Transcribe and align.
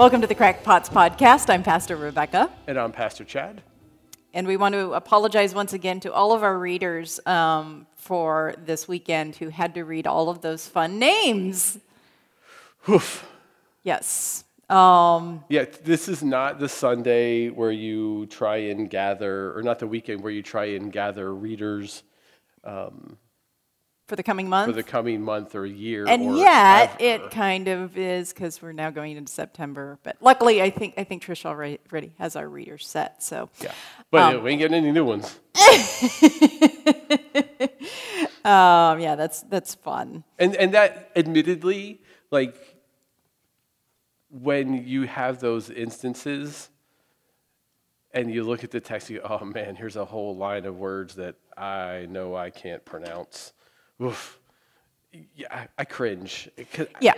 Welcome 0.00 0.22
to 0.22 0.26
the 0.26 0.34
Crackpots 0.34 0.88
podcast. 0.88 1.50
I'm 1.50 1.62
Pastor 1.62 1.94
Rebecca. 1.94 2.50
And 2.66 2.78
I'm 2.78 2.90
Pastor 2.90 3.22
Chad. 3.22 3.60
And 4.32 4.46
we 4.46 4.56
want 4.56 4.72
to 4.72 4.94
apologize 4.94 5.54
once 5.54 5.74
again 5.74 6.00
to 6.00 6.10
all 6.10 6.32
of 6.32 6.42
our 6.42 6.58
readers 6.58 7.20
um, 7.26 7.86
for 7.96 8.54
this 8.64 8.88
weekend 8.88 9.36
who 9.36 9.50
had 9.50 9.74
to 9.74 9.84
read 9.84 10.06
all 10.06 10.30
of 10.30 10.40
those 10.40 10.66
fun 10.66 10.98
names. 10.98 11.78
Oof. 12.88 13.30
Yes. 13.82 14.44
Um, 14.70 15.44
Yeah, 15.50 15.66
this 15.84 16.08
is 16.08 16.22
not 16.22 16.58
the 16.58 16.68
Sunday 16.70 17.50
where 17.50 17.70
you 17.70 18.24
try 18.24 18.56
and 18.56 18.88
gather, 18.88 19.54
or 19.54 19.62
not 19.62 19.80
the 19.80 19.86
weekend 19.86 20.22
where 20.22 20.32
you 20.32 20.42
try 20.42 20.64
and 20.64 20.90
gather 20.90 21.34
readers 21.34 22.04
for 24.10 24.16
the 24.16 24.22
coming 24.24 24.48
month. 24.48 24.66
for 24.68 24.72
the 24.72 24.82
coming 24.82 25.22
month 25.22 25.54
or 25.54 25.64
year. 25.64 26.04
and 26.06 26.22
or 26.22 26.36
yet 26.36 27.00
it 27.00 27.30
kind 27.30 27.68
of 27.68 27.96
is 27.96 28.32
because 28.32 28.60
we're 28.60 28.72
now 28.72 28.90
going 28.90 29.16
into 29.16 29.32
September. 29.32 30.00
But 30.02 30.16
luckily, 30.20 30.60
I 30.60 30.70
think 30.70 30.94
I 30.98 31.04
think 31.04 31.22
Trish 31.24 31.46
already, 31.46 31.78
already 31.92 32.12
has 32.18 32.34
our 32.34 32.48
readers 32.48 32.86
set. 32.86 33.22
So 33.22 33.48
Yeah. 33.62 33.72
But 34.10 34.34
Um, 34.34 34.42
we 34.42 34.50
ain't 34.50 34.58
getting 34.58 34.76
any 34.76 34.90
new 34.90 35.04
ones. 35.04 35.26
um, 38.44 38.98
yeah, 38.98 39.14
that's 39.14 39.42
that's 39.42 39.76
fun. 39.76 40.24
And 40.40 40.56
and 40.56 40.74
that 40.74 41.12
admittedly, 41.14 42.00
like 42.32 42.56
when 44.28 44.88
you 44.88 45.06
have 45.06 45.38
those 45.38 45.70
instances 45.70 46.68
and 48.12 48.34
you 48.34 48.42
look 48.42 48.64
at 48.64 48.72
the 48.72 48.80
text, 48.80 49.08
you 49.08 49.20
go, 49.20 49.38
oh 49.40 49.44
man, 49.44 49.76
here's 49.76 49.94
a 49.94 50.04
whole 50.04 50.36
line 50.36 50.66
of 50.66 50.76
words 50.76 51.14
that 51.14 51.36
I 51.56 52.08
know 52.10 52.34
I 52.34 52.50
can't 52.50 52.84
pronounce. 52.84 53.52
Oof. 54.02 54.38
Yeah, 55.34 55.66
I, 55.76 55.84
cringe. 55.84 56.48
Yeah. 57.00 57.14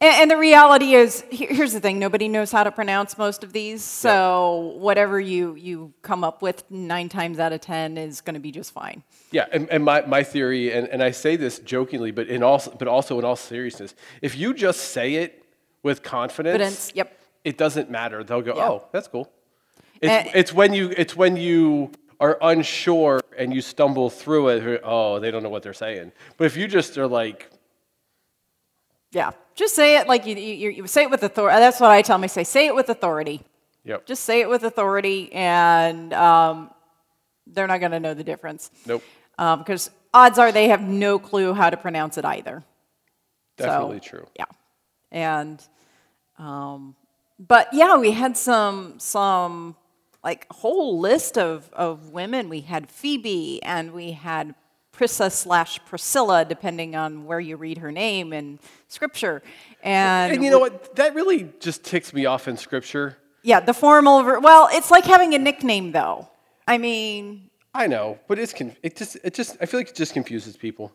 And, 0.00 0.22
and 0.22 0.30
the 0.30 0.36
reality 0.36 0.94
is, 0.94 1.24
here's 1.30 1.72
the 1.72 1.80
thing: 1.80 1.98
nobody 1.98 2.28
knows 2.28 2.50
how 2.52 2.64
to 2.64 2.70
pronounce 2.70 3.16
most 3.18 3.44
of 3.44 3.52
these. 3.52 3.82
So 3.82 4.74
whatever 4.78 5.18
you 5.20 5.54
you 5.54 5.92
come 6.02 6.24
up 6.24 6.42
with, 6.42 6.64
nine 6.70 7.08
times 7.08 7.38
out 7.38 7.52
of 7.52 7.60
ten 7.60 7.96
is 7.96 8.20
going 8.20 8.34
to 8.34 8.40
be 8.40 8.52
just 8.52 8.72
fine. 8.72 9.02
Yeah, 9.30 9.46
and, 9.52 9.68
and 9.70 9.84
my, 9.84 10.02
my 10.02 10.22
theory, 10.22 10.72
and, 10.72 10.88
and 10.88 11.02
I 11.02 11.10
say 11.12 11.36
this 11.36 11.58
jokingly, 11.60 12.10
but 12.10 12.28
in 12.28 12.42
all 12.42 12.62
but 12.78 12.88
also 12.88 13.18
in 13.18 13.24
all 13.24 13.36
seriousness, 13.36 13.94
if 14.22 14.36
you 14.36 14.52
just 14.54 14.80
say 14.92 15.14
it 15.16 15.44
with 15.82 16.02
confidence, 16.02 16.52
Confidence, 16.58 16.92
yep. 16.94 17.18
it 17.44 17.56
doesn't 17.58 17.90
matter. 17.90 18.24
They'll 18.24 18.42
go, 18.42 18.56
Yeah. 18.56 18.68
oh, 18.68 18.84
that's 18.92 19.08
cool. 19.08 19.30
It's, 20.00 20.10
And- 20.10 20.30
it's 20.34 20.52
when 20.52 20.74
you 20.74 20.92
it's 20.96 21.16
when 21.16 21.36
you 21.36 21.90
are 22.20 22.38
unsure 22.40 23.20
and 23.36 23.52
you 23.54 23.60
stumble 23.60 24.10
through 24.10 24.48
it. 24.48 24.80
Oh, 24.84 25.18
they 25.20 25.30
don't 25.30 25.42
know 25.42 25.48
what 25.50 25.62
they're 25.62 25.74
saying. 25.74 26.12
But 26.36 26.44
if 26.46 26.56
you 26.56 26.66
just 26.68 26.96
are 26.98 27.06
like, 27.06 27.50
Yeah. 29.12 29.32
Just 29.54 29.74
say 29.74 29.98
it 29.98 30.06
like 30.06 30.26
you 30.26 30.36
you, 30.36 30.70
you 30.70 30.86
say 30.86 31.02
it 31.04 31.10
with 31.10 31.22
authority. 31.22 31.58
That's 31.58 31.80
what 31.80 31.90
I 31.90 32.02
tell 32.02 32.18
them. 32.18 32.24
I 32.24 32.26
say, 32.28 32.44
say 32.44 32.66
it 32.66 32.74
with 32.74 32.90
authority. 32.90 33.40
yep, 33.84 34.04
Just 34.04 34.24
say 34.24 34.40
it 34.42 34.48
with 34.50 34.64
authority, 34.64 35.32
and 35.32 36.12
um, 36.12 36.70
they're 37.46 37.66
not 37.66 37.80
going 37.80 37.92
to 37.92 38.00
know 38.00 38.12
the 38.12 38.22
difference. 38.24 38.70
nope, 38.86 39.02
Because 39.38 39.90
odds 40.12 40.38
are 40.38 40.52
they 40.52 40.68
have 40.68 40.82
no 40.82 41.18
clue 41.18 41.54
how 41.54 41.70
to 41.70 41.76
pronounce 41.78 42.18
it 42.18 42.24
either. 42.26 42.64
So, 43.58 43.64
definitely 43.64 44.00
true. 44.00 44.26
Yeah, 44.38 44.44
and 45.10 45.62
um, 46.38 46.94
but 47.38 47.68
yeah, 47.72 47.96
we 47.96 48.10
had 48.10 48.36
some 48.36 48.98
some 48.98 49.74
like 50.26 50.46
whole 50.52 50.98
list 51.08 51.38
of 51.38 51.70
of 51.72 52.10
women. 52.10 52.48
We 52.48 52.60
had 52.72 52.90
Phoebe, 52.90 53.62
and 53.62 53.92
we 53.92 54.12
had 54.12 54.54
Prisca 54.96 55.30
slash 55.30 55.72
Priscilla, 55.90 56.44
depending 56.44 56.96
on 56.96 57.10
where 57.28 57.38
you 57.48 57.56
read 57.56 57.78
her 57.78 57.92
name 57.92 58.32
in 58.32 58.58
Scripture. 58.88 59.42
And, 59.82 60.32
And 60.32 60.42
you 60.44 60.50
know 60.50 60.58
what? 60.58 60.96
That 60.96 61.14
really 61.14 61.40
just 61.60 61.84
ticks 61.84 62.12
me 62.12 62.26
off 62.26 62.48
in 62.48 62.56
Scripture. 62.56 63.16
yeah, 63.42 63.60
the 63.60 63.74
formal. 63.74 64.22
Ver- 64.22 64.40
well, 64.40 64.68
it's 64.72 64.90
like 64.90 65.04
having 65.04 65.34
a 65.34 65.38
nickname, 65.38 65.92
though. 65.92 66.28
I 66.66 66.78
mean, 66.78 67.50
I 67.72 67.86
know, 67.86 68.18
but 68.28 68.38
it's 68.38 68.52
con- 68.52 68.74
it 68.82 68.96
just 68.96 69.16
it 69.22 69.32
just 69.40 69.56
I 69.60 69.66
feel 69.66 69.78
like 69.80 69.90
it 69.90 69.94
just 69.94 70.12
confuses 70.14 70.56
people. 70.56 70.86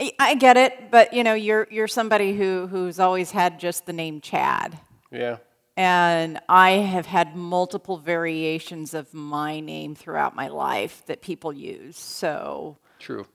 I, 0.00 0.12
I 0.18 0.34
get 0.46 0.56
it, 0.56 0.72
but 0.90 1.12
you 1.12 1.22
know, 1.22 1.34
you're 1.34 1.66
you're 1.70 1.88
somebody 2.00 2.30
who 2.38 2.66
who's 2.68 2.98
always 2.98 3.30
had 3.30 3.60
just 3.60 3.84
the 3.84 3.92
name 3.92 4.20
Chad. 4.22 4.78
Yeah. 5.12 5.36
And 5.76 6.38
I 6.48 6.72
have 6.72 7.06
had 7.06 7.34
multiple 7.34 7.98
variations 7.98 8.94
of 8.94 9.12
my 9.12 9.60
name 9.60 9.94
throughout 9.94 10.36
my 10.36 10.48
life 10.48 11.02
that 11.06 11.20
people 11.20 11.52
use. 11.52 11.98
So 11.98 12.78
True. 13.00 13.26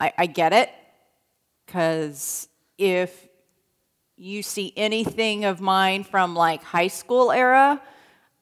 I, 0.00 0.12
I 0.18 0.26
get 0.26 0.52
it. 0.52 0.70
Because 1.64 2.48
if 2.76 3.28
you 4.16 4.42
see 4.42 4.72
anything 4.76 5.44
of 5.44 5.60
mine 5.60 6.04
from 6.04 6.34
like 6.34 6.62
high 6.62 6.88
school 6.88 7.30
era, 7.32 7.80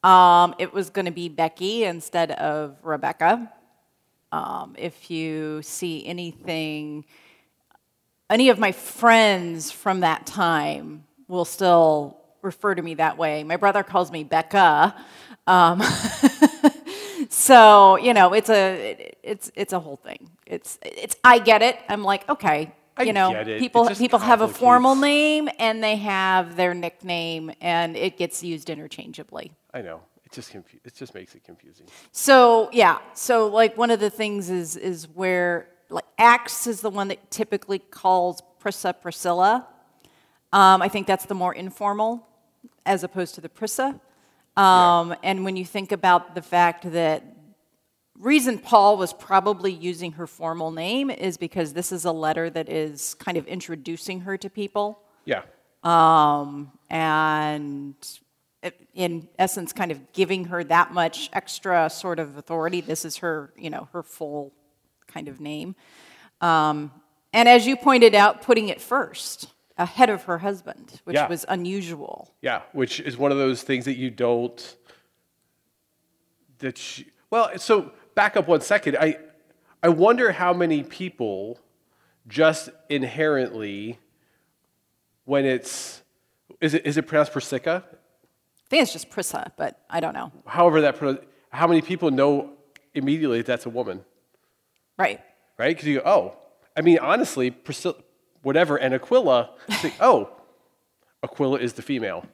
um, 0.02 0.54
it 0.58 0.72
was 0.72 0.90
going 0.90 1.04
to 1.04 1.12
be 1.12 1.28
Becky 1.28 1.84
instead 1.84 2.30
of 2.32 2.76
Rebecca. 2.82 3.52
Um, 4.32 4.74
if 4.78 5.10
you 5.10 5.60
see 5.62 6.06
anything, 6.06 7.04
any 8.30 8.48
of 8.48 8.58
my 8.58 8.72
friends 8.72 9.70
from 9.70 10.00
that 10.00 10.26
time 10.26 11.04
will 11.28 11.44
still 11.44 12.19
refer 12.42 12.74
to 12.74 12.82
me 12.82 12.94
that 12.94 13.18
way. 13.18 13.44
My 13.44 13.56
brother 13.56 13.82
calls 13.82 14.10
me 14.10 14.24
Becca. 14.24 14.94
Um, 15.46 15.82
so 17.28 17.96
you 17.96 18.14
know, 18.14 18.32
it's 18.32 18.50
a 18.50 19.14
it's 19.22 19.50
it's 19.54 19.72
a 19.72 19.80
whole 19.80 19.96
thing. 19.96 20.30
It's 20.46 20.78
it's 20.82 21.16
I 21.24 21.38
get 21.38 21.62
it. 21.62 21.78
I'm 21.88 22.02
like 22.02 22.28
okay. 22.28 22.72
I 22.96 23.04
You 23.04 23.12
know, 23.12 23.30
get 23.30 23.48
it. 23.48 23.56
It 23.56 23.60
people 23.60 23.88
people 23.88 24.18
have 24.18 24.42
a 24.42 24.48
formal 24.48 24.94
name 24.94 25.48
and 25.58 25.82
they 25.82 25.96
have 25.96 26.56
their 26.56 26.74
nickname, 26.74 27.52
and 27.60 27.96
it 27.96 28.18
gets 28.18 28.42
used 28.42 28.68
interchangeably. 28.68 29.52
I 29.72 29.82
know. 29.82 30.00
It 30.24 30.32
just 30.32 30.50
confu- 30.50 30.78
it 30.84 30.94
just 30.94 31.14
makes 31.14 31.34
it 31.34 31.42
confusing. 31.44 31.86
So 32.12 32.68
yeah, 32.72 32.98
so 33.14 33.46
like 33.48 33.76
one 33.76 33.90
of 33.90 34.00
the 34.00 34.10
things 34.10 34.50
is 34.50 34.76
is 34.76 35.08
where 35.08 35.68
like 35.88 36.04
Acts 36.18 36.66
is 36.66 36.82
the 36.82 36.90
one 36.90 37.08
that 37.08 37.30
typically 37.30 37.78
calls 37.78 38.42
Prisca 38.58 38.92
Priscilla. 38.94 39.66
Um, 40.52 40.82
I 40.82 40.88
think 40.88 41.06
that's 41.06 41.26
the 41.26 41.34
more 41.34 41.54
informal, 41.54 42.26
as 42.86 43.04
opposed 43.04 43.34
to 43.36 43.40
the 43.40 43.48
Prisca. 43.48 44.00
Um, 44.56 45.14
And 45.22 45.44
when 45.44 45.56
you 45.56 45.64
think 45.64 45.92
about 45.92 46.34
the 46.34 46.42
fact 46.42 46.90
that 46.92 47.24
reason 48.18 48.58
Paul 48.58 48.96
was 48.96 49.12
probably 49.12 49.72
using 49.72 50.12
her 50.12 50.26
formal 50.26 50.70
name 50.70 51.10
is 51.10 51.36
because 51.38 51.72
this 51.72 51.90
is 51.92 52.04
a 52.04 52.12
letter 52.12 52.50
that 52.50 52.68
is 52.68 53.14
kind 53.14 53.38
of 53.38 53.46
introducing 53.46 54.20
her 54.20 54.36
to 54.36 54.50
people 54.50 55.00
Yeah. 55.24 55.42
um, 55.82 56.72
and 56.90 57.94
in 58.92 59.26
essence, 59.38 59.72
kind 59.72 59.90
of 59.90 60.12
giving 60.12 60.44
her 60.46 60.62
that 60.64 60.92
much 60.92 61.30
extra 61.32 61.88
sort 61.88 62.18
of 62.18 62.36
authority. 62.36 62.82
This 62.82 63.06
is 63.06 63.16
her, 63.18 63.54
you 63.56 63.70
know, 63.70 63.88
her 63.92 64.02
full 64.02 64.52
kind 65.06 65.28
of 65.28 65.40
name. 65.40 65.74
Um, 66.42 66.92
and 67.32 67.48
as 67.48 67.66
you 67.66 67.74
pointed 67.76 68.14
out, 68.14 68.42
putting 68.42 68.68
it 68.68 68.80
first 68.80 69.48
ahead 69.80 70.10
of 70.10 70.24
her 70.24 70.38
husband, 70.38 71.00
which 71.04 71.14
Yeah. 71.16 71.26
was 71.28 71.44
unusual. 71.48 72.32
Yeah, 72.42 72.62
which 72.72 73.00
is 73.00 73.16
one 73.16 73.32
of 73.32 73.38
those 73.38 73.62
things 73.62 73.84
that 73.86 73.96
you 73.96 74.10
don't. 74.10 74.76
That 76.58 76.76
she, 76.78 77.06
well, 77.30 77.58
so 77.58 77.92
back 78.14 78.36
up 78.36 78.46
one 78.46 78.60
second. 78.60 78.96
I, 79.00 79.18
I 79.82 79.88
wonder 79.88 80.30
how 80.32 80.52
many 80.52 80.82
people, 80.82 81.58
just 82.28 82.68
inherently, 82.90 83.98
when 85.24 85.44
it's, 85.46 86.02
is 86.60 86.74
it 86.74 86.84
is 86.86 86.96
it 86.98 87.06
pronounced 87.06 87.32
Persica? 87.32 87.82
I 87.82 88.68
think 88.68 88.82
it's 88.82 88.92
just 88.92 89.10
Prisca, 89.10 89.52
but 89.56 89.80
I 89.88 89.98
don't 90.00 90.12
know. 90.14 90.30
However 90.46 90.80
that, 90.82 90.96
how 91.50 91.66
many 91.66 91.80
people 91.82 92.10
know 92.10 92.52
immediately 92.94 93.38
that 93.38 93.46
that's 93.46 93.66
a 93.66 93.70
woman, 93.70 94.04
Right. 94.98 95.20
right? 95.58 95.68
Because 95.74 95.88
you 95.88 96.00
go, 96.00 96.02
oh, 96.04 96.34
I 96.76 96.82
mean, 96.82 96.98
honestly, 96.98 97.50
Priscilla, 97.50 97.94
whatever, 98.42 98.76
and 98.76 98.94
Aquila, 98.94 99.50
think, 99.70 99.94
oh, 100.00 100.30
Aquila 101.22 101.58
is 101.58 101.74
the 101.74 101.82
female. 101.82 102.24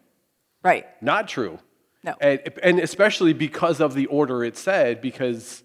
Right. 0.62 0.86
Not 1.02 1.28
true. 1.28 1.58
No. 2.04 2.14
And, 2.20 2.40
and 2.62 2.80
especially 2.80 3.32
because 3.32 3.80
of 3.80 3.94
the 3.94 4.06
order 4.06 4.44
it 4.44 4.56
said, 4.56 5.00
because 5.00 5.62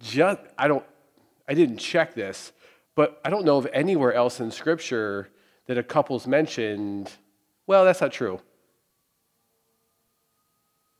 just, 0.00 0.40
I 0.58 0.68
don't, 0.68 0.84
I 1.48 1.54
didn't 1.54 1.78
check 1.78 2.14
this, 2.14 2.52
but 2.94 3.20
I 3.24 3.30
don't 3.30 3.44
know 3.44 3.58
of 3.58 3.66
anywhere 3.72 4.12
else 4.12 4.40
in 4.40 4.50
Scripture 4.50 5.28
that 5.66 5.78
a 5.78 5.82
couple's 5.82 6.26
mentioned. 6.26 7.10
Well, 7.66 7.84
that's 7.84 8.00
not 8.00 8.12
true. 8.12 8.40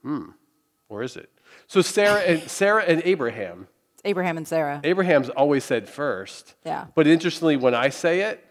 Hmm. 0.02 0.30
Or 0.88 1.02
is 1.02 1.16
it? 1.16 1.30
So 1.66 1.80
Sarah 1.80 2.20
and 2.20 2.42
Sarah 2.50 2.82
and 2.82 3.02
Abraham. 3.04 3.68
Abraham 4.04 4.36
and 4.36 4.46
Sarah. 4.46 4.80
Abraham's 4.84 5.30
always 5.30 5.64
said 5.64 5.88
first. 5.88 6.54
Yeah. 6.64 6.86
But 6.94 7.06
interestingly, 7.06 7.56
when 7.56 7.74
I 7.74 7.88
say 7.88 8.20
it, 8.22 8.44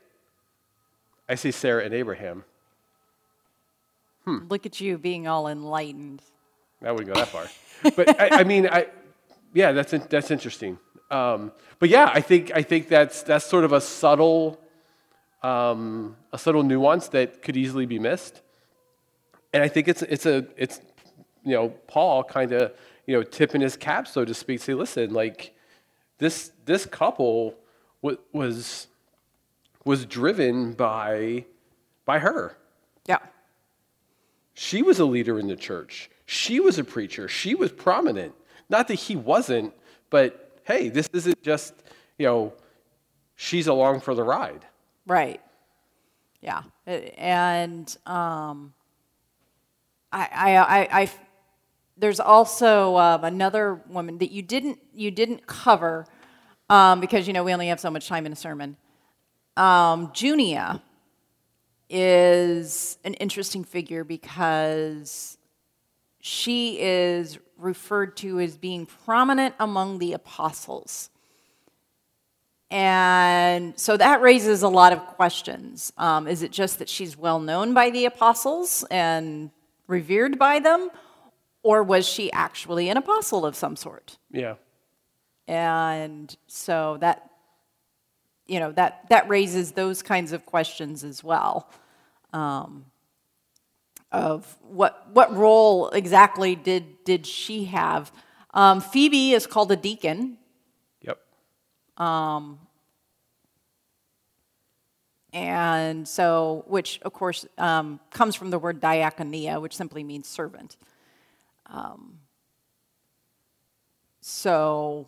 I 1.29 1.35
say 1.35 1.51
Sarah 1.51 1.83
and 1.85 1.93
Abraham. 1.93 2.43
Look 4.25 4.65
at 4.65 4.79
you 4.79 4.97
being 4.97 5.27
all 5.27 5.47
enlightened. 5.47 6.21
I 6.81 6.91
wouldn't 6.91 7.13
go 7.13 7.19
that 7.19 7.27
far. 7.27 7.45
But 7.95 8.19
I, 8.21 8.39
I 8.39 8.43
mean, 8.45 8.67
I, 8.67 8.87
yeah, 9.53 9.73
that's 9.73 9.91
that's 10.09 10.31
interesting. 10.31 10.77
Um, 11.11 11.51
but 11.79 11.89
yeah, 11.89 12.09
I 12.13 12.21
think 12.21 12.51
I 12.55 12.61
think 12.63 12.87
that's 12.87 13.23
that's 13.23 13.45
sort 13.45 13.65
of 13.65 13.73
a 13.73 13.81
subtle 13.81 14.59
um, 15.43 16.15
a 16.31 16.37
subtle 16.37 16.63
nuance 16.63 17.09
that 17.09 17.41
could 17.41 17.57
easily 17.57 17.85
be 17.85 17.99
missed. 17.99 18.41
and 19.51 19.61
I 19.61 19.67
think 19.67 19.87
it's 19.87 20.01
it's 20.01 20.25
a 20.25 20.47
it's 20.57 20.79
you 21.43 21.51
know 21.51 21.69
Paul 21.87 22.23
kind 22.23 22.51
of 22.53 22.71
you 23.05 23.15
know 23.15 23.23
tipping 23.23 23.61
his 23.61 23.75
cap 23.75 24.07
so 24.07 24.25
to 24.25 24.33
speak. 24.33 24.59
Say, 24.61 24.73
listen, 24.73 25.13
like 25.13 25.55
this 26.17 26.51
this 26.65 26.85
couple 26.85 27.55
wa- 28.01 28.15
was 28.31 28.87
was 29.85 30.05
driven 30.05 30.73
by 30.73 31.45
by 32.05 32.19
her. 32.19 32.57
Yeah. 33.05 33.19
She 34.53 34.81
was 34.81 34.99
a 34.99 35.05
leader 35.05 35.39
in 35.39 35.47
the 35.47 35.55
church. 35.55 36.09
She 36.25 36.59
was 36.59 36.77
a 36.77 36.83
preacher. 36.83 37.27
She 37.27 37.55
was 37.55 37.71
prominent. 37.71 38.33
Not 38.69 38.87
that 38.87 38.95
he 38.95 39.15
wasn't, 39.15 39.73
but 40.09 40.59
hey, 40.63 40.89
this 40.89 41.09
isn't 41.13 41.41
just 41.41 41.73
you 42.17 42.25
know 42.25 42.53
she's 43.35 43.67
along 43.67 44.01
for 44.01 44.15
the 44.15 44.23
ride. 44.23 44.65
Right. 45.05 45.41
Yeah. 46.41 46.63
And 46.85 47.95
um, 48.05 48.73
I, 50.11 50.29
I, 50.31 50.55
I, 50.57 51.01
I, 51.01 51.11
there's 51.97 52.19
also 52.19 52.97
um, 52.97 53.23
another 53.23 53.81
woman 53.87 54.17
that 54.19 54.31
you 54.31 54.41
didn't 54.41 54.79
you 54.93 55.11
didn't 55.11 55.45
cover 55.47 56.05
um, 56.69 56.99
because 56.99 57.27
you 57.27 57.33
know 57.33 57.43
we 57.43 57.53
only 57.53 57.67
have 57.67 57.79
so 57.79 57.91
much 57.91 58.07
time 58.07 58.25
in 58.25 58.33
a 58.33 58.35
sermon. 58.35 58.77
Um, 59.55 60.11
Junia 60.13 60.81
is 61.89 62.97
an 63.03 63.13
interesting 63.15 63.63
figure 63.63 64.03
because 64.03 65.37
she 66.19 66.79
is 66.79 67.37
referred 67.57 68.17
to 68.17 68.39
as 68.39 68.57
being 68.57 68.85
prominent 68.85 69.53
among 69.59 69.99
the 69.99 70.13
apostles. 70.13 71.09
And 72.71 73.79
so 73.79 73.97
that 73.97 74.21
raises 74.21 74.63
a 74.63 74.67
lot 74.67 74.93
of 74.93 74.99
questions. 74.99 75.93
Um, 75.95 76.27
is 76.27 76.41
it 76.41 76.51
just 76.51 76.79
that 76.79 76.89
she's 76.89 77.15
well 77.15 77.39
known 77.39 77.75
by 77.75 77.91
the 77.91 78.05
apostles 78.05 78.83
and 78.89 79.51
revered 79.87 80.39
by 80.39 80.59
them? 80.59 80.89
Or 81.63 81.81
was 81.81 82.07
she 82.07 82.31
actually 82.31 82.89
an 82.89 82.97
apostle 82.97 83.45
of 83.45 83.55
some 83.55 83.75
sort? 83.75 84.17
Yeah. 84.31 84.55
And 85.47 86.35
so 86.47 86.97
that, 86.99 87.29
you 88.45 88.59
know, 88.59 88.71
that, 88.73 89.09
that 89.09 89.27
raises 89.29 89.71
those 89.71 90.01
kinds 90.01 90.33
of 90.33 90.45
questions 90.45 91.03
as 91.03 91.23
well. 91.23 91.69
Um, 92.33 92.85
of 94.11 94.57
what, 94.61 95.07
what 95.11 95.35
role 95.35 95.89
exactly 95.89 96.55
did, 96.55 97.03
did 97.03 97.25
she 97.25 97.65
have? 97.65 98.11
Um, 98.53 98.79
Phoebe 98.79 99.33
is 99.33 99.47
called 99.47 99.71
a 99.71 99.75
deacon. 99.75 100.37
Yep. 101.01 101.19
And 105.33 106.07
so, 106.07 106.63
which 106.67 106.99
of 107.01 107.13
course 107.13 107.47
um, 107.57 107.99
comes 108.11 108.35
from 108.35 108.51
the 108.51 108.59
word 108.59 108.79
diakonia, 108.79 109.59
which 109.59 109.75
simply 109.75 110.03
means 110.03 110.27
servant. 110.27 110.77
Um, 111.73 112.19
so, 114.21 115.07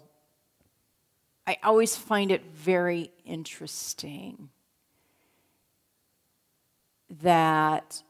I 1.48 1.58
always 1.64 1.96
find 1.96 2.32
it 2.32 2.44
very 2.54 3.12
interesting 3.24 4.50
that 7.22 8.02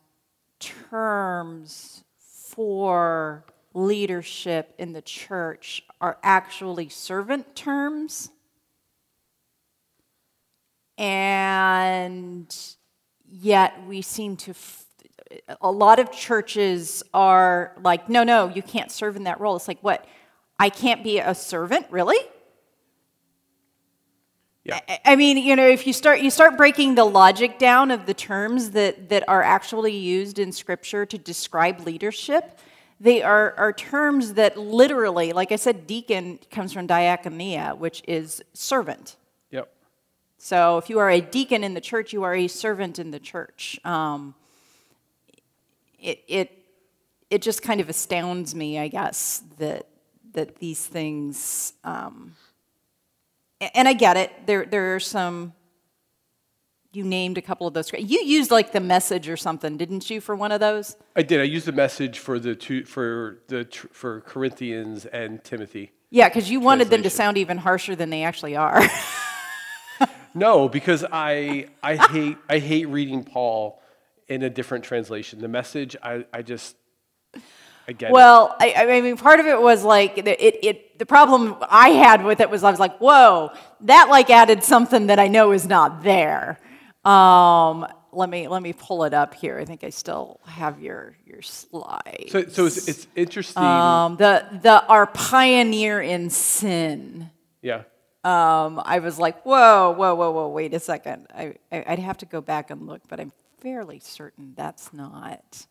terms 0.60 2.04
for 2.18 3.44
leadership 3.74 4.74
in 4.78 4.94
the 4.94 5.02
church 5.02 5.84
are 6.00 6.18
actually 6.24 6.88
servant 6.88 7.56
terms. 7.56 8.30
And 10.98 12.56
yet 13.30 13.86
we 13.86 14.02
seem 14.02 14.38
to, 14.38 14.54
a 15.62 15.72
lot 15.72 16.00
of 16.00 16.12
churches 16.12 17.04
are 17.14 17.74
like, 17.82 18.10
no, 18.10 18.24
no, 18.24 18.48
you 18.48 18.62
can't 18.62 18.92
serve 18.92 19.16
in 19.16 19.24
that 19.24 19.40
role. 19.40 19.56
It's 19.56 19.68
like, 19.68 19.82
what? 19.82 20.06
I 20.60 20.70
can't 20.70 21.04
be 21.04 21.20
a 21.20 21.36
servant, 21.36 21.88
really? 21.90 22.18
Yeah. 24.66 24.80
I- 25.06 25.16
mean, 25.16 25.38
you 25.38 25.56
know, 25.56 25.68
if 25.68 25.86
you 25.86 25.94
start 25.94 26.22
you 26.22 26.32
start 26.32 26.58
breaking 26.58 26.96
the 26.96 27.06
logic 27.06 27.60
down 27.60 27.92
of 27.92 28.08
the 28.08 28.16
terms 28.16 28.72
that 28.72 29.10
that 29.10 29.24
are 29.30 29.44
actually 29.44 29.96
used 29.96 30.40
in 30.40 30.52
Scripture 30.52 31.06
to 31.06 31.18
describe 31.20 31.82
leadership, 31.86 32.58
they 33.00 33.22
are 33.22 33.54
are 33.58 33.72
terms 33.72 34.34
that 34.34 34.58
literally, 34.58 35.34
like 35.34 35.52
I 35.52 35.58
said, 35.58 35.86
deacon 35.86 36.40
comes 36.50 36.74
from 36.74 36.88
diakonia, 36.88 37.78
which 37.78 38.02
is 38.08 38.44
servant. 38.54 39.18
Yep. 39.52 39.72
So 40.40 40.80
if 40.80 40.90
you 40.90 40.98
are 40.98 41.12
a 41.12 41.22
deacon 41.22 41.64
in 41.64 41.76
the 41.76 41.82
church, 41.82 42.12
you 42.12 42.24
are 42.24 42.34
a 42.34 42.48
servant 42.48 42.98
in 42.98 43.12
the 43.12 43.20
church. 43.20 43.80
Um, 43.86 44.34
it, 46.06 46.24
it, 46.28 46.66
it 47.30 47.42
just 47.42 47.62
kind 47.62 47.82
of 47.82 47.90
astounds 47.90 48.54
me, 48.54 48.80
I 48.80 48.88
guess, 48.88 49.42
that, 49.58 49.88
that 50.34 50.58
these 50.58 50.86
things, 50.86 51.74
um, 51.84 52.36
and 53.74 53.88
I 53.88 53.94
get 53.94 54.16
it, 54.16 54.32
there, 54.46 54.66
there 54.66 54.96
are 54.96 55.00
some, 55.00 55.54
you 56.92 57.04
named 57.04 57.38
a 57.38 57.42
couple 57.42 57.68
of 57.68 57.74
those. 57.74 57.92
You 57.92 58.22
used 58.22 58.52
like 58.52 58.72
the 58.72 58.80
message 58.80 59.28
or 59.28 59.36
something, 59.36 59.76
didn't 59.76 60.10
you, 60.10 60.22
for 60.22 60.36
one 60.36 60.52
of 60.52 60.60
those? 60.62 60.96
I 61.16 61.24
did. 61.24 61.42
I 61.42 61.44
used 61.44 61.66
the 61.66 61.74
message 61.74 62.20
for 62.20 62.40
the 62.40 62.56
two 62.56 62.86
for 62.86 63.40
the 63.50 63.68
for 63.92 64.22
Corinthians 64.22 65.06
and 65.06 65.44
Timothy. 65.44 65.92
Yeah, 66.10 66.30
because 66.30 66.50
you 66.50 66.62
wanted 66.62 66.90
them 66.90 67.04
to 67.04 67.10
sound 67.10 67.38
even 67.38 67.58
harsher 67.58 67.98
than 67.98 68.12
they 68.12 68.24
actually 68.24 68.56
are. 68.56 68.82
No, 70.36 70.68
because 70.68 71.06
I 71.10 71.68
I 71.82 71.96
hate 71.96 72.38
I 72.50 72.60
hate 72.60 72.90
reading 72.90 73.24
Paul 73.24 73.82
in 74.28 74.44
a 74.44 74.50
different 74.50 74.84
translation. 74.84 75.40
The 75.40 75.48
message 75.48 75.96
I 76.02 76.26
I 76.34 76.42
just 76.42 76.76
I. 77.88 78.12
Well, 78.12 78.56
I, 78.60 78.74
I 78.78 79.02
mean, 79.02 79.16
part 79.18 79.40
of 79.40 79.46
it 79.46 79.62
was 79.62 79.84
like 79.84 80.18
it, 80.18 80.28
it. 80.28 80.98
The 80.98 81.06
problem 81.06 81.56
I 81.70 81.90
had 81.90 82.24
with 82.24 82.40
it 82.40 82.50
was 82.50 82.64
I 82.64 82.72
was 82.72 82.80
like, 82.80 82.98
"Whoa, 82.98 83.52
that 83.82 84.08
like 84.10 84.30
added 84.30 84.64
something 84.64 85.08
that 85.08 85.20
I 85.20 85.28
know 85.28 85.52
is 85.52 85.68
not 85.68 86.04
there." 86.04 86.60
Um, 87.04 87.86
let 88.12 88.30
me 88.30 88.48
let 88.48 88.64
me 88.64 88.74
pull 88.74 89.04
it 89.04 89.14
up 89.14 89.36
here. 89.36 89.60
I 89.60 89.66
think 89.66 89.84
I 89.84 89.90
still 89.90 90.40
have 90.46 90.82
your 90.82 91.16
your 91.26 91.44
slide. 91.44 92.28
So 92.30 92.46
so 92.48 92.66
it's, 92.66 92.88
it's 92.88 93.08
interesting. 93.16 93.62
um, 93.62 94.18
the 94.18 94.46
the 94.64 94.86
our 94.88 95.06
pioneer 95.06 96.02
in 96.02 96.30
sin. 96.30 97.30
yeah. 97.62 97.84
Um, 98.24 98.82
I 98.84 98.98
was 99.00 99.20
like, 99.20 99.44
"Whoa, 99.44 99.92
whoa, 99.92 100.16
whoa, 100.16 100.32
whoa! 100.32 100.48
Wait 100.48 100.74
a 100.74 100.80
second. 100.80 101.28
I, 101.36 101.54
I 101.72 101.86
I'd 101.90 102.00
have 102.00 102.18
to 102.18 102.26
go 102.26 102.42
back 102.42 102.72
and 102.72 102.88
look, 102.88 103.04
but 103.08 103.20
I'm 103.20 103.32
fairly 103.66 104.00
certain 104.00 104.54
that's 104.56 104.94
not." 104.94 105.66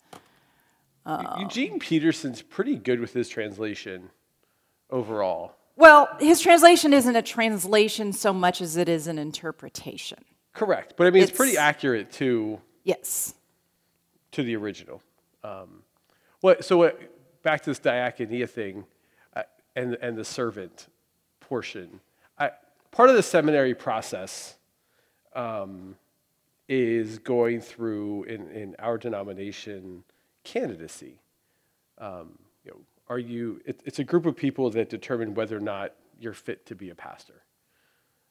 Eugene 1.39 1.79
Peterson's 1.79 2.43
pretty 2.43 2.75
good 2.75 2.99
with 2.99 3.13
his 3.13 3.29
translation 3.29 4.11
overall. 4.91 5.55
Well, 5.77 6.09
his 6.19 6.41
translation 6.41 6.93
isn't 6.93 7.15
a 7.15 7.23
translation 7.23 8.13
so 8.13 8.33
much 8.33 8.61
as 8.61 8.77
it 8.77 8.89
is 8.89 9.07
an 9.07 9.19
interpretation. 9.19 10.25
Correct, 10.55 10.95
but 10.97 11.07
I 11.07 11.11
mean 11.11 11.23
it's, 11.23 11.31
pretty 11.33 11.57
accurate 11.57 12.11
to 12.15 12.61
Yes. 12.83 13.35
to 14.33 14.43
the 14.43 14.57
original. 14.57 15.01
Um, 15.45 15.83
what 16.41 16.65
so 16.65 16.79
what? 16.79 17.01
Back 17.43 17.61
to 17.63 17.71
this 17.71 17.81
diakonia 17.81 18.49
thing, 18.49 18.85
uh, 19.37 19.43
and 19.77 19.97
and 20.01 20.17
the 20.17 20.25
servant 20.25 20.89
portion. 21.39 22.01
I, 22.39 22.51
part 22.91 23.11
of 23.11 23.17
the 23.17 23.23
seminary 23.23 23.75
process 23.75 24.57
um, 25.35 25.97
is 26.69 27.19
going 27.19 27.61
through 27.61 28.25
in, 28.25 28.51
in 28.51 28.77
our 28.79 28.99
denomination 28.99 30.05
candidacy. 30.45 31.21
Um, 31.99 32.39
you 32.65 32.71
know, 32.71 32.81
are 33.09 33.19
you? 33.19 33.61
It, 33.67 33.81
it's 33.85 33.99
a 33.99 34.05
group 34.05 34.27
of 34.27 34.37
people 34.37 34.71
that 34.71 34.89
determine 34.89 35.35
whether 35.35 35.57
or 35.57 35.61
not 35.61 35.95
you're 36.19 36.33
fit 36.33 36.65
to 36.67 36.75
be 36.75 36.91
a 36.91 36.95
pastor, 36.95 37.43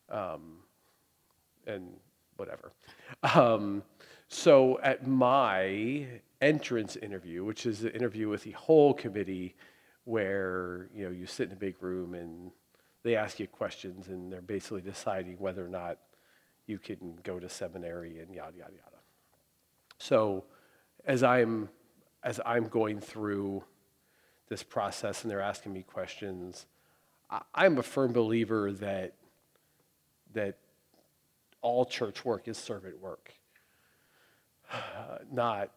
um, 0.09 0.57
and 1.67 1.89
whatever. 2.37 2.71
Um, 3.35 3.83
so 4.27 4.79
at 4.81 5.07
my 5.07 6.07
entrance 6.41 6.95
interview, 6.95 7.43
which 7.43 7.65
is 7.65 7.81
the 7.81 7.93
interview 7.93 8.29
with 8.29 8.43
the 8.43 8.51
whole 8.51 8.93
committee, 8.93 9.55
where 10.05 10.89
you 10.93 11.05
know 11.05 11.11
you 11.11 11.27
sit 11.27 11.47
in 11.47 11.53
a 11.53 11.59
big 11.59 11.75
room 11.81 12.15
and 12.15 12.51
they 13.03 13.15
ask 13.15 13.39
you 13.39 13.47
questions, 13.47 14.07
and 14.07 14.31
they're 14.31 14.41
basically 14.41 14.81
deciding 14.81 15.37
whether 15.37 15.63
or 15.63 15.69
not 15.69 15.99
you 16.67 16.79
can 16.79 17.17
go 17.23 17.39
to 17.39 17.49
seminary 17.49 18.19
and 18.19 18.33
yada 18.33 18.57
yada 18.57 18.73
yada. 18.73 18.97
So 19.97 20.45
as 21.05 21.23
I'm 21.23 21.69
as 22.23 22.39
I'm 22.45 22.67
going 22.67 22.99
through 22.99 23.63
this 24.49 24.63
process 24.63 25.23
and 25.23 25.31
they're 25.31 25.41
asking 25.41 25.73
me 25.73 25.83
questions, 25.83 26.65
I, 27.29 27.41
I'm 27.53 27.77
a 27.77 27.83
firm 27.83 28.13
believer 28.13 28.71
that 28.73 29.13
that 30.33 30.57
all 31.61 31.85
church 31.85 32.25
work 32.25 32.47
is 32.47 32.57
servant 32.57 32.99
work. 33.01 33.33
Uh, 34.71 34.77
not, 35.31 35.71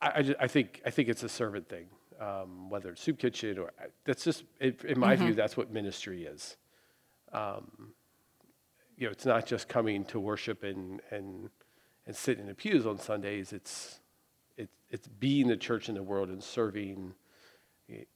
I, 0.00 0.12
I, 0.16 0.22
ju- 0.22 0.34
I 0.40 0.48
think 0.48 0.82
I 0.84 0.90
think 0.90 1.08
it's 1.08 1.22
a 1.22 1.28
servant 1.28 1.68
thing. 1.68 1.86
Um, 2.20 2.68
whether 2.68 2.90
it's 2.90 3.00
soup 3.00 3.16
kitchen 3.20 3.60
or 3.60 3.70
that's 4.04 4.24
just 4.24 4.42
it, 4.58 4.82
in 4.84 4.98
my 4.98 5.14
view 5.14 5.34
that's 5.34 5.56
what 5.56 5.72
ministry 5.72 6.24
is. 6.24 6.56
Um, 7.32 7.92
you 8.98 9.06
know, 9.06 9.12
it's 9.12 9.24
not 9.24 9.46
just 9.46 9.68
coming 9.68 10.04
to 10.06 10.18
worship 10.18 10.64
and 10.64 11.00
and 11.10 11.48
and 12.06 12.16
sit 12.16 12.38
in 12.38 12.46
the 12.46 12.54
pews 12.54 12.84
on 12.84 12.98
Sundays. 12.98 13.52
It's 13.52 14.00
it, 14.56 14.68
it's 14.90 15.06
being 15.06 15.46
the 15.48 15.56
church 15.56 15.88
in 15.88 15.94
the 15.94 16.02
world 16.02 16.28
and 16.30 16.42
serving, 16.42 17.14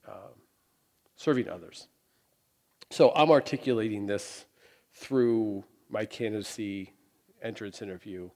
uh, 0.07 0.33
serving 1.15 1.49
others. 1.49 1.87
So 2.91 3.12
I'm 3.15 3.31
articulating 3.31 4.07
this 4.07 4.45
through 4.93 5.65
my 5.89 6.05
candidacy 6.05 6.93
entrance 7.43 7.81
interview, 7.81 8.31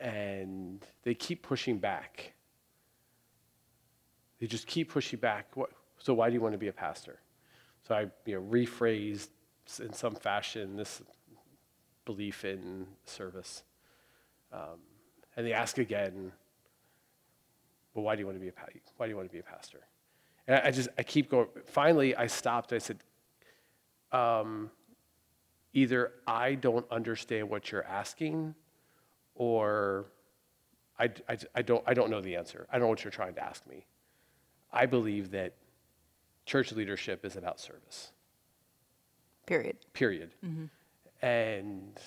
and 0.00 0.84
they 1.02 1.14
keep 1.14 1.42
pushing 1.42 1.78
back. 1.78 2.32
They 4.40 4.46
just 4.46 4.66
keep 4.66 4.90
pushing 4.90 5.18
back. 5.18 5.48
What, 5.54 5.70
so 5.98 6.14
why 6.14 6.28
do 6.28 6.34
you 6.34 6.40
want 6.40 6.52
to 6.52 6.58
be 6.58 6.68
a 6.68 6.72
pastor? 6.72 7.20
So 7.86 7.94
I 7.94 8.06
you 8.24 8.36
know, 8.36 8.42
rephrased 8.42 9.28
in 9.80 9.92
some 9.92 10.14
fashion 10.14 10.76
this 10.76 11.02
belief 12.06 12.46
in 12.46 12.86
service. 13.04 13.62
Um, 14.50 14.80
and 15.36 15.46
they 15.46 15.52
ask 15.52 15.76
again, 15.76 16.32
well, 17.92 18.04
why 18.04 18.14
do 18.14 18.20
you 18.20 18.26
want 18.26 18.38
to 18.38 18.40
be 18.40 18.48
a, 18.48 18.52
why 18.96 19.06
do 19.06 19.10
you 19.10 19.16
want 19.16 19.28
to 19.28 19.32
be 19.32 19.40
a 19.40 19.42
pastor? 19.42 19.80
And 20.46 20.56
I, 20.56 20.68
I 20.68 20.70
just, 20.70 20.88
I 20.96 21.02
keep 21.02 21.30
going. 21.30 21.48
Finally, 21.66 22.16
I 22.16 22.26
stopped. 22.26 22.72
I 22.72 22.78
said, 22.78 22.98
um, 24.12 24.70
either 25.74 26.12
I 26.26 26.54
don't 26.54 26.90
understand 26.90 27.50
what 27.50 27.70
you're 27.70 27.84
asking, 27.84 28.54
or 29.34 30.06
I, 30.98 31.10
I, 31.28 31.36
I, 31.54 31.62
don't, 31.62 31.84
I 31.86 31.92
don't 31.92 32.10
know 32.10 32.22
the 32.22 32.36
answer. 32.36 32.66
I 32.70 32.78
don't 32.78 32.82
know 32.82 32.88
what 32.88 33.04
you're 33.04 33.10
trying 33.10 33.34
to 33.34 33.44
ask 33.44 33.66
me. 33.66 33.84
I 34.72 34.86
believe 34.86 35.32
that 35.32 35.52
church 36.46 36.72
leadership 36.72 37.24
is 37.24 37.36
about 37.36 37.60
service. 37.60 38.12
Period. 39.46 39.76
Period. 39.92 40.30
Mm-hmm. 40.44 40.64
And 41.22 41.98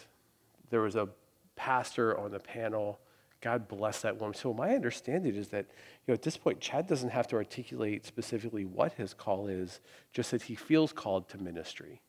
there 0.70 0.82
was 0.82 0.96
a 0.96 1.10
pastor 1.56 2.18
on 2.18 2.32
the 2.32 2.40
panel. 2.40 3.00
God 3.42 3.68
bless 3.68 4.02
that 4.02 4.18
woman. 4.18 4.34
So 4.34 4.54
my 4.54 4.76
understanding 4.76 5.36
is 5.36 5.50
that, 5.50 5.66
you 5.66 6.12
know, 6.12 6.14
at 6.14 6.22
this 6.22 6.38
point, 6.38 6.60
Chad 6.60 6.88
doesn't 6.88 7.10
have 7.10 7.28
to 7.28 7.36
articulate 7.36 8.06
specifically 8.06 8.66
what 8.66 8.94
his 8.94 9.14
call 9.14 9.48
is, 9.48 9.80
just 10.14 10.32
that 10.32 10.44
he 10.44 10.56
feels 10.56 10.92
called 10.92 11.30
to 11.30 11.38
ministry. 11.38 12.02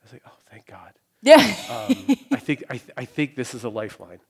I 0.00 0.04
was 0.04 0.12
like, 0.12 0.22
oh, 0.26 0.38
thank 0.50 0.66
God. 0.66 0.92
Yeah. 1.22 1.36
um, 1.70 2.16
I 2.32 2.36
think 2.36 2.64
I, 2.70 2.78
th- 2.78 2.92
I 2.96 3.04
think 3.04 3.34
this 3.34 3.54
is 3.54 3.64
a 3.64 3.68
lifeline. 3.68 4.20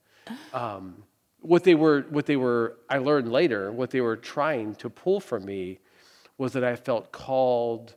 Um, 0.53 1.03
what 1.41 1.63
they 1.63 1.75
were, 1.75 2.05
what 2.09 2.25
they 2.25 2.35
were, 2.35 2.77
I 2.89 2.97
learned 2.97 3.31
later, 3.31 3.71
what 3.71 3.91
they 3.91 4.01
were 4.01 4.17
trying 4.17 4.75
to 4.75 4.89
pull 4.89 5.19
from 5.19 5.45
me 5.45 5.79
was 6.37 6.53
that 6.53 6.63
I 6.63 6.75
felt 6.75 7.11
called 7.11 7.95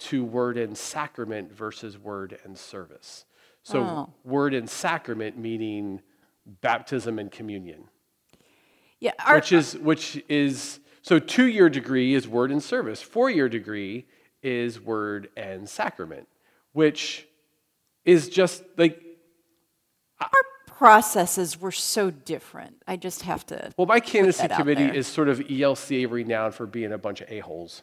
to 0.00 0.24
word 0.24 0.56
and 0.56 0.76
sacrament 0.76 1.52
versus 1.52 1.98
word 1.98 2.38
and 2.44 2.56
service. 2.56 3.24
So, 3.62 3.80
oh. 3.80 4.12
word 4.24 4.54
and 4.54 4.68
sacrament 4.68 5.36
meaning 5.36 6.00
baptism 6.60 7.18
and 7.18 7.30
communion. 7.30 7.84
Yeah, 8.98 9.12
our, 9.24 9.36
which 9.36 9.52
is 9.52 9.76
which 9.78 10.22
is 10.28 10.80
so 11.02 11.18
two 11.18 11.46
year 11.46 11.68
degree 11.68 12.14
is 12.14 12.28
word 12.28 12.50
and 12.50 12.62
service. 12.62 13.00
Four 13.00 13.30
year 13.30 13.48
degree 13.48 14.06
is 14.42 14.80
word 14.80 15.28
and 15.36 15.68
sacrament, 15.68 16.28
which 16.72 17.26
is 18.04 18.28
just 18.28 18.62
like 18.76 19.02
our 20.20 20.28
processes 20.66 21.60
were 21.60 21.72
so 21.72 22.10
different. 22.10 22.82
I 22.86 22.96
just 22.96 23.22
have 23.22 23.46
to. 23.46 23.72
Well, 23.76 23.86
my 23.86 24.00
candidacy 24.00 24.48
committee 24.48 24.84
is 24.84 25.06
sort 25.06 25.28
of 25.28 25.40
ELCA 25.40 26.10
renowned 26.10 26.54
for 26.54 26.66
being 26.66 26.92
a 26.92 26.98
bunch 26.98 27.20
of 27.20 27.30
a 27.30 27.40
holes. 27.40 27.82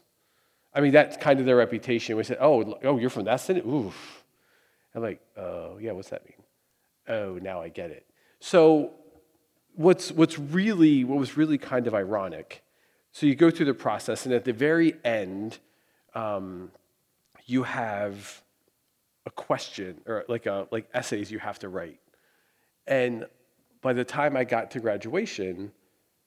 I 0.77 0.79
mean, 0.79 0.91
that's 0.91 1.17
kind 1.17 1.39
of 1.39 1.47
their 1.47 1.55
reputation. 1.55 2.15
We 2.15 2.23
said, 2.23 2.37
"Oh, 2.39 2.77
oh, 2.83 2.99
you're 2.99 3.09
from 3.09 3.25
that 3.25 3.37
city? 3.37 3.61
Oof." 3.61 4.23
I'm 4.93 5.01
like, 5.01 5.19
"Oh, 5.35 5.79
yeah. 5.79 5.91
What's 5.93 6.09
that 6.09 6.23
mean?" 6.23 6.43
Oh, 7.07 7.39
now 7.41 7.61
I 7.61 7.69
get 7.69 7.89
it. 7.89 8.05
So, 8.39 8.91
what's 9.73 10.11
what's 10.11 10.37
really 10.37 11.03
what 11.03 11.17
was 11.17 11.35
really 11.35 11.57
kind 11.57 11.87
of 11.87 11.95
ironic. 11.95 12.63
So 13.11 13.25
you 13.25 13.33
go 13.33 13.49
through 13.49 13.65
the 13.65 13.73
process, 13.73 14.27
and 14.27 14.35
at 14.35 14.45
the 14.45 14.53
very 14.53 14.93
end, 15.03 15.57
um, 16.13 16.71
you 17.47 17.63
have 17.63 18.43
a 19.25 19.31
question 19.31 20.01
or 20.05 20.25
like 20.27 20.45
a 20.45 20.67
like 20.69 20.87
essays 20.93 21.31
you 21.31 21.39
have 21.39 21.57
to 21.59 21.69
write. 21.69 21.99
And 22.85 23.25
by 23.81 23.93
the 23.93 24.05
time 24.05 24.37
I 24.37 24.43
got 24.43 24.69
to 24.71 24.79
graduation, 24.79 25.71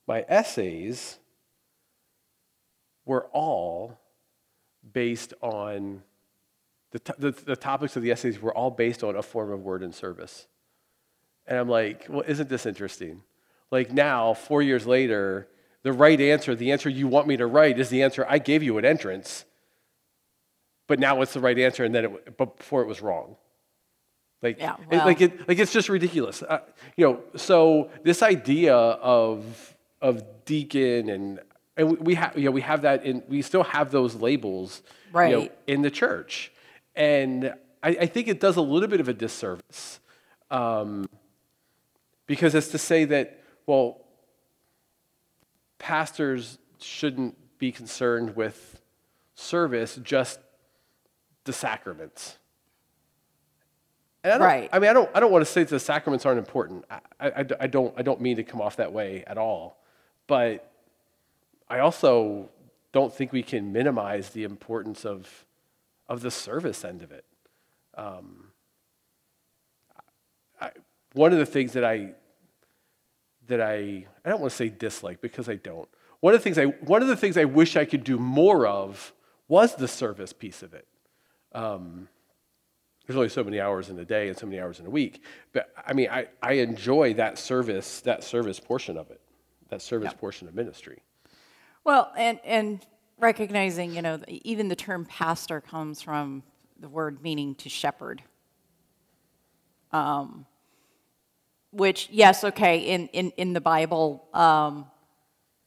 my 0.08 0.24
essays 0.28 1.20
were 3.04 3.26
all 3.32 3.99
based 4.92 5.34
on 5.40 6.02
the, 6.92 7.14
the, 7.18 7.30
the, 7.30 7.56
topics 7.56 7.96
of 7.96 8.02
the 8.02 8.10
essays 8.10 8.40
were 8.40 8.54
all 8.54 8.70
based 8.70 9.04
on 9.04 9.16
a 9.16 9.22
form 9.22 9.52
of 9.52 9.62
word 9.62 9.82
and 9.82 9.94
service. 9.94 10.46
And 11.46 11.58
I'm 11.58 11.68
like, 11.68 12.06
well, 12.08 12.24
isn't 12.26 12.48
this 12.48 12.66
interesting? 12.66 13.22
Like 13.70 13.92
now, 13.92 14.34
four 14.34 14.62
years 14.62 14.86
later, 14.86 15.48
the 15.82 15.92
right 15.92 16.20
answer, 16.20 16.54
the 16.54 16.72
answer 16.72 16.88
you 16.88 17.06
want 17.06 17.26
me 17.26 17.36
to 17.36 17.46
write, 17.46 17.78
is 17.78 17.88
the 17.88 18.02
answer 18.02 18.26
I 18.28 18.38
gave 18.38 18.62
you 18.62 18.76
at 18.78 18.84
entrance. 18.84 19.44
But 20.88 20.98
now 20.98 21.22
it's 21.22 21.32
the 21.32 21.40
right 21.40 21.58
answer, 21.58 21.84
and 21.84 21.94
then 21.94 22.04
it, 22.06 22.36
but 22.36 22.56
before 22.56 22.82
it 22.82 22.88
was 22.88 23.00
wrong. 23.00 23.36
Like, 24.42 24.58
yeah, 24.58 24.76
it, 24.90 24.96
like, 24.96 25.20
it, 25.20 25.48
like 25.48 25.58
it's 25.58 25.72
just 25.72 25.88
ridiculous. 25.88 26.42
Uh, 26.42 26.60
you 26.96 27.06
know, 27.06 27.20
so 27.36 27.90
this 28.02 28.22
idea 28.22 28.74
of 28.74 29.76
of 30.02 30.44
deacon 30.46 31.10
and 31.10 31.40
and 31.80 31.98
we 31.98 32.14
have 32.14 32.36
you 32.36 32.44
know 32.44 32.50
we 32.50 32.60
have 32.60 32.82
that 32.82 33.04
in 33.04 33.22
we 33.28 33.42
still 33.42 33.64
have 33.64 33.90
those 33.90 34.14
labels 34.14 34.82
right. 35.12 35.30
you 35.30 35.36
know, 35.36 35.48
in 35.66 35.82
the 35.82 35.90
church, 35.90 36.52
and 36.94 37.54
I, 37.82 37.88
I, 37.88 38.06
think 38.06 38.28
it 38.28 38.40
does 38.40 38.56
a 38.56 38.60
little 38.60 38.88
bit 38.88 39.00
of 39.00 39.08
a 39.08 39.14
disservice 39.14 40.00
um, 40.50 41.08
because 42.26 42.54
it's 42.54 42.68
to 42.68 42.78
say 42.78 43.04
that 43.06 43.42
well, 43.66 44.02
pastors 45.78 46.58
shouldn't 46.80 47.36
be 47.58 47.72
concerned 47.72 48.36
with 48.36 48.80
service, 49.34 49.98
just 50.02 50.40
the 51.44 51.52
sacraments. 51.52 52.36
And 54.22 54.34
I 54.34 54.38
don't, 54.38 54.46
right. 54.46 54.70
I 54.72 54.78
mean, 54.78 54.90
I 54.90 54.92
don't, 54.92 55.10
I 55.14 55.20
don't 55.20 55.32
want 55.32 55.46
to 55.46 55.50
say 55.50 55.62
that 55.62 55.70
the 55.70 55.80
sacraments 55.80 56.26
aren't 56.26 56.38
important. 56.38 56.84
I, 56.90 57.00
I, 57.20 57.44
I, 57.60 57.66
don't, 57.66 57.94
I 57.96 58.02
don't 58.02 58.20
mean 58.20 58.36
to 58.36 58.42
come 58.42 58.60
off 58.60 58.76
that 58.76 58.92
way 58.92 59.24
at 59.26 59.38
all. 59.38 59.78
But 60.26 60.69
I 61.70 61.78
also 61.78 62.50
don't 62.92 63.14
think 63.14 63.32
we 63.32 63.44
can 63.44 63.72
minimize 63.72 64.30
the 64.30 64.42
importance 64.42 65.06
of, 65.06 65.46
of 66.08 66.20
the 66.20 66.30
service 66.30 66.84
end 66.84 67.02
of 67.02 67.12
it. 67.12 67.24
Um, 67.94 68.48
I, 70.60 70.72
one 71.12 71.32
of 71.32 71.38
the 71.38 71.46
things 71.46 71.72
that 71.74 71.84
I, 71.84 72.14
that 73.46 73.60
I, 73.60 74.06
I 74.24 74.28
don't 74.28 74.40
want 74.40 74.50
to 74.50 74.56
say 74.56 74.68
dislike 74.68 75.20
because 75.20 75.48
I 75.48 75.54
don't. 75.54 75.88
One 76.18 76.34
of 76.34 76.40
the 76.40 76.42
things 76.42 76.58
I, 76.58 76.64
one 76.64 77.02
of 77.02 77.08
the 77.08 77.16
things 77.16 77.36
I 77.36 77.44
wish 77.44 77.76
I 77.76 77.84
could 77.84 78.02
do 78.02 78.18
more 78.18 78.66
of 78.66 79.12
was 79.46 79.76
the 79.76 79.88
service 79.88 80.32
piece 80.32 80.62
of 80.62 80.74
it. 80.74 80.86
Um, 81.52 82.08
there's 83.06 83.16
only 83.16 83.28
so 83.28 83.42
many 83.42 83.60
hours 83.60 83.90
in 83.90 83.98
a 83.98 84.04
day 84.04 84.28
and 84.28 84.36
so 84.36 84.46
many 84.46 84.60
hours 84.60 84.80
in 84.80 84.86
a 84.86 84.90
week. 84.90 85.22
But 85.52 85.72
I 85.86 85.92
mean, 85.92 86.08
I, 86.10 86.28
I 86.42 86.54
enjoy 86.54 87.14
that 87.14 87.38
service, 87.38 88.00
that 88.02 88.22
service 88.24 88.60
portion 88.60 88.96
of 88.96 89.10
it, 89.10 89.20
that 89.68 89.82
service 89.82 90.12
portion 90.12 90.46
of 90.48 90.54
ministry. 90.54 91.02
Well, 91.84 92.12
and, 92.16 92.38
and 92.44 92.84
recognizing, 93.18 93.94
you 93.94 94.02
know, 94.02 94.20
even 94.28 94.68
the 94.68 94.76
term 94.76 95.04
pastor 95.06 95.60
comes 95.60 96.02
from 96.02 96.42
the 96.78 96.88
word 96.88 97.22
meaning 97.22 97.54
to 97.56 97.68
shepherd. 97.68 98.22
Um, 99.92 100.46
which, 101.72 102.08
yes, 102.10 102.44
okay, 102.44 102.78
in, 102.78 103.08
in, 103.08 103.30
in 103.36 103.52
the 103.52 103.60
Bible 103.60 104.28
um, 104.34 104.86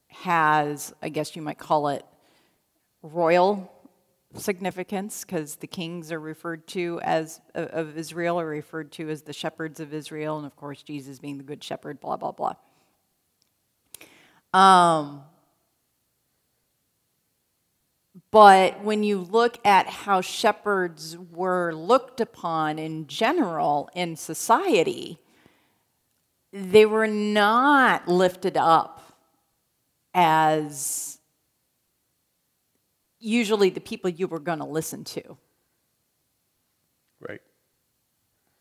has, 0.07 0.93
I 1.01 1.09
guess 1.09 1.35
you 1.35 1.41
might 1.41 1.57
call 1.57 1.89
it, 1.89 2.05
royal 3.01 3.69
significance 4.35 5.23
because 5.23 5.55
the 5.55 5.67
kings 5.67 6.11
are 6.11 6.19
referred 6.19 6.67
to 6.67 6.99
as 7.03 7.39
of 7.53 7.97
Israel 7.97 8.39
are 8.39 8.45
referred 8.45 8.91
to 8.93 9.09
as 9.09 9.21
the 9.21 9.33
shepherds 9.33 9.79
of 9.79 9.93
Israel, 9.93 10.37
and 10.37 10.45
of 10.45 10.55
course 10.55 10.81
Jesus 10.81 11.19
being 11.19 11.37
the 11.37 11.43
good 11.43 11.63
shepherd. 11.63 11.99
Blah 11.99 12.17
blah 12.17 12.31
blah. 12.31 12.55
Um, 14.53 15.23
but 18.33 18.83
when 18.83 19.03
you 19.03 19.19
look 19.19 19.59
at 19.63 19.85
how 19.85 20.19
shepherds 20.19 21.15
were 21.31 21.71
looked 21.71 22.19
upon 22.19 22.79
in 22.79 23.05
general 23.05 23.91
in 23.93 24.15
society, 24.15 25.19
they 26.51 26.87
were 26.87 27.05
not 27.05 28.07
lifted 28.07 28.57
up 28.57 29.03
as 30.15 31.19
usually 33.19 33.69
the 33.69 33.79
people 33.79 34.09
you 34.09 34.27
were 34.27 34.39
going 34.39 34.57
to 34.57 34.65
listen 34.65 35.03
to. 35.03 35.37
Right. 37.19 37.41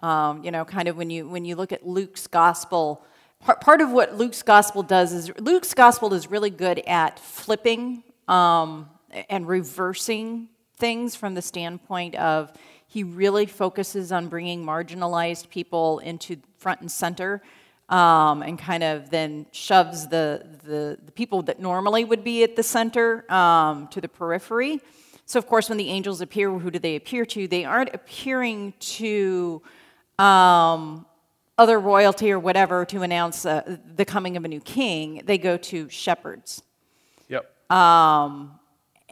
Um, 0.01 0.45
you 0.45 0.51
know, 0.51 0.67
kind 0.67 0.87
of 0.87 0.99
when 0.99 1.09
you 1.09 1.27
when 1.27 1.47
you 1.47 1.57
look 1.57 1.73
at 1.73 1.87
Luke's 1.87 2.27
gospel, 2.27 3.07
part, 3.41 3.63
part 3.63 3.81
of 3.81 3.91
what 3.91 4.19
Luke's 4.19 4.43
gospel 4.43 4.83
does 4.83 5.15
is 5.15 5.33
Luke's 5.39 5.73
gospel 5.73 6.13
is 6.13 6.31
really 6.31 6.51
good 6.51 6.81
at 6.87 7.19
flipping 7.19 8.05
um, 8.29 8.91
and 9.29 9.47
reversing 9.47 10.49
things 10.77 11.15
from 11.15 11.35
the 11.35 11.43
standpoint 11.43 12.15
of 12.17 12.53
he 12.87 13.05
really 13.05 13.47
focuses 13.47 14.13
on 14.13 14.29
bringing 14.29 14.65
marginalized 14.65 15.49
people 15.49 15.99
into 16.01 16.37
front 16.59 16.81
and 16.81 16.91
center 16.91 17.41
um, 17.89 18.43
and 18.43 18.59
kind 18.59 18.83
of 18.83 19.11
then 19.11 19.47
shoves 19.53 20.09
the, 20.09 20.47
the, 20.65 20.99
the 21.05 21.13
people 21.13 21.43
that 21.43 21.61
normally 21.61 22.05
would 22.05 22.25
be 22.25 22.43
at 22.43 22.57
the 22.57 22.63
center 22.63 23.31
um, 23.33 23.89
to 23.89 24.01
the 24.01 24.09
periphery. 24.09 24.81
So, 25.27 25.39
of 25.39 25.47
course, 25.47 25.69
when 25.69 25.79
the 25.79 25.89
angels 25.89 26.21
appear, 26.21 26.51
who 26.51 26.71
do 26.71 26.79
they 26.79 26.97
appear 26.97 27.25
to? 27.27 27.47
They 27.49 27.65
aren't 27.65 27.95
appearing 27.95 28.75
to 28.81 29.63
um, 30.19 31.07
other 31.59 31.79
royalty 31.79 32.33
or 32.33 32.39
whatever 32.39 32.85
to 32.87 33.03
announce 33.03 33.47
uh, 33.47 33.77
the 33.95 34.05
coming 34.05 34.37
of 34.37 34.45
a 34.45 34.49
new 34.49 34.61
king. 34.61 35.23
They 35.25 35.39
go 35.39 35.57
to 35.57 35.89
shepherds. 35.89 36.63
Yep. 37.29 37.73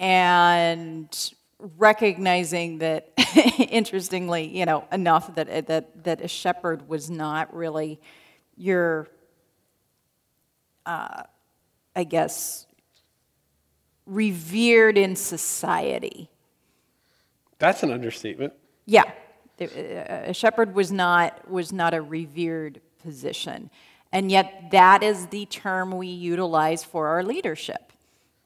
And 0.00 1.32
recognizing 1.76 2.78
that, 2.78 3.10
interestingly, 3.58 4.48
you 4.48 4.64
know, 4.64 4.84
enough 4.90 5.34
that, 5.34 5.66
that, 5.66 6.04
that 6.04 6.20
a 6.22 6.28
shepherd 6.28 6.88
was 6.88 7.10
not 7.10 7.54
really 7.54 8.00
your, 8.56 9.08
uh, 10.86 11.22
I 11.94 12.04
guess, 12.04 12.66
revered 14.06 14.96
in 14.96 15.14
society. 15.14 16.30
That's 17.58 17.82
an 17.82 17.92
understatement. 17.92 18.54
Yeah, 18.86 19.12
a 19.60 20.32
shepherd 20.32 20.74
was 20.74 20.90
not 20.90 21.48
was 21.48 21.72
not 21.72 21.92
a 21.92 22.00
revered 22.00 22.80
position, 23.02 23.70
and 24.10 24.30
yet 24.30 24.70
that 24.72 25.02
is 25.02 25.26
the 25.26 25.44
term 25.44 25.92
we 25.92 26.08
utilize 26.08 26.82
for 26.82 27.08
our 27.08 27.22
leadership, 27.22 27.92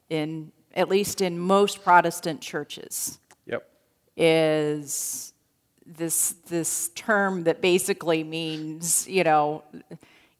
in 0.09 0.51
at 0.75 0.89
least 0.89 1.21
in 1.21 1.39
most 1.39 1.83
Protestant 1.83 2.41
churches. 2.41 3.19
Yep. 3.45 3.67
Is 4.17 5.33
this 5.85 6.35
this 6.47 6.89
term 6.95 7.43
that 7.43 7.61
basically 7.61 8.23
means 8.23 9.07
you 9.07 9.23
know. 9.23 9.63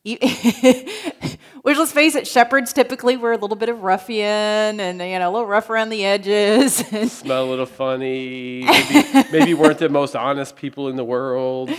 Which, 1.63 1.79
let's 1.79 1.91
face 1.91 2.13
it, 2.13 2.27
shepherds 2.27 2.73
typically 2.73 3.17
were 3.17 3.31
a 3.31 3.37
little 3.37 3.55
bit 3.55 3.69
of 3.69 3.81
ruffian 3.81 4.79
and 4.79 4.99
you 4.99 5.17
know 5.17 5.27
a 5.27 5.31
little 5.31 5.47
rough 5.47 5.67
around 5.71 5.89
the 5.89 6.05
edges. 6.05 6.75
Smell 7.11 7.45
a 7.45 7.49
little 7.49 7.65
funny. 7.65 8.65
Maybe, 8.65 9.29
maybe 9.31 9.53
weren't 9.55 9.79
the 9.79 9.89
most 9.89 10.15
honest 10.15 10.55
people 10.55 10.89
in 10.89 10.95
the 10.95 11.03
world. 11.03 11.71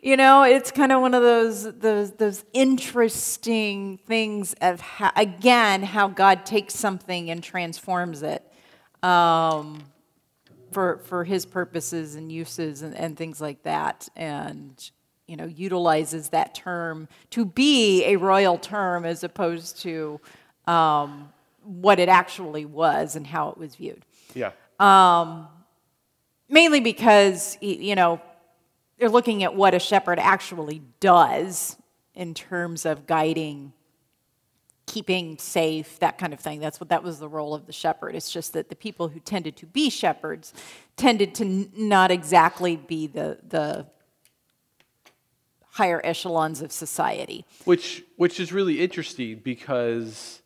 You 0.00 0.16
know, 0.16 0.42
it's 0.42 0.70
kind 0.70 0.92
of 0.92 1.00
one 1.00 1.14
of 1.14 1.22
those 1.22 1.78
those 1.78 2.12
those 2.12 2.44
interesting 2.52 3.98
things 4.06 4.54
of 4.60 4.80
how, 4.80 5.12
again 5.16 5.82
how 5.82 6.08
God 6.08 6.46
takes 6.46 6.74
something 6.74 7.30
and 7.30 7.42
transforms 7.42 8.22
it 8.22 8.44
um, 9.02 9.82
for 10.72 10.98
for 10.98 11.24
His 11.24 11.46
purposes 11.46 12.14
and 12.14 12.30
uses 12.30 12.82
and, 12.82 12.94
and 12.94 13.16
things 13.16 13.40
like 13.40 13.62
that, 13.64 14.08
and 14.16 14.90
you 15.26 15.36
know 15.36 15.46
utilizes 15.46 16.30
that 16.30 16.54
term 16.54 17.08
to 17.30 17.44
be 17.44 18.04
a 18.04 18.16
royal 18.16 18.58
term 18.58 19.04
as 19.04 19.24
opposed 19.24 19.80
to 19.82 20.20
um, 20.66 21.32
what 21.62 21.98
it 21.98 22.08
actually 22.08 22.64
was 22.64 23.16
and 23.16 23.26
how 23.26 23.50
it 23.50 23.58
was 23.58 23.76
viewed 23.76 24.04
Yeah. 24.34 24.52
Um, 24.78 25.46
mainly 26.48 26.80
because 26.80 27.56
you 27.60 27.94
know 27.94 28.20
they're 29.00 29.08
looking 29.08 29.42
at 29.42 29.56
what 29.56 29.74
a 29.74 29.78
shepherd 29.78 30.18
actually 30.18 30.82
does 31.00 31.76
in 32.14 32.34
terms 32.34 32.84
of 32.84 33.06
guiding 33.06 33.72
keeping 34.86 35.38
safe 35.38 36.00
that 36.00 36.18
kind 36.18 36.32
of 36.32 36.40
thing. 36.40 36.58
That's 36.58 36.80
what 36.80 36.88
that 36.88 37.02
was 37.04 37.20
the 37.20 37.28
role 37.28 37.54
of 37.54 37.66
the 37.66 37.72
shepherd. 37.72 38.16
It's 38.16 38.30
just 38.30 38.52
that 38.54 38.68
the 38.68 38.74
people 38.74 39.08
who 39.08 39.20
tended 39.20 39.56
to 39.58 39.66
be 39.66 39.88
shepherds 39.88 40.52
tended 40.96 41.34
to 41.36 41.44
n- 41.44 41.72
not 41.76 42.10
exactly 42.10 42.76
be 42.76 43.06
the 43.06 43.38
the 43.48 43.86
higher 45.70 46.00
echelons 46.04 46.60
of 46.60 46.72
society. 46.72 47.46
Which 47.64 48.04
which 48.16 48.40
is 48.40 48.52
really 48.52 48.82
interesting 48.82 49.40
because 49.42 50.42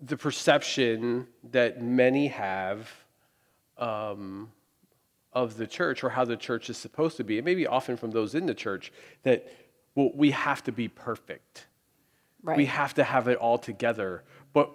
the 0.00 0.16
perception 0.16 1.28
that 1.52 1.82
many 1.82 2.28
have 2.28 2.90
um, 3.76 4.50
of 5.34 5.56
the 5.56 5.66
church 5.66 6.04
or 6.04 6.10
how 6.10 6.24
the 6.24 6.36
church 6.36 6.70
is 6.70 6.76
supposed 6.76 7.16
to 7.16 7.24
be, 7.24 7.38
and 7.38 7.44
maybe 7.44 7.66
often 7.66 7.96
from 7.96 8.10
those 8.10 8.34
in 8.34 8.46
the 8.46 8.54
church, 8.54 8.92
that 9.22 9.52
well, 9.94 10.10
we 10.14 10.30
have 10.32 10.62
to 10.64 10.72
be 10.72 10.88
perfect. 10.88 11.66
right 12.42 12.56
We 12.56 12.66
have 12.66 12.94
to 12.94 13.04
have 13.04 13.28
it 13.28 13.38
all 13.38 13.58
together. 13.58 14.24
But 14.52 14.70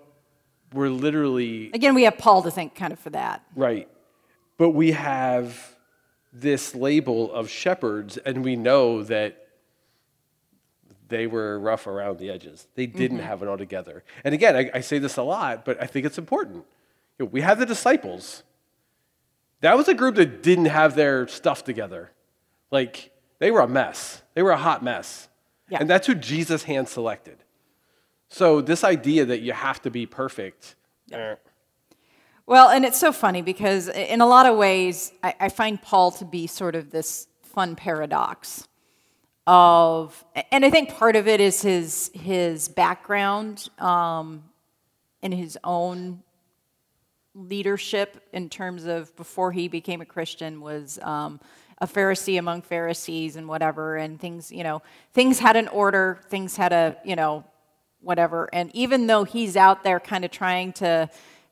we're 0.73 0.89
literally 0.89 1.71
again 1.73 1.95
we 1.95 2.03
have 2.03 2.17
paul 2.17 2.43
to 2.43 2.51
thank 2.51 2.75
kind 2.75 2.93
of 2.93 2.99
for 2.99 3.09
that 3.09 3.43
Right. 3.55 3.87
But 4.59 4.71
we 4.71 4.91
have 4.91 5.77
this 6.33 6.75
label 6.75 7.33
of 7.33 7.49
shepherds, 7.49 8.17
and 8.17 8.43
we 8.43 8.57
know 8.57 9.03
that 9.03 9.47
they 11.07 11.27
were 11.27 11.57
rough 11.57 11.87
around 11.87 12.19
the 12.19 12.29
edges. 12.29 12.67
They 12.75 12.85
didn't 12.85 13.17
mm-hmm. 13.17 13.25
have 13.25 13.41
it 13.41 13.47
all 13.47 13.57
together. 13.57 14.03
And 14.23 14.35
again, 14.35 14.55
I, 14.55 14.69
I 14.75 14.81
say 14.81 14.99
this 14.99 15.15
a 15.15 15.23
lot, 15.23 15.63
but 15.63 15.81
I 15.81 15.87
think 15.87 16.05
it's 16.05 16.17
important. 16.17 16.65
You 17.17 17.25
know, 17.25 17.29
we 17.31 17.39
have 17.41 17.57
the 17.57 17.65
disciples. 17.65 18.43
That 19.61 19.75
was 19.75 19.87
a 19.87 19.93
group 19.93 20.15
that 20.15 20.41
didn't 20.41 20.65
have 20.65 20.95
their 20.95 21.27
stuff 21.27 21.63
together. 21.63 22.11
Like, 22.71 23.11
they 23.39 23.51
were 23.51 23.61
a 23.61 23.67
mess, 23.67 24.21
they 24.33 24.43
were 24.43 24.51
a 24.51 24.57
hot 24.57 24.83
mess. 24.83 25.27
Yeah. 25.69 25.79
And 25.81 25.89
that's 25.89 26.07
who 26.07 26.15
Jesus 26.15 26.63
hand 26.63 26.89
selected. 26.89 27.43
So, 28.27 28.61
this 28.61 28.83
idea 28.83 29.25
that 29.25 29.41
you 29.41 29.53
have 29.53 29.81
to 29.83 29.91
be 29.91 30.05
perfect, 30.05 30.75
eh, 31.11 31.35
Well, 32.45 32.69
and 32.69 32.85
it's 32.85 32.99
so 32.99 33.11
funny 33.11 33.41
because 33.41 33.87
in 33.87 34.21
a 34.21 34.25
lot 34.25 34.45
of 34.45 34.57
ways, 34.57 35.11
I, 35.23 35.35
I 35.39 35.49
find 35.49 35.81
Paul 35.81 36.11
to 36.11 36.25
be 36.25 36.47
sort 36.47 36.75
of 36.75 36.89
this 36.91 37.27
fun 37.43 37.75
paradox 37.75 38.67
of, 39.45 40.23
and 40.51 40.63
I 40.63 40.69
think 40.69 40.95
part 40.95 41.15
of 41.15 41.27
it 41.27 41.41
is 41.41 41.61
his 41.61 42.11
his 42.13 42.67
background 42.67 43.67
um, 43.79 44.43
in 45.21 45.31
his 45.31 45.57
own 45.63 46.21
leadership 47.47 48.27
in 48.33 48.49
terms 48.49 48.85
of 48.85 49.15
before 49.15 49.51
he 49.51 49.67
became 49.67 50.01
a 50.01 50.05
Christian 50.05 50.61
was 50.61 50.99
um, 51.01 51.39
a 51.79 51.87
Pharisee 51.87 52.37
among 52.37 52.61
Pharisees 52.61 53.35
and 53.35 53.47
whatever, 53.47 53.95
and 53.95 54.19
things 54.19 54.51
you 54.51 54.63
know 54.63 54.81
things 55.13 55.39
had 55.39 55.55
an 55.55 55.67
order, 55.69 56.19
things 56.29 56.55
had 56.55 56.73
a 56.73 56.97
you 57.03 57.15
know 57.15 57.43
whatever, 58.01 58.49
and 58.53 58.73
even 58.75 59.07
though 59.07 59.23
he's 59.23 59.55
out 59.55 59.83
there 59.83 59.99
kind 59.99 60.25
of 60.25 60.31
trying 60.31 60.73
to 60.73 61.09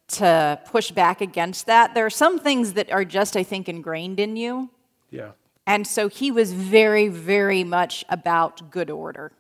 to 0.10 0.60
push 0.68 0.92
back 0.92 1.22
against 1.22 1.66
that, 1.66 1.94
there 1.94 2.06
are 2.06 2.10
some 2.10 2.40
things 2.40 2.74
that 2.74 2.92
are 2.92 3.06
just 3.06 3.36
I 3.36 3.44
think 3.44 3.70
ingrained 3.70 4.20
in 4.20 4.36
you. 4.36 4.70
yeah. 5.10 5.32
And 5.66 5.86
so 5.86 6.08
he 6.08 6.32
was 6.32 6.54
very, 6.54 7.10
very 7.10 7.66
much 7.66 8.06
about 8.08 8.72
good 8.72 8.90
order 8.90 9.34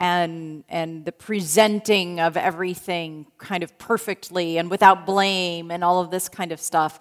and, 0.00 0.64
and 0.68 1.04
the 1.04 1.12
presenting 1.12 2.20
of 2.20 2.36
everything 2.36 3.26
kind 3.38 3.62
of 3.62 3.76
perfectly 3.78 4.58
and 4.58 4.70
without 4.70 5.04
blame 5.06 5.70
and 5.70 5.82
all 5.82 6.00
of 6.00 6.10
this 6.10 6.28
kind 6.28 6.52
of 6.52 6.60
stuff. 6.60 7.00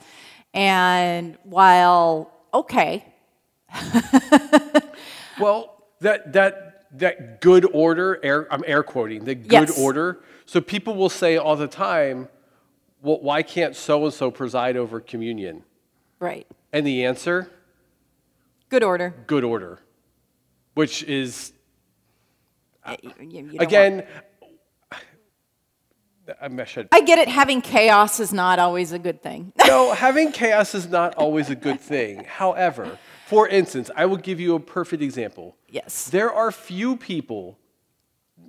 And 0.54 1.38
while, 1.44 2.32
okay, 2.54 3.06
Well, 5.40 5.84
that 6.02 6.34
that 6.34 6.86
that 6.98 7.42
good 7.42 7.68
order, 7.74 8.20
air, 8.24 8.48
I'm 8.52 8.64
air 8.66 8.82
quoting 8.82 9.26
the 9.26 9.36
good 9.36 9.52
Yes. 9.70 9.78
order. 9.80 10.24
So 10.46 10.62
people 10.62 10.96
will 10.96 11.10
say 11.10 11.38
all 11.38 11.56
the 11.56 11.68
time, 11.68 12.30
"Well, 13.02 13.20
why 13.22 13.44
can't 13.44 13.76
so 13.76 14.06
and 14.06 14.14
so 14.14 14.32
preside 14.32 14.78
over 14.78 15.00
communion?" 15.00 15.64
right, 16.20 16.48
And 16.74 16.88
the 16.88 17.06
answer, 17.06 17.52
good 18.70 18.84
order. 18.84 19.14
good 19.28 19.44
order, 19.44 19.80
which 20.74 21.04
is 21.04 21.52
You- 23.04 23.12
you 23.22 23.42
don't 23.44 23.54
want- 23.54 23.62
again. 23.62 24.04
I 26.42 26.66
should. 26.66 26.90
I 26.92 27.02
get 27.02 27.20
it, 27.20 27.30
having 27.30 27.62
chaos 27.62 28.20
is 28.20 28.34
not 28.34 28.60
always 28.60 28.92
a 28.92 29.00
good 29.00 29.22
thing. 29.24 29.54
no, 29.66 29.94
having 30.06 30.32
chaos 30.34 30.76
is 30.76 30.88
not 30.88 31.16
always 31.16 31.50
a 31.50 31.56
good 31.56 31.80
thing. 31.80 32.26
However, 32.26 32.98
for 33.28 33.48
instance, 33.48 33.90
I 33.96 34.06
will 34.08 34.18
give 34.18 34.40
you 34.40 34.56
a 34.56 34.60
perfect 34.60 35.02
example. 35.02 35.56
yes. 35.70 36.10
There 36.10 36.32
are 36.32 36.52
few 36.52 36.98
people, 36.98 37.58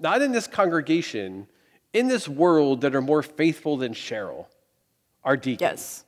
not 0.00 0.22
in 0.22 0.32
this 0.32 0.46
congregation, 0.48 1.46
in 1.92 2.08
this 2.08 2.28
world 2.28 2.80
that 2.80 2.94
are 2.96 3.00
more 3.02 3.22
faithful 3.22 3.76
than 3.76 3.94
Cheryl, 3.94 4.46
our 5.22 5.36
deacon. 5.36 5.68
Yes. 5.68 6.04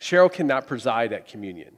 Cheryl 0.00 0.32
cannot 0.32 0.66
preside 0.68 1.12
at 1.12 1.26
communion. 1.26 1.76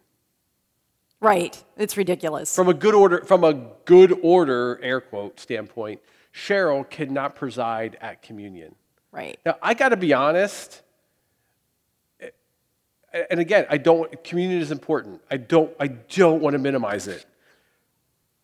Right. 1.22 1.62
It's 1.76 1.96
ridiculous. 1.96 2.54
From 2.54 2.68
a 2.68 2.74
good 2.74 2.94
order, 2.94 3.24
from 3.24 3.44
a 3.44 3.54
good 3.84 4.18
order, 4.22 4.80
air 4.82 5.00
quote 5.00 5.38
standpoint, 5.38 6.00
Cheryl 6.34 6.88
cannot 6.90 7.36
preside 7.36 7.96
at 8.00 8.22
communion. 8.22 8.74
Right. 9.12 9.38
Now, 9.46 9.56
I 9.62 9.74
got 9.74 9.90
to 9.90 9.96
be 9.96 10.12
honest. 10.12 10.82
eh, 12.20 12.30
And 13.30 13.38
again, 13.38 13.66
I 13.70 13.78
don't. 13.78 14.24
Communion 14.24 14.60
is 14.60 14.72
important. 14.72 15.20
I 15.30 15.36
don't. 15.36 15.72
I 15.78 15.86
don't 15.86 16.42
want 16.42 16.54
to 16.54 16.58
minimize 16.58 17.06
it. 17.06 17.24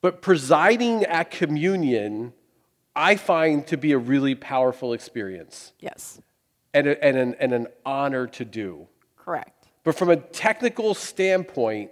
But 0.01 0.23
presiding 0.23 1.03
at 1.05 1.33
communion, 1.33 2.33
I 2.95 3.17
find 3.17 3.67
to 3.67 3.77
be 3.77 3.91
a 3.91 3.99
really 3.99 4.37
powerful 4.37 4.93
experience 4.93 5.73
Yes. 5.81 6.21
and, 6.73 6.87
a, 6.87 7.05
and, 7.05 7.17
an, 7.17 7.35
and 7.41 7.53
an 7.53 7.67
honor 7.85 8.29
to 8.29 8.45
do. 8.45 8.87
Correct. 9.17 9.67
But 9.83 9.97
from 9.97 10.11
a 10.11 10.17
technical 10.17 10.95
standpoint, 10.95 11.91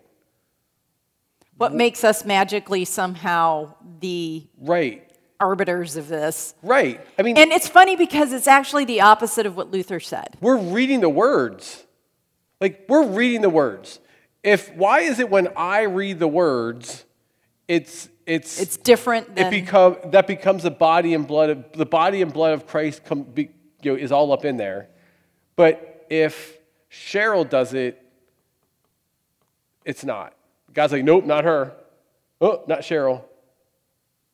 What 1.56 1.74
makes 1.74 2.04
us 2.04 2.24
magically 2.24 2.84
somehow 2.84 3.74
the 4.00 4.46
Right. 4.58 5.08
arbiters 5.40 5.96
of 5.96 6.08
this? 6.08 6.54
Right. 6.62 7.00
I 7.18 7.22
mean, 7.22 7.38
And 7.38 7.50
it's 7.52 7.68
funny 7.68 7.96
because 7.96 8.32
it's 8.32 8.46
actually 8.46 8.84
the 8.84 9.00
opposite 9.00 9.46
of 9.46 9.56
what 9.56 9.70
Luther 9.70 10.00
said. 10.00 10.36
we're 10.40 10.56
reading 10.58 11.00
the 11.00 11.08
words. 11.08 11.84
Like 12.60 12.84
we're 12.88 13.06
reading 13.06 13.40
the 13.42 13.50
words. 13.50 14.00
If 14.42 14.72
why 14.74 15.00
is 15.00 15.18
it 15.18 15.28
when 15.30 15.48
I 15.56 15.82
read 15.82 16.18
the 16.18 16.28
words, 16.28 17.04
it's 17.68 18.08
it's 18.26 18.60
It's 18.60 18.76
different 18.76 19.38
it 19.38 19.50
become 19.50 19.96
that 20.06 20.26
becomes 20.26 20.62
the 20.62 20.70
body 20.70 21.14
and 21.14 21.26
blood 21.26 21.50
of 21.50 21.64
the 21.72 21.86
body 21.86 22.22
and 22.22 22.32
blood 22.32 22.52
of 22.54 22.66
Christ 22.66 23.04
come, 23.04 23.22
be, 23.22 23.50
you 23.82 23.92
know, 23.92 23.98
is 23.98 24.10
all 24.12 24.32
up 24.32 24.44
in 24.44 24.56
there. 24.56 24.88
But 25.56 26.06
if 26.10 26.58
Cheryl 26.90 27.48
does 27.48 27.72
it, 27.74 28.02
it's 29.84 30.04
not. 30.04 30.35
God's 30.76 30.92
like, 30.92 31.04
nope, 31.04 31.24
not 31.24 31.44
her. 31.44 31.72
Oh, 32.38 32.62
not 32.68 32.80
Cheryl. 32.80 33.24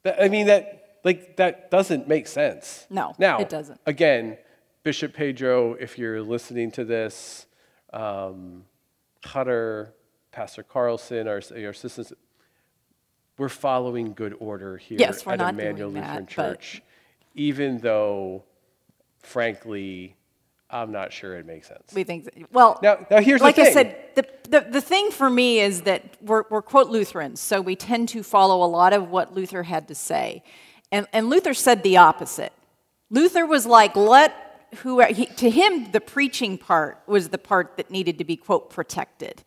That, 0.02 0.20
I 0.20 0.28
mean 0.28 0.48
that 0.48 0.98
like 1.04 1.36
that 1.36 1.70
doesn't 1.70 2.08
make 2.08 2.26
sense. 2.26 2.84
No, 2.90 3.14
now 3.16 3.38
it 3.38 3.48
doesn't. 3.48 3.80
Again, 3.86 4.36
Bishop 4.82 5.14
Pedro, 5.14 5.74
if 5.74 5.96
you're 5.98 6.20
listening 6.20 6.72
to 6.72 6.84
this, 6.84 7.46
um, 7.92 8.64
Hutter, 9.24 9.94
Pastor 10.32 10.64
Carlson, 10.64 11.28
our, 11.28 11.40
our 11.54 11.68
assistants, 11.68 12.12
we're 13.38 13.48
following 13.48 14.12
good 14.12 14.34
order 14.40 14.76
here 14.76 14.98
Yes, 14.98 15.24
at 15.24 15.40
Emmanuel 15.40 15.90
Lutheran 15.90 15.94
that, 15.94 16.26
but- 16.26 16.28
Church, 16.28 16.82
even 17.36 17.78
though, 17.78 18.42
frankly, 19.20 20.16
I'm 20.68 20.90
not 20.90 21.12
sure 21.12 21.36
it 21.36 21.46
makes 21.46 21.68
sense. 21.68 21.92
we 21.94 22.02
think. 22.02 22.24
That, 22.24 22.52
well, 22.52 22.80
Now- 22.82 23.06
now 23.08 23.20
here's 23.20 23.40
the 23.40 23.44
like 23.44 23.60
I 23.60 23.70
said, 23.72 23.96
the, 24.16 24.26
the 24.44 24.60
the 24.60 24.80
thing 24.80 25.10
for 25.10 25.30
me 25.30 25.60
is 25.60 25.82
that 25.82 26.16
we're 26.20 26.44
we're 26.50 26.62
quote 26.62 26.88
Lutherans, 26.88 27.40
so 27.40 27.60
we 27.60 27.76
tend 27.76 28.08
to 28.10 28.22
follow 28.22 28.64
a 28.64 28.68
lot 28.68 28.92
of 28.92 29.10
what 29.10 29.34
Luther 29.34 29.62
had 29.62 29.88
to 29.88 29.94
say, 29.94 30.42
and 30.90 31.06
and 31.12 31.30
Luther 31.30 31.54
said 31.54 31.82
the 31.82 31.96
opposite. 31.96 32.52
Luther 33.10 33.44
was 33.44 33.66
like, 33.66 33.94
let 33.94 34.70
who 34.76 35.02
he, 35.02 35.26
to 35.26 35.50
him 35.50 35.90
the 35.92 36.00
preaching 36.00 36.56
part 36.56 37.02
was 37.06 37.28
the 37.28 37.38
part 37.38 37.76
that 37.76 37.90
needed 37.90 38.18
to 38.18 38.24
be 38.24 38.36
quote 38.36 38.70
protected. 38.70 39.42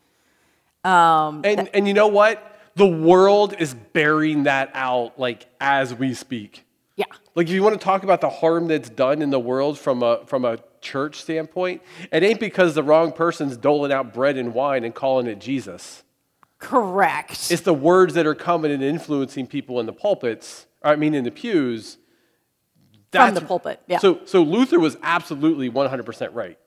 Um, 0.83 1.41
and, 1.43 1.67
and 1.73 1.87
you 1.87 1.95
know 1.95 2.07
what? 2.07 2.59
The 2.75 2.85
world 2.85 3.55
is 3.57 3.73
bearing 3.73 4.43
that 4.43 4.69
out 4.73 5.17
like 5.17 5.47
as 5.59 5.93
we 5.95 6.13
speak. 6.13 6.63
Yeah. 6.95 7.05
Like 7.33 7.47
if 7.47 7.53
you 7.53 7.63
want 7.63 7.79
to 7.79 7.83
talk 7.83 8.03
about 8.03 8.21
the 8.21 8.29
harm 8.29 8.67
that's 8.67 8.89
done 8.89 9.21
in 9.21 9.31
the 9.31 9.39
world 9.39 9.79
from 9.79 10.03
a 10.03 10.23
from 10.25 10.45
a 10.45 10.59
church 10.85 11.19
standpoint, 11.21 11.81
it 12.11 12.23
ain't 12.23 12.39
because 12.39 12.75
the 12.75 12.83
wrong 12.83 13.11
person's 13.11 13.57
doling 13.57 13.91
out 13.91 14.13
bread 14.13 14.37
and 14.37 14.53
wine 14.53 14.85
and 14.85 14.95
calling 14.95 15.27
it 15.27 15.39
Jesus. 15.39 16.03
Correct. 16.59 17.51
It's 17.51 17.63
the 17.63 17.73
words 17.73 18.13
that 18.13 18.25
are 18.25 18.35
coming 18.35 18.71
and 18.71 18.81
influencing 18.81 19.47
people 19.47 19.79
in 19.81 19.85
the 19.85 19.93
pulpits, 19.93 20.67
I 20.81 20.95
mean 20.95 21.13
in 21.13 21.25
the 21.25 21.31
pews. 21.31 21.97
That's, 23.11 23.27
From 23.27 23.35
the 23.35 23.47
pulpit, 23.47 23.81
yeah. 23.87 23.97
So 23.99 24.21
so 24.25 24.41
Luther 24.43 24.79
was 24.79 24.97
absolutely 25.03 25.69
100% 25.69 26.29
right. 26.33 26.57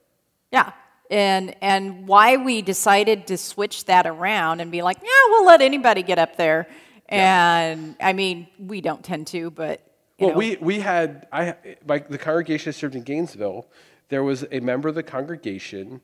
Yeah. 0.51 0.73
And 1.09 1.55
and 1.61 2.07
why 2.07 2.37
we 2.37 2.61
decided 2.61 3.25
to 3.27 3.37
switch 3.37 3.85
that 3.85 4.05
around 4.05 4.61
and 4.61 4.71
be 4.71 4.83
like, 4.83 4.97
yeah, 5.01 5.09
we'll 5.29 5.45
let 5.45 5.61
anybody 5.61 6.03
get 6.03 6.19
up 6.19 6.37
there. 6.37 6.67
And 7.07 7.95
I 7.99 8.13
mean, 8.13 8.47
we 8.59 8.81
don't 8.81 9.03
tend 9.03 9.25
to, 9.27 9.49
but 9.49 9.81
you 10.19 10.27
Well, 10.27 10.35
know, 10.35 10.39
we, 10.39 10.57
we 10.57 10.79
had, 10.79 11.27
I, 11.31 11.55
like 11.87 12.09
the 12.09 12.17
congregation 12.17 12.69
I 12.69 12.73
served 12.73 12.95
in 12.95 13.03
Gainesville, 13.03 13.67
there 14.09 14.23
was 14.23 14.45
a 14.51 14.59
member 14.59 14.89
of 14.89 14.95
the 14.95 15.03
congregation 15.03 16.01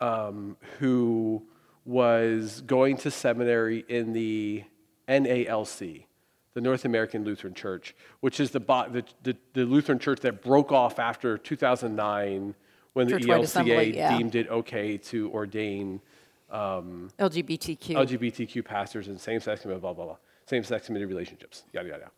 um, 0.00 0.56
who 0.78 1.42
was 1.84 2.62
going 2.62 2.96
to 2.98 3.10
seminary 3.10 3.84
in 3.88 4.12
the 4.12 4.64
NALC, 5.08 6.04
the 6.54 6.60
North 6.60 6.84
American 6.84 7.24
Lutheran 7.24 7.54
Church, 7.54 7.94
which 8.20 8.40
is 8.40 8.50
the, 8.50 8.60
the, 8.60 9.04
the, 9.22 9.36
the 9.54 9.64
Lutheran 9.64 9.98
church 9.98 10.20
that 10.20 10.42
broke 10.42 10.72
off 10.72 10.98
after 10.98 11.38
2009 11.38 12.54
when 12.92 13.06
the 13.08 13.14
Churchwide 13.14 13.26
ELCA 13.26 13.42
Assembly, 13.42 13.96
yeah. 13.96 14.16
deemed 14.16 14.34
it 14.34 14.48
okay 14.48 14.96
to 14.98 15.30
ordain 15.30 16.00
LGBTQ. 17.18 17.78
LGBTQ 17.78 18.64
pastors 18.64 19.08
and 19.08 19.20
same-sex 19.20 19.64
blah 19.64 19.78
blah 19.78 19.92
blah, 19.92 20.16
same-sex 20.46 20.86
committed 20.86 21.08
relationships, 21.08 21.64
yada 21.72 21.88
yada. 21.88 22.10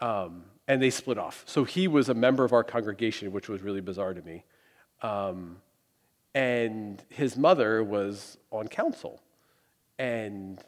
Um, 0.00 0.44
and 0.66 0.80
they 0.80 0.90
split 0.90 1.18
off. 1.18 1.42
So 1.46 1.64
he 1.64 1.86
was 1.88 2.08
a 2.08 2.14
member 2.14 2.44
of 2.44 2.52
our 2.52 2.64
congregation, 2.64 3.32
which 3.32 3.48
was 3.48 3.60
really 3.60 3.80
bizarre 3.80 4.14
to 4.14 4.22
me. 4.22 4.44
Um, 5.02 5.56
and 6.34 7.02
his 7.08 7.36
mother 7.36 7.82
was 7.82 8.36
on 8.50 8.68
council, 8.68 9.20
and 9.98 10.62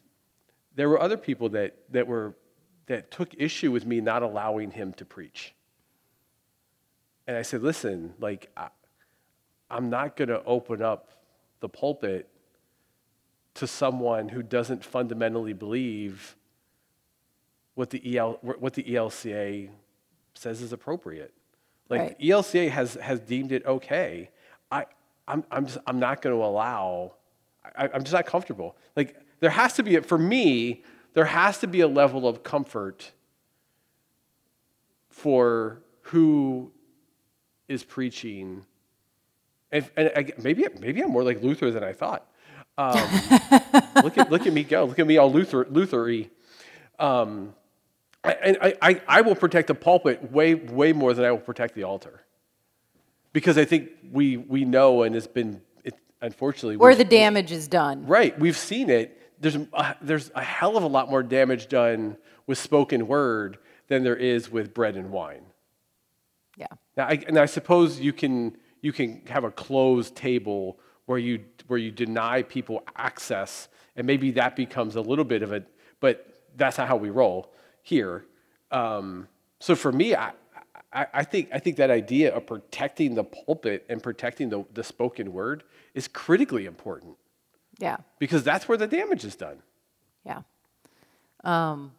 there 0.75 0.89
were 0.89 1.01
other 1.01 1.17
people 1.17 1.51
that 1.51 1.77
that 1.91 2.07
were 2.07 2.35
that 2.87 3.11
took 3.11 3.35
issue 3.39 3.71
with 3.71 3.87
me 3.87 4.01
not 4.01 4.23
allowing 4.23 4.71
him 4.71 4.93
to 4.95 5.05
preach. 5.05 5.55
And 7.27 7.37
I 7.37 7.43
said, 7.43 7.63
listen, 7.63 8.15
like 8.19 8.51
I, 8.57 8.69
I'm 9.71 9.89
not 9.89 10.17
going 10.17 10.29
to 10.29 10.43
open 10.45 10.83
up 10.83 11.11
the 11.61 11.69
pulpit 11.69 12.29
to 13.55 13.67
someone 13.67 14.29
who 14.29 14.43
doesn't 14.43 14.85
fundamentally 14.85 15.53
believe 15.53 16.37
what 17.75 17.91
the 17.91 18.19
EL, 18.19 18.39
what 18.43 18.75
the 18.75 18.83
ELCA 18.83 19.71
says 20.35 20.61
is 20.61 20.73
appropriate. 20.73 21.33
Like 21.93 22.01
Right. 22.01 22.19
ELCA 22.21 22.71
has 22.71 22.95
has 22.95 23.21
deemed 23.21 23.53
it 23.53 23.67
okay. 23.67 24.31
I 24.71 24.87
I'm 25.29 25.45
I'm 25.51 25.67
just 25.67 25.77
I'm 25.87 26.01
not 26.01 26.23
going 26.23 26.35
to 26.35 26.43
allow. 26.43 27.13
I, 27.77 27.91
I'm 27.93 28.03
just 28.03 28.15
not 28.15 28.25
comfortable. 28.25 28.77
Like 28.97 29.21
there 29.41 29.51
has 29.51 29.75
to 29.75 29.83
be 29.83 30.01
for 30.01 30.17
me 30.17 30.83
there 31.13 31.27
has 31.27 31.59
to 31.59 31.67
be 31.67 31.81
a 31.81 31.87
level 31.87 32.27
of 32.27 32.43
comfort 32.43 33.13
for 35.11 35.83
who 36.01 36.73
is 37.69 37.85
preaching. 37.85 38.65
And, 39.71 39.91
and 39.95 40.13
I, 40.17 40.33
maybe 40.39 40.67
maybe 40.81 41.03
I'm 41.03 41.11
more 41.11 41.23
like 41.23 41.43
Luther 41.43 41.71
than 41.71 41.85
I 41.85 41.93
thought. 41.93 42.27
Um, 42.79 42.95
look 44.03 44.17
at 44.17 44.31
look 44.31 44.47
at 44.47 44.53
me 44.55 44.65
go. 44.65 44.87
Look 44.87 44.99
at 44.99 45.07
me 45.07 45.19
all 45.19 45.31
Luther 45.31 45.67
Luthery. 45.69 46.31
Um, 46.99 47.55
and 48.25 48.59
I, 48.61 48.75
I, 48.81 49.01
I 49.09 49.21
will 49.21 49.35
protect 49.35 49.69
the 49.69 49.75
pulpit 49.75 50.31
way 50.31 50.55
way 50.55 50.93
more 50.93 51.15
than 51.15 51.25
I 51.25 51.31
will 51.31 51.39
protect 51.39 51.75
the 51.75 51.85
altar, 51.85 52.23
because 53.33 53.59
I 53.59 53.65
think 53.65 53.91
we 54.11 54.37
we 54.37 54.65
know 54.65 55.03
and 55.03 55.17
it's 55.17 55.27
been 55.27 55.61
it, 55.85 55.95
unfortunately 56.21 56.77
where 56.77 56.95
the 56.95 57.05
damage 57.05 57.51
is 57.53 57.67
done. 57.69 58.07
Right, 58.07 58.39
we've 58.39 58.57
seen 58.57 58.91
it. 58.91 59.19
There's 59.41 59.57
a, 59.57 59.97
there's 60.01 60.31
a 60.37 60.43
hell 60.43 60.77
of 60.77 60.85
a 60.85 60.87
lot 60.87 61.11
more 61.11 61.23
damage 61.23 61.69
done 61.69 62.17
with 62.47 62.59
spoken 62.59 63.09
word 63.09 63.59
than 63.89 64.05
there 64.05 64.17
is 64.17 64.51
with 64.51 64.73
bread 64.73 64.97
and 64.97 65.11
wine. 65.11 65.43
Yeah. 66.57 66.67
Now, 66.97 67.07
I, 67.07 67.23
and 67.27 67.39
I 67.39 67.47
suppose 67.47 67.99
you 67.99 68.13
can 68.13 68.57
you 68.83 68.93
can 68.93 69.23
have 69.27 69.43
a 69.43 69.51
closed 69.51 70.15
table 70.15 70.79
where 71.07 71.19
you 71.19 71.41
where 71.67 71.79
you 71.79 71.91
deny 71.91 72.43
people 72.43 72.85
access, 72.95 73.69
and 73.97 74.07
maybe 74.07 74.31
that 74.33 74.55
becomes 74.55 74.95
a 74.95 75.01
little 75.01 75.25
bit 75.25 75.43
of 75.43 75.53
a. 75.53 75.65
But 75.99 76.45
that's 76.57 76.79
not 76.79 76.87
how 76.87 76.97
we 76.97 77.11
roll 77.11 77.53
here. 77.83 78.25
Um, 78.71 79.29
so 79.59 79.75
for 79.77 79.93
me, 79.93 80.15
I, 80.15 80.33
I, 80.93 81.07
I 81.15 81.25
think 81.25 81.49
I 81.53 81.59
think 81.59 81.77
that 81.77 81.91
idea 81.91 82.35
of 82.35 82.47
protecting 82.47 83.15
the 83.15 83.25
pulpit 83.25 83.85
and 83.89 84.03
protecting 84.03 84.49
the, 84.49 84.65
the 84.73 84.83
spoken 84.85 85.33
word 85.33 85.63
is 85.95 86.09
critically 86.09 86.67
important 86.67 87.17
Yeah. 87.79 87.99
because 88.19 88.43
that's 88.45 88.69
where 88.69 88.79
the 88.79 88.87
damage 88.87 89.25
is 89.25 89.37
done. 89.37 89.59
Yeah. 90.25 90.43
Um, 91.45 91.93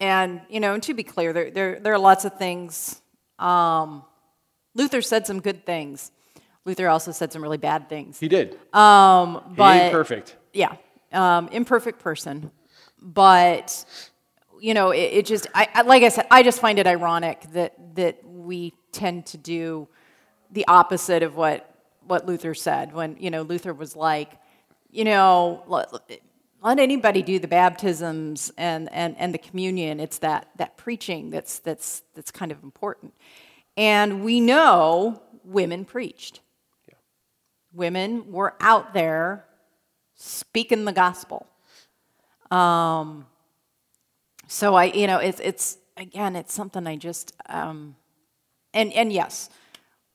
and, 0.00 0.40
you 0.48 0.60
know, 0.60 0.74
and 0.74 0.82
to 0.84 0.94
be 0.94 1.02
clear, 1.02 1.32
there, 1.32 1.50
there, 1.50 1.80
there 1.80 1.92
are 1.92 1.98
lots 1.98 2.24
of 2.24 2.36
things. 2.38 3.00
Um, 3.38 4.04
Luther 4.74 5.02
said 5.02 5.26
some 5.26 5.40
good 5.40 5.64
things. 5.66 6.12
Luther 6.64 6.88
also 6.88 7.10
said 7.12 7.32
some 7.32 7.42
really 7.42 7.56
bad 7.58 7.88
things. 7.88 8.18
He 8.20 8.28
did. 8.28 8.58
Um, 8.74 9.42
he 9.50 9.54
but 9.56 9.76
ain't 9.82 9.92
perfect. 9.92 10.36
yeah, 10.52 10.74
um, 11.12 11.48
imperfect 11.48 11.98
person. 12.00 12.50
But 13.00 13.84
you 14.60 14.74
know, 14.74 14.90
it, 14.90 14.98
it 15.12 15.26
just, 15.26 15.46
I, 15.54 15.68
I, 15.74 15.82
like 15.82 16.02
I 16.02 16.08
said, 16.08 16.26
I 16.30 16.42
just 16.42 16.60
find 16.60 16.78
it 16.78 16.86
ironic 16.86 17.42
that 17.52 17.74
that 17.94 18.24
we 18.24 18.74
tend 18.92 19.26
to 19.26 19.38
do 19.38 19.88
the 20.50 20.66
opposite 20.68 21.22
of 21.22 21.36
what 21.36 21.74
what 22.06 22.26
Luther 22.26 22.54
said. 22.54 22.92
When 22.92 23.16
you 23.18 23.30
know, 23.30 23.42
Luther 23.42 23.74
was 23.74 23.94
like, 23.96 24.32
you 24.90 25.04
know, 25.04 25.62
let, 25.66 25.92
let 26.62 26.78
anybody 26.78 27.22
do 27.22 27.38
the 27.38 27.48
baptisms 27.48 28.50
and, 28.56 28.92
and, 28.92 29.16
and 29.18 29.32
the 29.32 29.38
communion. 29.38 30.00
It's 30.00 30.18
that 30.18 30.48
that 30.56 30.76
preaching 30.76 31.30
that's 31.30 31.58
that's 31.60 32.02
that's 32.14 32.30
kind 32.30 32.50
of 32.50 32.62
important. 32.62 33.14
And 33.76 34.24
we 34.24 34.40
know 34.40 35.22
women 35.44 35.84
preached. 35.84 36.40
Women 37.72 38.32
were 38.32 38.54
out 38.60 38.92
there 38.94 39.44
speaking 40.16 40.84
the 40.84 40.92
gospel. 40.92 41.46
Um, 42.50 43.26
so 44.48 44.74
I, 44.74 44.86
you 44.86 45.06
know, 45.06 45.18
it's 45.18 45.40
it's 45.40 45.78
again, 45.96 46.34
it's 46.34 46.52
something 46.52 46.86
I 46.86 46.96
just, 46.96 47.32
um, 47.48 47.94
and 48.74 48.92
and 48.94 49.12
yes, 49.12 49.50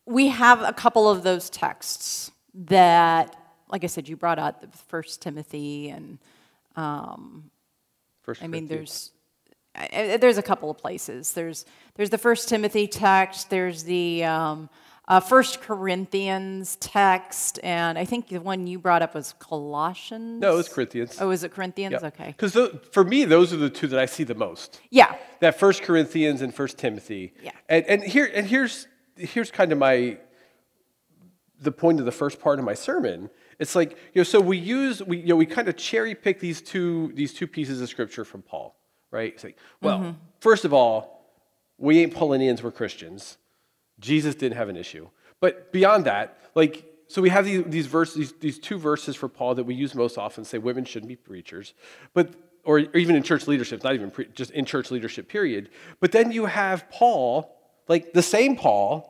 we 0.05 0.27
have 0.29 0.61
a 0.61 0.73
couple 0.73 1.09
of 1.09 1.23
those 1.23 1.49
texts 1.49 2.31
that, 2.55 3.35
like 3.69 3.83
I 3.83 3.87
said, 3.87 4.09
you 4.09 4.17
brought 4.17 4.39
out 4.39 4.61
the 4.61 4.77
First 4.89 5.21
Timothy 5.21 5.89
and 5.89 6.17
um, 6.75 7.51
First 8.23 8.41
I 8.41 8.47
mean, 8.47 8.67
there's 8.67 9.11
I, 9.75 10.17
there's 10.19 10.37
a 10.37 10.43
couple 10.43 10.69
of 10.69 10.77
places. 10.77 11.33
There's 11.33 11.65
there's 11.95 12.09
the 12.09 12.17
First 12.17 12.49
Timothy 12.49 12.87
text. 12.87 13.49
There's 13.49 13.83
the 13.83 14.23
um, 14.23 14.69
uh, 15.07 15.19
First 15.19 15.61
Corinthians 15.61 16.77
text, 16.77 17.59
and 17.61 17.97
I 17.97 18.05
think 18.05 18.29
the 18.29 18.39
one 18.39 18.67
you 18.67 18.79
brought 18.79 19.01
up 19.01 19.15
was 19.15 19.33
Colossians. 19.39 20.39
No, 20.41 20.53
it 20.53 20.57
was 20.57 20.69
Corinthians. 20.69 21.17
Oh, 21.19 21.29
is 21.31 21.43
it 21.43 21.51
Corinthians? 21.51 22.01
Okay. 22.03 22.27
Because 22.37 22.55
for 22.91 23.03
me, 23.03 23.25
those 23.25 23.51
are 23.51 23.57
the 23.57 23.69
two 23.69 23.87
that 23.87 23.99
I 23.99 24.05
see 24.05 24.23
the 24.23 24.35
most. 24.35 24.79
Yeah. 24.91 25.15
That 25.41 25.59
First 25.59 25.83
Corinthians 25.83 26.41
and 26.41 26.53
First 26.55 26.77
Timothy. 26.77 27.33
Yeah. 27.43 27.51
And 27.67 27.85
and 27.85 28.03
here 28.03 28.31
and 28.33 28.47
here's 28.47 28.87
here's 29.17 29.51
kind 29.51 29.71
of 29.73 29.77
my 29.77 30.17
the 31.59 31.71
point 31.71 31.99
of 31.99 32.05
the 32.05 32.11
first 32.11 32.39
part 32.39 32.59
of 32.59 32.65
my 32.65 32.73
sermon. 32.73 33.29
It's 33.59 33.75
like 33.75 33.91
you 34.13 34.19
know, 34.19 34.23
so 34.23 34.39
we 34.39 34.57
use 34.57 35.01
we 35.03 35.17
you 35.17 35.27
know 35.27 35.35
we 35.35 35.45
kind 35.45 35.67
of 35.67 35.75
cherry 35.75 36.15
pick 36.15 36.39
these 36.39 36.61
two 36.61 37.11
these 37.13 37.33
two 37.33 37.47
pieces 37.47 37.81
of 37.81 37.89
scripture 37.89 38.23
from 38.25 38.41
Paul, 38.41 38.75
right? 39.11 39.33
It's 39.33 39.43
like, 39.43 39.57
well, 39.81 39.99
Mm-hmm. 39.99 40.11
first 40.39 40.63
of 40.65 40.73
all, 40.73 41.27
we 41.77 41.99
ain't 41.99 42.13
Paulinians, 42.13 42.63
we're 42.63 42.71
Christians. 42.71 43.37
Jesus 44.03 44.35
didn't 44.35 44.57
have 44.57 44.69
an 44.69 44.75
issue. 44.77 45.07
But 45.39 45.71
beyond 45.71 46.05
that, 46.05 46.37
like, 46.55 46.85
so 47.07 47.21
we 47.21 47.29
have 47.29 47.45
these, 47.45 47.63
these 47.65 47.87
verses, 47.87 48.15
these, 48.15 48.33
these 48.39 48.59
two 48.59 48.77
verses 48.77 49.15
for 49.15 49.27
Paul 49.27 49.55
that 49.55 49.63
we 49.63 49.73
use 49.73 49.95
most 49.95 50.17
often 50.17 50.45
say 50.45 50.57
women 50.57 50.85
shouldn't 50.85 51.09
be 51.09 51.15
preachers, 51.15 51.73
but 52.13 52.33
or, 52.65 52.79
or 52.79 52.97
even 52.97 53.15
in 53.15 53.23
church 53.23 53.47
leadership, 53.47 53.83
not 53.83 53.93
even 53.93 54.09
pre, 54.11 54.25
just 54.35 54.51
in 54.51 54.65
church 54.65 54.89
leadership, 54.91 55.27
period. 55.27 55.69
But 55.99 56.11
then 56.11 56.31
you 56.31 56.45
have 56.45 56.89
Paul, 56.89 57.55
like 57.87 58.13
the 58.13 58.21
same 58.21 58.55
Paul, 58.55 59.09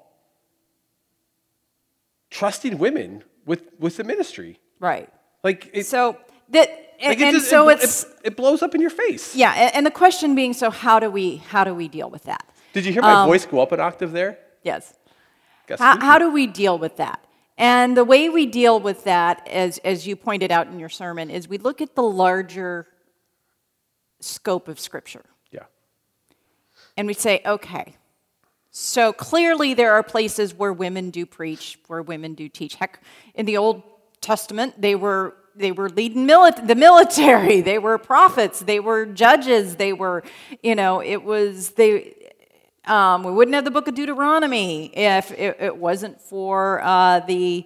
trusting 2.30 2.78
women 2.78 3.24
with, 3.46 3.64
with 3.80 3.98
the 3.98 4.04
ministry. 4.04 4.60
Right. 4.80 5.10
Like, 5.44 5.70
it, 5.74 5.86
So 5.86 6.18
that 6.50 6.70
and, 7.00 7.10
like 7.10 7.20
it 7.20 7.24
and 7.24 7.38
just- 7.38 7.50
so 7.50 7.70
it, 7.70 7.80
it's 7.84 8.06
it, 8.24 8.36
blows 8.36 8.62
up 8.64 8.74
in 8.76 8.82
your 8.82 8.90
face. 8.90 9.36
yeah, 9.36 9.54
and, 9.54 9.76
and 9.76 9.86
the 9.86 9.92
question 9.92 10.36
being, 10.36 10.54
so 10.54 10.70
how 10.70 11.00
do 11.00 11.10
we 11.10 11.38
how 11.38 11.64
do 11.64 11.74
we 11.74 11.88
deal 11.88 12.10
with 12.10 12.24
that? 12.24 12.46
Did 12.74 12.86
you 12.86 12.94
hear 12.94 13.02
my 13.02 13.22
um, 13.22 13.28
voice 13.28 13.46
go 13.46 13.60
up 13.62 13.72
an 13.72 13.80
octave 13.80 14.12
there? 14.12 14.40
Yes. 14.64 14.94
How, 15.78 16.00
how 16.00 16.20
do 16.20 16.32
we 16.32 16.48
deal 16.48 16.78
with 16.78 16.98
that? 16.98 17.24
And 17.58 17.96
the 17.96 18.04
way 18.04 18.30
we 18.30 18.46
deal 18.46 18.80
with 18.80 19.04
that, 19.04 19.48
as, 19.48 19.78
as 19.80 20.08
you 20.08 20.16
pointed 20.16 20.52
out 20.52 20.68
in 20.68 20.80
your 20.80 20.90
sermon, 20.90 21.30
is 21.30 21.48
we 21.48 21.58
look 21.58 21.82
at 21.82 21.96
the 21.96 22.04
larger 22.04 22.88
scope 24.20 24.68
of 24.68 24.80
Scripture. 24.80 25.24
yeah. 25.52 25.66
And 26.98 27.08
we 27.08 27.14
say, 27.14 27.42
okay, 27.46 27.96
so 28.72 29.14
clearly 29.14 29.76
there 29.76 29.94
are 29.94 30.02
places 30.02 30.54
where 30.56 30.74
women 30.74 31.12
do 31.12 31.28
preach, 31.28 31.78
where 31.88 32.02
women 32.02 32.34
do 32.34 32.50
teach. 32.50 32.76
Heck, 32.76 33.04
in 33.36 33.46
the 33.46 33.58
Old 33.58 33.84
Testament, 34.20 34.82
they 34.82 34.96
were 34.96 35.36
they 35.56 35.72
were 35.72 35.90
leading 35.90 36.26
mili- 36.28 36.66
the 36.66 36.74
military. 36.74 37.62
They 37.70 37.78
were 37.78 38.00
prophets. 38.00 38.60
They 38.62 38.80
were 38.80 39.06
judges. 39.06 39.76
They 39.76 39.94
were, 39.94 40.24
you 40.64 40.74
know, 40.74 41.02
it 41.04 41.24
was 41.24 41.72
they. 41.72 42.16
Um, 42.86 43.24
we 43.24 43.32
wouldn't 43.32 43.56
have 43.56 43.64
the 43.64 43.72
Book 43.72 43.88
of 43.88 43.96
Deuteronomy 43.96 44.88
if 44.88 45.32
it, 45.32 45.58
it 45.60 45.78
wasn't 45.78 46.22
for 46.22 46.82
uh, 46.84 47.22
the 47.22 47.66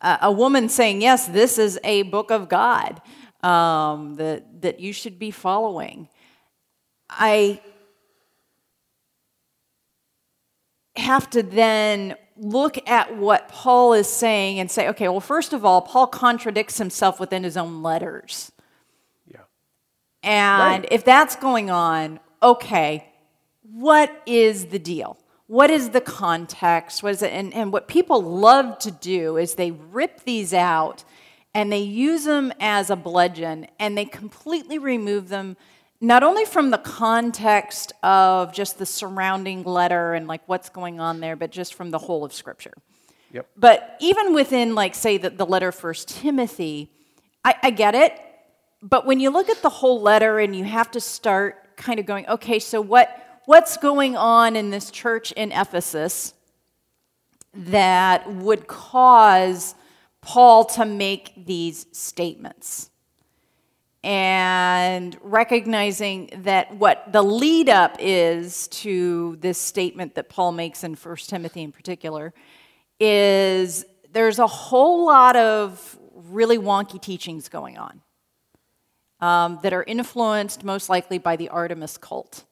uh, 0.00 0.18
a 0.22 0.32
woman 0.32 0.68
saying, 0.68 1.02
"Yes, 1.02 1.26
this 1.26 1.58
is 1.58 1.78
a 1.84 2.02
book 2.02 2.30
of 2.30 2.48
God 2.48 3.00
um, 3.42 4.14
that 4.16 4.62
that 4.62 4.80
you 4.80 4.92
should 4.92 5.18
be 5.18 5.30
following." 5.30 6.08
I 7.10 7.60
have 10.96 11.28
to 11.30 11.42
then 11.42 12.16
look 12.36 12.88
at 12.88 13.16
what 13.16 13.48
Paul 13.48 13.92
is 13.92 14.08
saying 14.08 14.58
and 14.58 14.70
say, 14.70 14.88
okay, 14.88 15.08
well, 15.08 15.20
first 15.20 15.52
of 15.52 15.64
all, 15.64 15.80
Paul 15.82 16.06
contradicts 16.06 16.78
himself 16.78 17.20
within 17.20 17.44
his 17.44 17.56
own 17.56 17.82
letters. 17.82 18.52
Yeah. 19.26 19.40
And 20.22 20.82
Right. 20.82 20.92
if 20.92 21.04
that's 21.04 21.36
going 21.36 21.70
on, 21.70 22.20
okay, 22.42 23.11
what 23.72 24.22
is 24.26 24.66
the 24.66 24.78
deal? 24.78 25.18
What 25.46 25.70
is 25.70 25.90
the 25.90 26.00
context? 26.00 27.02
What 27.02 27.12
is 27.12 27.22
it? 27.22 27.32
And, 27.32 27.52
and 27.54 27.72
what 27.72 27.88
people 27.88 28.22
love 28.22 28.78
to 28.80 28.90
do 28.90 29.36
is 29.36 29.54
they 29.54 29.70
rip 29.70 30.24
these 30.24 30.54
out 30.54 31.04
and 31.54 31.72
they 31.72 31.80
use 31.80 32.24
them 32.24 32.52
as 32.60 32.90
a 32.90 32.96
bludgeon 32.96 33.66
and 33.78 33.96
they 33.96 34.04
completely 34.04 34.78
remove 34.78 35.28
them 35.28 35.56
not 36.00 36.22
only 36.24 36.44
from 36.44 36.70
the 36.70 36.78
context 36.78 37.92
of 38.02 38.52
just 38.52 38.78
the 38.78 38.86
surrounding 38.86 39.62
letter 39.62 40.14
and 40.14 40.26
like 40.26 40.42
what's 40.46 40.68
going 40.68 40.98
on 40.98 41.20
there, 41.20 41.36
but 41.36 41.50
just 41.52 41.74
from 41.74 41.90
the 41.90 41.98
whole 41.98 42.24
of 42.24 42.32
Scripture. 42.32 42.74
Yep. 43.32 43.46
But 43.56 43.96
even 44.00 44.34
within, 44.34 44.74
like, 44.74 44.94
say, 44.94 45.16
the, 45.16 45.30
the 45.30 45.46
letter 45.46 45.70
First 45.70 46.08
Timothy, 46.08 46.90
I, 47.44 47.54
I 47.62 47.70
get 47.70 47.94
it. 47.94 48.20
But 48.82 49.06
when 49.06 49.20
you 49.20 49.30
look 49.30 49.48
at 49.48 49.62
the 49.62 49.70
whole 49.70 50.00
letter 50.00 50.40
and 50.40 50.56
you 50.56 50.64
have 50.64 50.90
to 50.90 51.00
start 51.00 51.76
kind 51.76 52.00
of 52.00 52.04
going, 52.04 52.28
okay, 52.28 52.58
so 52.58 52.80
what, 52.80 53.31
what's 53.46 53.76
going 53.76 54.16
on 54.16 54.56
in 54.56 54.70
this 54.70 54.90
church 54.90 55.32
in 55.32 55.52
Ephesus 55.52 56.34
that 57.54 58.30
would 58.32 58.66
cause 58.66 59.74
Paul 60.20 60.64
to 60.66 60.84
make 60.84 61.32
these 61.46 61.86
statements? 61.92 62.90
and 64.04 65.16
recognizing 65.22 66.28
that 66.38 66.74
what 66.74 67.12
the 67.12 67.22
lead 67.22 67.68
up 67.68 67.96
is 68.00 68.66
to 68.68 69.36
this 69.40 69.58
statement 69.58 70.16
that 70.16 70.28
Paul 70.28 70.52
makes 70.52 70.82
in 70.82 70.94
1 70.94 71.16
Timothy 71.18 71.62
in 71.62 71.72
particular 71.72 72.34
is 72.98 73.84
there's 74.12 74.38
a 74.38 74.46
whole 74.46 75.06
lot 75.06 75.36
of 75.36 75.98
really 76.14 76.58
wonky 76.58 77.00
teachings 77.00 77.48
going 77.48 77.78
on 77.78 78.00
um, 79.20 79.60
that 79.62 79.72
are 79.72 79.84
influenced 79.84 80.64
most 80.64 80.88
likely 80.88 81.18
by 81.18 81.36
the 81.36 81.48
Artemis 81.48 81.96
cult. 81.96 82.44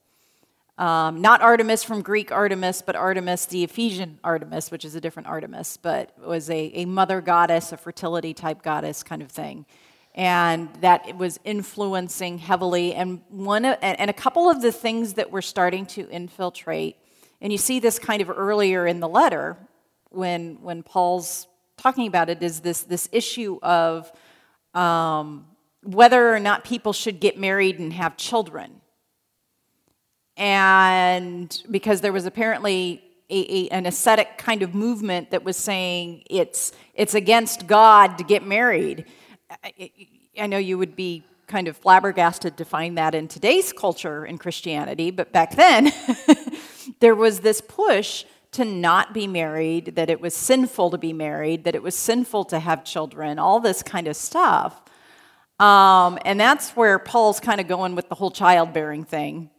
Um, 0.80 1.20
not 1.20 1.42
Artemis 1.42 1.84
from 1.84 2.00
Greek 2.00 2.32
Artemis, 2.32 2.80
but 2.80 2.96
Artemis, 2.96 3.46
the 3.46 3.64
Ephesian 3.64 4.18
Artemis, 4.24 4.70
which 4.70 4.84
is 4.84 4.94
a 4.94 5.00
different 5.00 5.28
Artemis, 5.28 5.76
but 5.76 6.18
was 6.18 6.48
a, 6.48 6.72
a 6.74 6.84
mother 6.86 7.20
goddess, 7.20 7.72
a 7.72 7.76
fertility 7.76 8.32
type 8.32 8.62
goddess 8.62 9.02
kind 9.02 9.20
of 9.20 9.30
thing 9.30 9.66
and 10.14 10.68
that 10.80 11.16
was 11.16 11.38
influencing 11.44 12.38
heavily. 12.38 12.94
And 12.94 13.20
one 13.28 13.64
and 13.64 14.10
a 14.10 14.12
couple 14.12 14.50
of 14.50 14.60
the 14.60 14.72
things 14.72 15.14
that 15.14 15.30
were 15.30 15.42
starting 15.42 15.86
to 15.86 16.08
infiltrate, 16.10 16.96
and 17.40 17.52
you 17.52 17.58
see 17.58 17.80
this 17.80 17.98
kind 17.98 18.20
of 18.20 18.30
earlier 18.30 18.86
in 18.86 19.00
the 19.00 19.08
letter 19.08 19.56
when 20.10 20.60
when 20.62 20.82
Paul's 20.82 21.46
talking 21.76 22.06
about 22.06 22.28
it, 22.28 22.42
is 22.42 22.60
this 22.60 22.82
this 22.82 23.08
issue 23.12 23.58
of 23.62 24.10
um, 24.74 25.46
whether 25.82 26.34
or 26.34 26.40
not 26.40 26.64
people 26.64 26.92
should 26.92 27.20
get 27.20 27.38
married 27.38 27.78
and 27.78 27.92
have 27.92 28.16
children. 28.16 28.79
And 30.36 31.62
because 31.70 32.00
there 32.00 32.12
was 32.12 32.26
apparently 32.26 33.02
a, 33.28 33.66
a, 33.66 33.68
an 33.68 33.86
ascetic 33.86 34.38
kind 34.38 34.62
of 34.62 34.74
movement 34.74 35.30
that 35.30 35.44
was 35.44 35.56
saying 35.56 36.24
it's, 36.28 36.72
it's 36.94 37.14
against 37.14 37.66
God 37.66 38.18
to 38.18 38.24
get 38.24 38.46
married. 38.46 39.06
I, 39.64 39.90
I 40.38 40.46
know 40.46 40.58
you 40.58 40.78
would 40.78 40.96
be 40.96 41.24
kind 41.46 41.68
of 41.68 41.76
flabbergasted 41.76 42.56
to 42.56 42.64
find 42.64 42.96
that 42.96 43.14
in 43.14 43.28
today's 43.28 43.72
culture 43.72 44.24
in 44.24 44.38
Christianity, 44.38 45.10
but 45.10 45.32
back 45.32 45.56
then 45.56 45.92
there 47.00 47.14
was 47.14 47.40
this 47.40 47.60
push 47.60 48.24
to 48.52 48.64
not 48.64 49.14
be 49.14 49.26
married, 49.26 49.96
that 49.96 50.10
it 50.10 50.20
was 50.20 50.34
sinful 50.34 50.90
to 50.90 50.98
be 50.98 51.12
married, 51.12 51.64
that 51.64 51.74
it 51.74 51.82
was 51.82 51.94
sinful 51.94 52.44
to 52.46 52.58
have 52.58 52.84
children, 52.84 53.38
all 53.38 53.60
this 53.60 53.82
kind 53.82 54.08
of 54.08 54.16
stuff. 54.16 54.80
Um, 55.60 56.18
and 56.24 56.40
that's 56.40 56.70
where 56.70 56.98
Paul's 56.98 57.38
kind 57.38 57.60
of 57.60 57.68
going 57.68 57.94
with 57.94 58.08
the 58.08 58.14
whole 58.14 58.30
childbearing 58.30 59.04
thing 59.04 59.50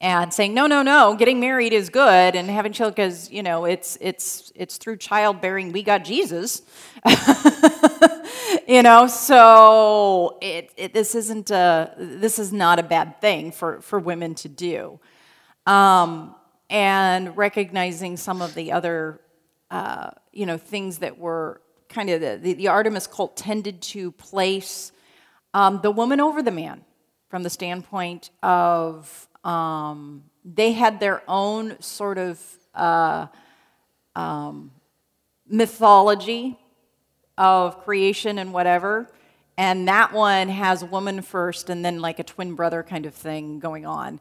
and 0.00 0.32
saying 0.32 0.54
no 0.54 0.66
no 0.66 0.82
no 0.82 1.16
getting 1.16 1.40
married 1.40 1.72
is 1.72 1.90
good 1.90 2.36
and 2.36 2.48
having 2.48 2.72
children 2.72 2.94
because 2.94 3.30
you 3.30 3.42
know 3.42 3.64
it's 3.64 3.98
it's 4.00 4.52
it's 4.54 4.76
through 4.76 4.96
childbearing 4.96 5.72
we 5.72 5.82
got 5.82 6.04
jesus. 6.04 6.62
You 8.66 8.82
know 8.82 9.06
so 9.06 10.36
it, 10.42 10.70
it 10.76 10.92
this 10.92 11.14
isn't 11.14 11.50
a 11.50 11.94
this 11.96 12.38
is 12.38 12.52
not 12.52 12.78
a 12.78 12.82
bad 12.82 13.18
thing 13.18 13.50
for 13.50 13.80
for 13.80 13.98
women 13.98 14.34
to 14.36 14.48
do. 14.48 15.00
Um, 15.66 16.34
and 16.68 17.34
recognizing 17.34 18.18
some 18.18 18.42
of 18.42 18.54
the 18.54 18.72
other 18.72 19.20
uh, 19.70 20.10
you 20.32 20.44
know 20.44 20.58
things 20.58 20.98
that 20.98 21.18
were 21.18 21.62
kind 21.88 22.10
of 22.10 22.20
the, 22.20 22.38
the, 22.40 22.52
the 22.52 22.68
artemis 22.68 23.06
cult 23.06 23.38
tended 23.38 23.80
to 23.80 24.12
place 24.12 24.92
um, 25.54 25.80
the 25.82 25.90
woman 25.90 26.20
over 26.20 26.42
the 26.42 26.50
man 26.50 26.84
from 27.30 27.42
the 27.42 27.50
standpoint 27.50 28.28
of 28.42 29.27
um, 29.48 30.24
they 30.44 30.72
had 30.72 31.00
their 31.00 31.22
own 31.26 31.80
sort 31.80 32.18
of 32.18 32.40
uh, 32.74 33.26
um, 34.14 34.70
mythology 35.48 36.58
of 37.38 37.82
creation 37.82 38.38
and 38.38 38.52
whatever. 38.52 39.10
And 39.56 39.88
that 39.88 40.12
one 40.12 40.50
has 40.50 40.84
woman 40.84 41.22
first 41.22 41.70
and 41.70 41.82
then 41.82 42.00
like 42.00 42.18
a 42.18 42.24
twin 42.24 42.54
brother 42.54 42.82
kind 42.82 43.06
of 43.06 43.14
thing 43.14 43.58
going 43.58 43.86
on. 43.86 44.20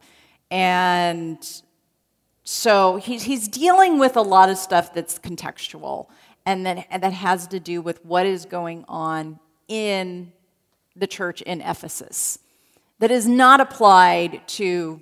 And 0.50 1.38
so 2.46 2.96
he's, 2.96 3.24
he's 3.24 3.50
dealing 3.50 4.00
with 4.00 4.16
a 4.16 4.22
lot 4.22 4.50
of 4.50 4.58
stuff 4.58 4.94
that's 4.94 5.20
contextual 5.20 6.08
and 6.46 6.66
that, 6.66 6.88
and 6.90 7.04
that 7.04 7.12
has 7.12 7.48
to 7.48 7.60
do 7.60 7.82
with 7.82 8.04
what 8.06 8.26
is 8.26 8.46
going 8.46 8.86
on 8.88 9.40
in 9.68 10.32
the 10.96 11.06
church 11.06 11.42
in 11.42 11.60
Ephesus 11.60 12.40
that 13.00 13.12
is 13.12 13.28
not 13.28 13.60
applied 13.60 14.42
to 14.48 15.02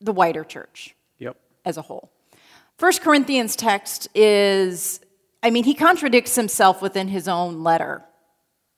the 0.00 0.12
wider 0.12 0.44
church 0.44 0.94
Yep. 1.18 1.36
as 1.64 1.76
a 1.76 1.82
whole. 1.82 2.10
First 2.78 3.02
Corinthians 3.02 3.56
text 3.56 4.08
is, 4.14 5.00
I 5.42 5.50
mean, 5.50 5.64
he 5.64 5.74
contradicts 5.74 6.34
himself 6.34 6.80
within 6.80 7.08
his 7.08 7.28
own 7.28 7.62
letter 7.62 8.02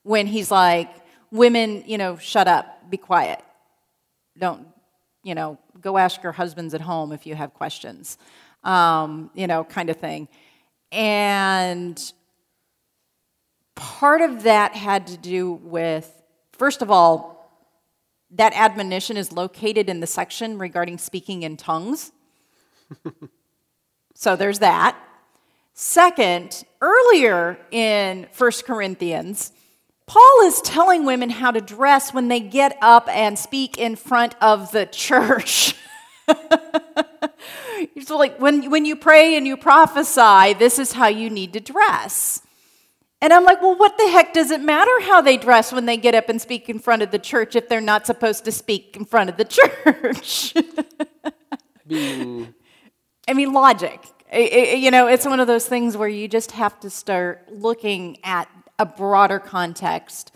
when 0.03 0.27
he's 0.27 0.51
like, 0.51 0.91
women, 1.31 1.85
you 1.87 1.99
know, 1.99 2.17
shut 2.17 2.49
up, 2.49 2.91
be 2.91 2.97
quiet. 2.97 3.41
Don't, 4.37 4.67
you 5.23 5.35
know, 5.35 5.59
go 5.81 5.97
ask 5.99 6.23
your 6.23 6.33
husbands 6.33 6.75
at 6.75 6.81
home 6.81 7.13
if 7.13 7.27
you 7.27 7.35
have 7.35 7.55
questions, 7.55 8.19
um, 8.65 9.31
you 9.35 9.47
know, 9.47 9.63
kind 9.63 9.89
of 9.89 9.97
thing. 9.99 10.27
And 10.91 12.01
part 13.77 14.21
of 14.21 14.43
that 14.43 14.75
had 14.75 15.07
to 15.09 15.17
do 15.17 15.53
with, 15.53 16.11
first 16.53 16.83
of 16.83 16.91
all, 16.91 17.32
that 18.33 18.53
admonition 18.55 19.17
is 19.17 19.33
located 19.33 19.89
in 19.89 20.01
the 20.01 20.07
section 20.07 20.59
regarding 20.59 20.99
speaking 20.99 21.43
in 21.43 21.57
tongues. 21.57 22.13
so 24.15 24.37
there's 24.37 24.61
that. 24.61 24.97
Second, 25.75 26.65
earlier 26.81 27.59
in 27.71 28.27
1 28.37 28.51
Corinthians, 28.67 29.53
Paul 30.07 30.43
is 30.45 30.61
telling 30.61 31.05
women 31.05 31.31
how 31.31 31.51
to 31.51 31.61
dress 31.61 32.13
when 32.13 32.29
they 32.29 32.41
get 32.41 32.77
up 32.83 33.09
and 33.09 33.39
speak 33.39 33.79
in 33.79 33.97
front 33.97 34.35
of 34.43 34.71
the 34.73 34.87
church. 34.87 35.75
so 38.05 38.17
like 38.19 38.39
when, 38.39 38.71
when 38.71 38.85
you 38.85 38.97
pray 38.97 39.37
and 39.37 39.47
you 39.47 39.57
prophesy, 39.57 40.55
this 40.55 40.79
is 40.79 40.93
how 40.93 41.07
you 41.07 41.31
need 41.31 41.53
to 41.55 41.61
dress. 41.61 42.43
And 43.23 43.33
I'm 43.33 43.45
like, 43.45 43.63
well, 43.63 43.77
what 43.77 43.97
the 43.99 44.09
heck 44.09 44.33
does 44.35 44.51
it 44.51 44.61
matter 44.61 44.91
how 45.03 45.21
they 45.21 45.37
dress 45.37 45.73
when 45.73 45.87
they 45.87 45.97
get 45.97 46.17
up 46.17 46.29
and 46.29 46.43
speak 46.43 46.69
in 46.69 46.81
front 46.81 47.03
of 47.03 47.13
the 47.13 47.21
church 47.21 47.55
if 47.55 47.69
they're 47.69 47.81
not 47.81 48.05
supposed 48.05 48.45
to 48.47 48.53
speak 48.53 48.97
in 48.97 49.05
front 49.05 49.31
of 49.31 49.37
the 49.37 49.45
church? 49.45 50.53
I 53.29 53.33
mean, 53.33 53.53
logic. 53.53 54.01
you 54.35 54.91
know, 54.91 55.07
it's 55.07 55.25
one 55.25 55.39
of 55.39 55.47
those 55.47 55.69
things 55.69 55.97
where 55.97 56.09
you 56.09 56.27
just 56.27 56.51
have 56.51 56.81
to 56.81 56.91
start 56.91 57.49
looking 57.53 58.19
at 58.25 58.49
a 58.81 58.85
broader 58.85 59.39
context 59.39 60.33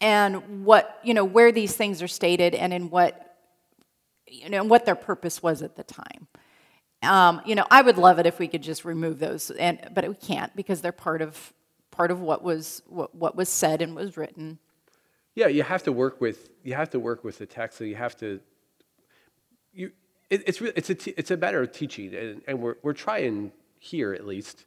and 0.00 0.64
what, 0.64 0.98
you 1.04 1.14
know, 1.14 1.24
where 1.24 1.52
these 1.52 1.76
things 1.76 2.02
are 2.02 2.08
stated 2.08 2.56
and 2.56 2.72
in 2.72 2.90
what, 2.90 3.36
you 4.26 4.50
know, 4.50 4.64
what 4.64 4.86
their 4.86 4.96
purpose 4.96 5.40
was 5.40 5.62
at 5.62 5.76
the 5.76 5.84
time. 5.84 6.26
Um, 7.02 7.40
you 7.46 7.54
know, 7.54 7.64
I 7.70 7.82
would 7.82 7.96
love 7.96 8.18
it 8.18 8.26
if 8.26 8.38
we 8.38 8.48
could 8.48 8.62
just 8.62 8.84
remove 8.84 9.18
those, 9.18 9.50
and 9.52 9.78
but 9.94 10.08
we 10.08 10.14
can't 10.14 10.54
because 10.56 10.80
they're 10.80 10.92
part 10.92 11.22
of 11.22 11.52
part 11.90 12.10
of 12.10 12.20
what 12.20 12.42
was 12.42 12.82
what, 12.86 13.14
what 13.14 13.36
was 13.36 13.48
said 13.48 13.80
and 13.82 13.94
was 13.94 14.16
written. 14.16 14.58
Yeah, 15.34 15.46
you 15.46 15.62
have 15.62 15.84
to 15.84 15.92
work 15.92 16.20
with 16.20 16.48
you 16.64 16.74
have 16.74 16.90
to 16.90 16.98
work 16.98 17.22
with 17.22 17.38
the 17.38 17.46
text. 17.46 17.78
So 17.78 17.84
you 17.84 17.94
have 17.94 18.16
to 18.18 18.40
you 19.72 19.92
it, 20.30 20.42
it's 20.46 20.60
re- 20.60 20.72
it's 20.74 20.90
a 20.90 20.94
t- 20.94 21.14
it's 21.16 21.30
a 21.30 21.36
matter 21.36 21.60
of 21.62 21.72
teaching, 21.72 22.14
and, 22.14 22.42
and 22.48 22.60
we're 22.60 22.76
we're 22.82 22.92
trying 22.92 23.52
here 23.78 24.12
at 24.12 24.26
least 24.26 24.64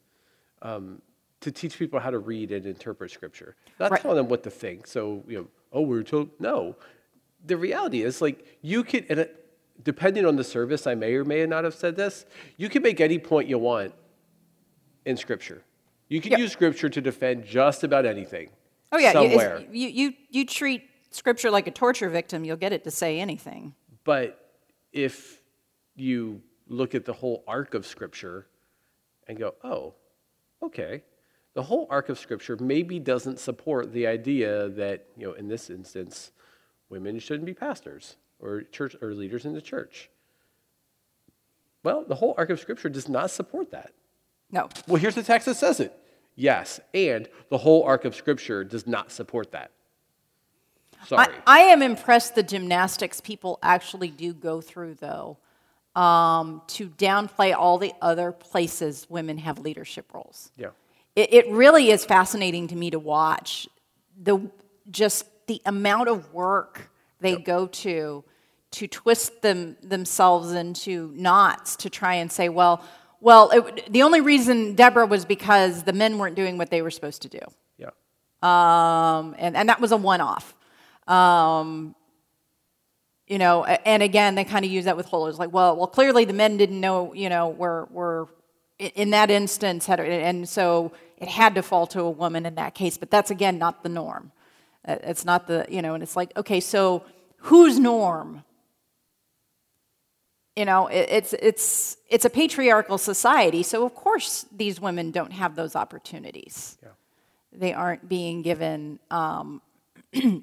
um, 0.62 1.02
to 1.40 1.52
teach 1.52 1.78
people 1.78 2.00
how 2.00 2.10
to 2.10 2.18
read 2.18 2.50
and 2.50 2.64
interpret 2.64 3.10
Scripture, 3.10 3.56
not 3.78 3.90
Right. 3.90 4.00
telling 4.00 4.16
them 4.16 4.28
what 4.28 4.42
to 4.44 4.50
think. 4.50 4.86
So 4.86 5.22
you 5.28 5.38
know, 5.38 5.46
oh, 5.72 5.82
we're 5.82 6.02
told 6.02 6.30
no. 6.40 6.76
The 7.44 7.56
reality 7.56 8.02
is, 8.02 8.22
like 8.22 8.46
you 8.62 8.84
could, 8.84 9.06
and 9.10 9.20
it, 9.20 9.41
depending 9.84 10.24
on 10.26 10.36
the 10.36 10.44
service, 10.44 10.86
I 10.86 10.94
may 10.94 11.14
or 11.14 11.24
may 11.24 11.44
not 11.46 11.64
have 11.64 11.74
said 11.74 11.96
this. 11.96 12.24
You 12.56 12.68
can 12.68 12.82
make 12.82 13.00
any 13.00 13.18
point 13.18 13.48
you 13.48 13.58
want 13.58 13.94
in 15.04 15.16
Scripture. 15.16 15.62
You 16.08 16.20
can 16.20 16.32
Yeah. 16.32 16.38
use 16.38 16.52
Scripture 16.52 16.88
to 16.88 17.00
defend 17.00 17.44
just 17.44 17.84
about 17.84 18.06
anything. 18.06 18.50
Oh 18.92 18.98
yeah, 18.98 19.08
you- 19.20 19.28
somewhere. 19.30 19.64
you 19.72 19.88
you 19.88 20.12
you 20.30 20.46
treat 20.46 20.82
scripture 21.10 21.50
like 21.50 21.66
a 21.66 21.70
torture 21.70 22.08
victim, 22.08 22.44
you'll 22.44 22.56
get 22.56 22.72
it 22.72 22.84
to 22.84 22.90
say 22.90 23.18
anything. 23.20 23.74
But 24.04 24.38
if 24.92 25.42
you 25.94 26.42
look 26.66 26.94
at 26.94 27.04
the 27.04 27.12
whole 27.12 27.44
arc 27.46 27.74
of 27.74 27.86
Scripture 27.86 28.46
and 29.28 29.38
go, 29.38 29.54
oh, 29.62 29.94
okay, 30.62 31.02
the 31.54 31.62
whole 31.62 31.86
arc 31.90 32.08
of 32.08 32.18
Scripture 32.18 32.56
maybe 32.60 32.98
doesn't 32.98 33.38
support 33.38 33.92
the 33.92 34.06
idea 34.06 34.68
that, 34.70 35.06
you 35.16 35.26
know, 35.26 35.32
in 35.34 35.48
this 35.48 35.68
instance, 35.70 36.32
women 36.88 37.18
shouldn't 37.18 37.44
be 37.46 37.54
pastors 37.54 38.16
or 38.42 38.62
church 38.62 38.96
or 39.00 39.14
leaders 39.14 39.44
in 39.44 39.54
the 39.54 39.62
church. 39.62 40.10
Well, 41.84 42.04
the 42.06 42.16
whole 42.16 42.34
arc 42.36 42.50
of 42.50 42.60
Scripture 42.60 42.88
does 42.88 43.08
not 43.08 43.30
support 43.30 43.70
that. 43.70 43.92
No. 44.50 44.68
Well, 44.86 45.00
here's 45.00 45.14
the 45.14 45.22
text 45.22 45.46
that 45.46 45.54
says 45.54 45.80
it. 45.80 45.98
Yes, 46.34 46.80
and 46.94 47.28
the 47.50 47.58
whole 47.58 47.82
arc 47.84 48.04
of 48.04 48.14
Scripture 48.14 48.64
does 48.64 48.86
not 48.86 49.10
support 49.10 49.52
that. 49.52 49.70
Sorry. 51.06 51.26
I, 51.46 51.58
I 51.58 51.60
am 51.60 51.82
impressed 51.82 52.34
the 52.34 52.42
gymnastics 52.42 53.20
people 53.20 53.58
actually 53.62 54.08
do 54.08 54.32
go 54.32 54.60
through, 54.60 54.94
though, 54.94 55.38
um, 55.96 56.62
to 56.68 56.88
downplay 56.88 57.54
all 57.54 57.78
the 57.78 57.92
other 58.00 58.32
places 58.32 59.06
women 59.10 59.38
have 59.38 59.58
leadership 59.58 60.12
roles. 60.14 60.52
yeah. 60.56 60.68
It, 61.14 61.34
it 61.34 61.50
really 61.50 61.90
is 61.90 62.06
fascinating 62.06 62.68
to 62.68 62.76
me 62.76 62.90
to 62.90 62.98
watch 62.98 63.68
the 64.18 64.50
just 64.90 65.26
the 65.46 65.60
amount 65.66 66.08
of 66.08 66.32
work 66.32 66.90
they 67.20 67.36
go 67.36 67.66
to 67.66 68.24
to 68.72 68.86
twist 68.86 69.42
them 69.42 69.76
themselves 69.82 70.52
into 70.52 71.12
knots 71.14 71.76
to 71.76 71.90
try 71.90 72.14
and 72.14 72.30
say, 72.30 72.48
well, 72.48 72.84
well, 73.20 73.50
it, 73.50 73.92
the 73.92 74.02
only 74.02 74.20
reason 74.20 74.74
Deborah 74.74 75.06
was 75.06 75.24
because 75.24 75.84
the 75.84 75.92
men 75.92 76.18
weren't 76.18 76.34
doing 76.34 76.58
what 76.58 76.70
they 76.70 76.82
were 76.82 76.90
supposed 76.90 77.22
to 77.22 77.28
do. 77.28 77.40
Yeah. 77.78 77.90
Um, 78.42 79.36
and, 79.38 79.56
and 79.56 79.68
that 79.68 79.80
was 79.80 79.92
a 79.92 79.96
one 79.96 80.20
off. 80.20 80.54
Um, 81.06 81.94
you 83.28 83.38
know, 83.38 83.64
and 83.64 84.02
again, 84.02 84.34
they 84.34 84.44
kind 84.44 84.64
of 84.64 84.70
use 84.70 84.84
that 84.86 84.96
with 84.96 85.06
Huldah, 85.06 85.36
like, 85.36 85.52
well, 85.52 85.76
well, 85.76 85.86
clearly 85.86 86.24
the 86.24 86.32
men 86.32 86.56
didn't 86.56 86.80
know, 86.80 87.14
you 87.14 87.28
know, 87.28 87.48
were 87.48 87.88
were 87.90 88.28
in 88.78 89.10
that 89.10 89.30
instance 89.30 89.86
had, 89.86 90.00
and 90.00 90.48
so 90.48 90.92
it 91.18 91.28
had 91.28 91.54
to 91.54 91.62
fall 91.62 91.86
to 91.86 92.00
a 92.00 92.10
woman 92.10 92.44
in 92.44 92.56
that 92.56 92.74
case. 92.74 92.98
But 92.98 93.10
that's 93.10 93.30
again 93.30 93.58
not 93.58 93.82
the 93.84 93.88
norm. 93.88 94.32
Uh, 94.86 94.96
It's 95.02 95.24
not 95.24 95.46
the, 95.46 95.64
you 95.70 95.80
know, 95.80 95.94
and 95.94 96.02
it's 96.02 96.16
like, 96.16 96.36
okay, 96.36 96.60
so 96.60 97.04
whose 97.36 97.78
norm? 97.78 98.42
You 100.56 100.66
know, 100.66 100.86
it, 100.88 101.08
it's 101.10 101.32
it's 101.32 101.96
it's 102.10 102.24
a 102.26 102.30
patriarchal 102.30 102.98
society, 102.98 103.62
so 103.62 103.84
of 103.86 103.94
course 103.94 104.44
these 104.54 104.80
women 104.80 105.10
don't 105.10 105.32
have 105.32 105.54
those 105.56 105.74
opportunities 105.74 106.76
Yeah. 106.82 106.90
they 107.52 107.72
aren't 107.72 108.06
being 108.08 108.42
given 108.42 108.98
um, 109.10 109.62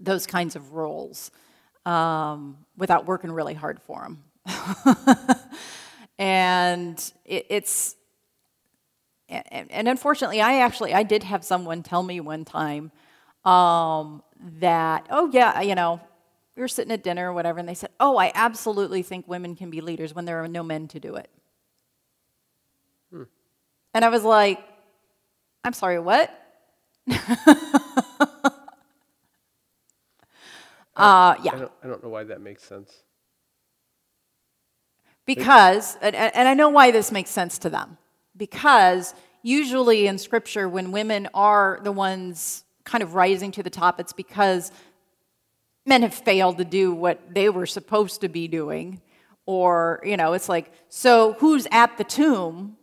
those 0.00 0.26
kinds 0.26 0.56
of 0.56 0.72
roles 0.72 1.30
um, 1.84 2.56
without 2.78 3.06
working 3.06 3.30
really 3.32 3.54
hard 3.54 3.80
for 3.82 4.00
them. 4.02 4.24
and 6.18 7.12
it, 7.24 7.46
it's 7.50 7.96
and, 9.28 9.70
and 9.70 9.88
unfortunately, 9.88 10.40
I 10.40 10.60
actually 10.60 10.94
I 10.94 11.02
did 11.02 11.22
have 11.24 11.44
someone 11.44 11.82
tell 11.82 12.02
me 12.02 12.20
one 12.20 12.44
time 12.44 12.92
um, 13.44 14.22
that 14.60 15.06
oh 15.10 15.28
yeah 15.32 15.60
you 15.60 15.74
know 15.74 16.00
we 16.56 16.62
were 16.62 16.68
sitting 16.68 16.92
at 16.92 17.04
dinner 17.04 17.30
or 17.30 17.34
whatever, 17.34 17.58
and 17.60 17.68
they 17.68 17.74
said 17.74 17.90
oh 18.00 18.16
I 18.18 18.32
absolutely 18.34 19.02
think 19.02 19.28
women 19.28 19.56
can 19.56 19.70
be 19.70 19.80
leaders 19.82 20.14
when 20.14 20.24
there 20.24 20.42
are 20.42 20.48
no 20.48 20.62
men 20.64 20.88
to 20.88 21.00
do 21.00 21.16
it. 21.16 21.30
And 23.94 24.04
I 24.04 24.08
was 24.10 24.24
like, 24.24 24.62
I'm 25.64 25.72
sorry, 25.72 25.98
what? 25.98 26.30
uh, 30.96 31.34
yeah, 31.42 31.52
I 31.52 31.58
don't, 31.58 31.72
I 31.84 31.86
don't 31.88 32.02
know 32.02 32.10
why 32.10 32.24
that 32.24 32.40
makes 32.40 32.62
sense. 32.64 33.02
because, 35.26 35.96
and 36.02 36.16
and 36.16 36.48
I 36.48 36.54
know 36.54 36.68
why 36.70 36.90
this 36.90 37.12
makes 37.12 37.30
sense 37.30 37.58
to 37.58 37.70
them. 37.70 37.98
Because 38.36 39.14
usually 39.42 40.06
in 40.06 40.18
scripture, 40.18 40.68
when 40.68 40.92
women 40.92 41.28
are 41.34 41.80
the 41.84 41.92
ones 41.92 42.64
kind 42.84 43.02
of 43.02 43.14
rising 43.14 43.52
to 43.52 43.62
the 43.62 43.70
top, 43.70 44.00
it's 44.00 44.12
because 44.12 44.72
men 45.86 46.02
have 46.02 46.14
failed 46.14 46.58
to 46.58 46.64
do 46.64 46.92
what 46.92 47.34
they 47.34 47.48
were 47.48 47.66
supposed 47.66 48.20
to 48.22 48.28
be 48.28 48.48
doing. 48.48 49.00
Or, 49.46 50.02
you 50.04 50.16
know, 50.16 50.32
it's 50.32 50.48
like, 50.48 50.72
so 50.88 51.34
who's 51.34 51.66
at 51.70 51.96
the 51.98 52.04
tomb 52.04 52.76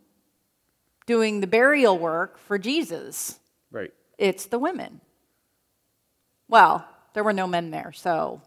doing 1.06 1.40
the 1.40 1.46
burial 1.46 1.98
work 1.98 2.38
for 2.38 2.58
Jesus? 2.58 3.38
Right. 3.70 3.92
It's 4.18 4.46
the 4.46 4.58
women. 4.58 5.00
Well, 6.48 6.86
there 7.12 7.24
were 7.24 7.32
no 7.32 7.46
men 7.46 7.70
there, 7.70 7.92
so 7.92 8.40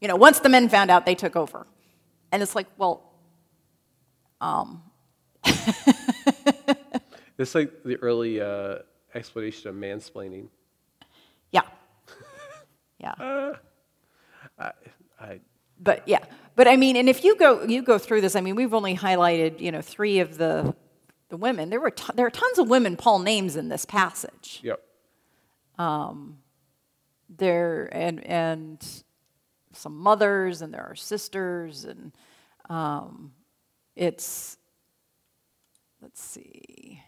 you 0.00 0.08
know, 0.08 0.16
once 0.16 0.40
the 0.40 0.48
men 0.48 0.68
found 0.68 0.90
out, 0.90 1.06
they 1.06 1.14
took 1.14 1.36
over. 1.36 1.66
And 2.30 2.42
it's 2.42 2.54
like, 2.54 2.66
well, 2.76 3.02
um, 4.40 4.82
It's 7.38 7.54
like 7.54 7.82
the 7.84 7.96
early 7.96 8.40
uh, 8.40 8.78
explanation 9.14 9.68
of 9.68 9.76
mansplaining. 9.76 10.48
yeah. 11.50 11.62
Yeah. 12.98 13.52
I, 14.58 14.72
But 15.80 16.06
yeah. 16.06 16.24
But 16.54 16.68
I 16.68 16.76
mean, 16.76 16.96
and 16.96 17.08
if 17.08 17.24
you 17.24 17.36
go 17.36 17.62
you 17.64 17.82
go 17.82 17.98
through 17.98 18.22
this, 18.22 18.34
I 18.34 18.40
mean, 18.40 18.56
we've 18.56 18.72
only 18.72 18.96
highlighted, 18.96 19.60
you 19.60 19.70
know, 19.70 19.82
three 19.82 20.20
of 20.20 20.38
the 20.38 20.74
the 21.28 21.36
women. 21.36 21.70
There 21.70 21.80
were 21.80 21.92
there 22.14 22.26
are 22.26 22.30
tons 22.30 22.58
of 22.58 22.68
women 22.68 22.96
Paul 22.96 23.18
names 23.18 23.56
in 23.56 23.68
this 23.68 23.84
passage. 23.84 24.60
yep. 24.62 24.82
Um, 25.78 26.38
there 27.28 27.88
and 27.92 28.24
and 28.24 28.84
some 29.72 29.96
mothers, 29.96 30.62
and 30.62 30.72
there 30.72 30.84
are 30.84 30.94
sisters, 30.94 31.84
and 31.84 32.12
um, 32.70 33.32
it's 33.94 34.56
let's 36.00 36.22
see. 36.22 37.02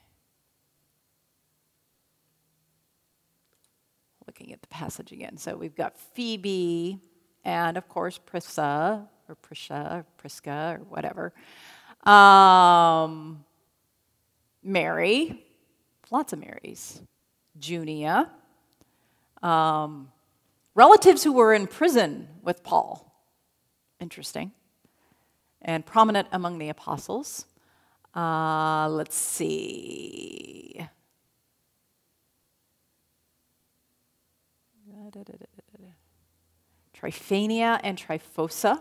Looking 4.38 4.52
at 4.52 4.62
the 4.62 4.68
passage 4.68 5.10
again. 5.10 5.36
So 5.36 5.56
we've 5.56 5.74
got 5.74 5.98
Phoebe, 5.98 7.00
and 7.44 7.76
of 7.76 7.88
course 7.88 8.18
Prisca, 8.18 9.08
or 9.28 9.34
Prisca, 9.34 9.88
or 9.90 10.06
Prisca, 10.16 10.78
or 10.78 10.84
whatever. 10.84 11.32
Um, 12.04 13.44
Mary, 14.62 15.44
lots 16.12 16.32
of 16.32 16.38
Marys. 16.38 17.00
Junia, 17.58 18.30
um, 19.42 20.12
relatives 20.76 21.24
who 21.24 21.32
were 21.32 21.52
in 21.52 21.66
prison 21.66 22.28
with 22.40 22.62
Paul. 22.62 23.12
Interesting. 23.98 24.52
And 25.62 25.84
prominent 25.84 26.28
among 26.30 26.58
the 26.58 26.68
apostles. 26.68 27.44
Uh, 28.14 28.88
let's 28.88 29.16
see. 29.16 30.86
Tryphaena 37.00 37.80
and 37.82 37.98
Tryphosa. 37.98 38.80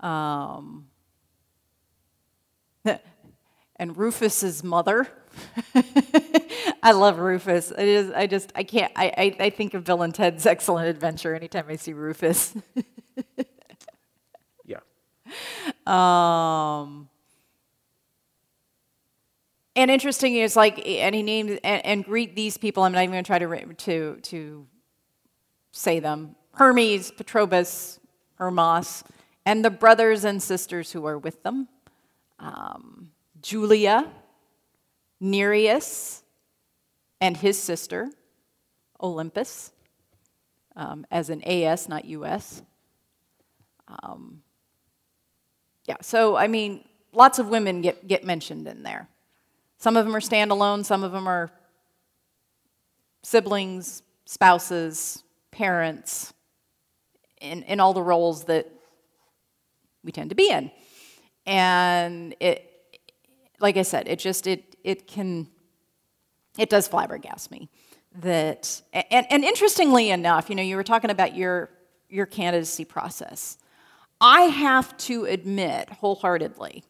Um, 0.00 0.88
and 3.76 3.96
Rufus's 3.96 4.64
mother. 4.64 5.08
I 6.82 6.92
love 6.92 7.18
Rufus. 7.18 7.72
I 7.72 7.84
just, 7.84 8.14
I 8.14 8.26
just, 8.26 8.52
I 8.54 8.64
can't. 8.64 8.92
I, 8.96 9.06
I, 9.16 9.36
I 9.44 9.50
think 9.50 9.74
of 9.74 9.84
Bill 9.84 10.02
and 10.02 10.14
Ted's 10.14 10.46
Excellent 10.46 10.88
Adventure 10.88 11.34
anytime 11.34 11.66
I 11.68 11.76
see 11.76 11.92
Rufus. 11.92 12.54
yeah. 14.64 14.80
Um. 15.86 17.08
And 19.74 19.90
interesting 19.90 20.36
is 20.36 20.54
like, 20.54 20.86
and 20.86 21.14
he 21.14 21.22
named 21.22 21.58
and, 21.64 21.86
and 21.86 22.04
greet 22.04 22.36
these 22.36 22.58
people. 22.58 22.82
I'm 22.82 22.92
not 22.92 23.04
even 23.04 23.12
going 23.12 23.24
to 23.24 23.26
try 23.26 23.38
to 23.38 23.74
to 23.74 24.16
to 24.20 24.66
say 25.72 25.98
them. 25.98 26.36
Hermes, 26.54 27.10
Patrobas, 27.10 27.98
Hermas, 28.34 29.02
and 29.44 29.64
the 29.64 29.70
brothers 29.70 30.24
and 30.24 30.40
sisters 30.42 30.92
who 30.92 31.04
are 31.06 31.18
with 31.18 31.42
them. 31.42 31.68
Um, 32.38 33.10
Julia, 33.40 34.08
Nereus, 35.20 36.22
and 37.20 37.36
his 37.36 37.60
sister, 37.60 38.10
Olympas, 39.00 39.70
um, 40.76 41.06
as 41.10 41.30
an 41.30 41.42
AS, 41.42 41.88
not 41.88 42.04
US. 42.04 42.62
Um, 43.88 44.42
yeah, 45.86 45.96
so 46.00 46.36
I 46.36 46.46
mean, 46.46 46.84
lots 47.12 47.38
of 47.38 47.48
women 47.48 47.80
get, 47.80 48.06
get 48.06 48.24
mentioned 48.24 48.66
in 48.66 48.82
there. 48.82 49.08
Some 49.78 49.96
of 49.96 50.04
them 50.04 50.14
are 50.14 50.20
standalone, 50.20 50.84
some 50.84 51.02
of 51.02 51.12
them 51.12 51.26
are 51.26 51.50
siblings, 53.22 54.02
spouses, 54.24 55.24
parents, 55.52 56.34
in, 57.40 57.62
in 57.62 57.78
all 57.78 57.92
the 57.92 58.02
roles 58.02 58.44
that 58.44 58.68
we 60.02 60.10
tend 60.10 60.30
to 60.30 60.36
be 60.36 60.50
in. 60.50 60.70
And 61.46 62.34
it, 62.40 62.68
like 63.60 63.76
I 63.76 63.82
said, 63.82 64.08
it 64.08 64.18
just 64.18 64.46
it 64.46 64.76
it 64.82 65.06
can 65.06 65.48
it 66.58 66.68
does 66.68 66.88
flabbergast 66.88 67.50
me 67.50 67.68
that 68.20 68.82
and, 68.92 69.26
and 69.30 69.44
interestingly 69.44 70.10
enough, 70.10 70.50
you 70.50 70.56
know, 70.56 70.62
you 70.62 70.76
were 70.76 70.84
talking 70.84 71.10
about 71.10 71.36
your 71.36 71.70
your 72.08 72.26
candidacy 72.26 72.84
process. 72.84 73.58
I 74.20 74.42
have 74.42 74.96
to 74.98 75.24
admit 75.24 75.90
wholeheartedly, 75.90 76.84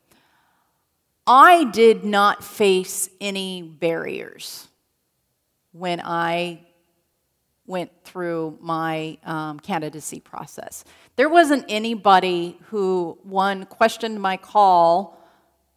I 1.27 1.65
did 1.65 2.05
not 2.05 2.45
face 2.45 3.09
any 3.21 3.63
barriers 3.63 4.69
when 5.73 6.01
I 6.01 6.61
went 7.67 7.91
through 8.05 8.59
my 8.61 9.19
um, 9.25 9.61
candidacy 9.61 10.21
process. 10.21 10.85
There 11.17 11.29
wasn't 11.29 11.65
anybody 11.69 12.59
who, 12.67 13.19
one, 13.23 13.67
questioned 13.67 14.21
my 14.21 14.37
call 14.37 15.19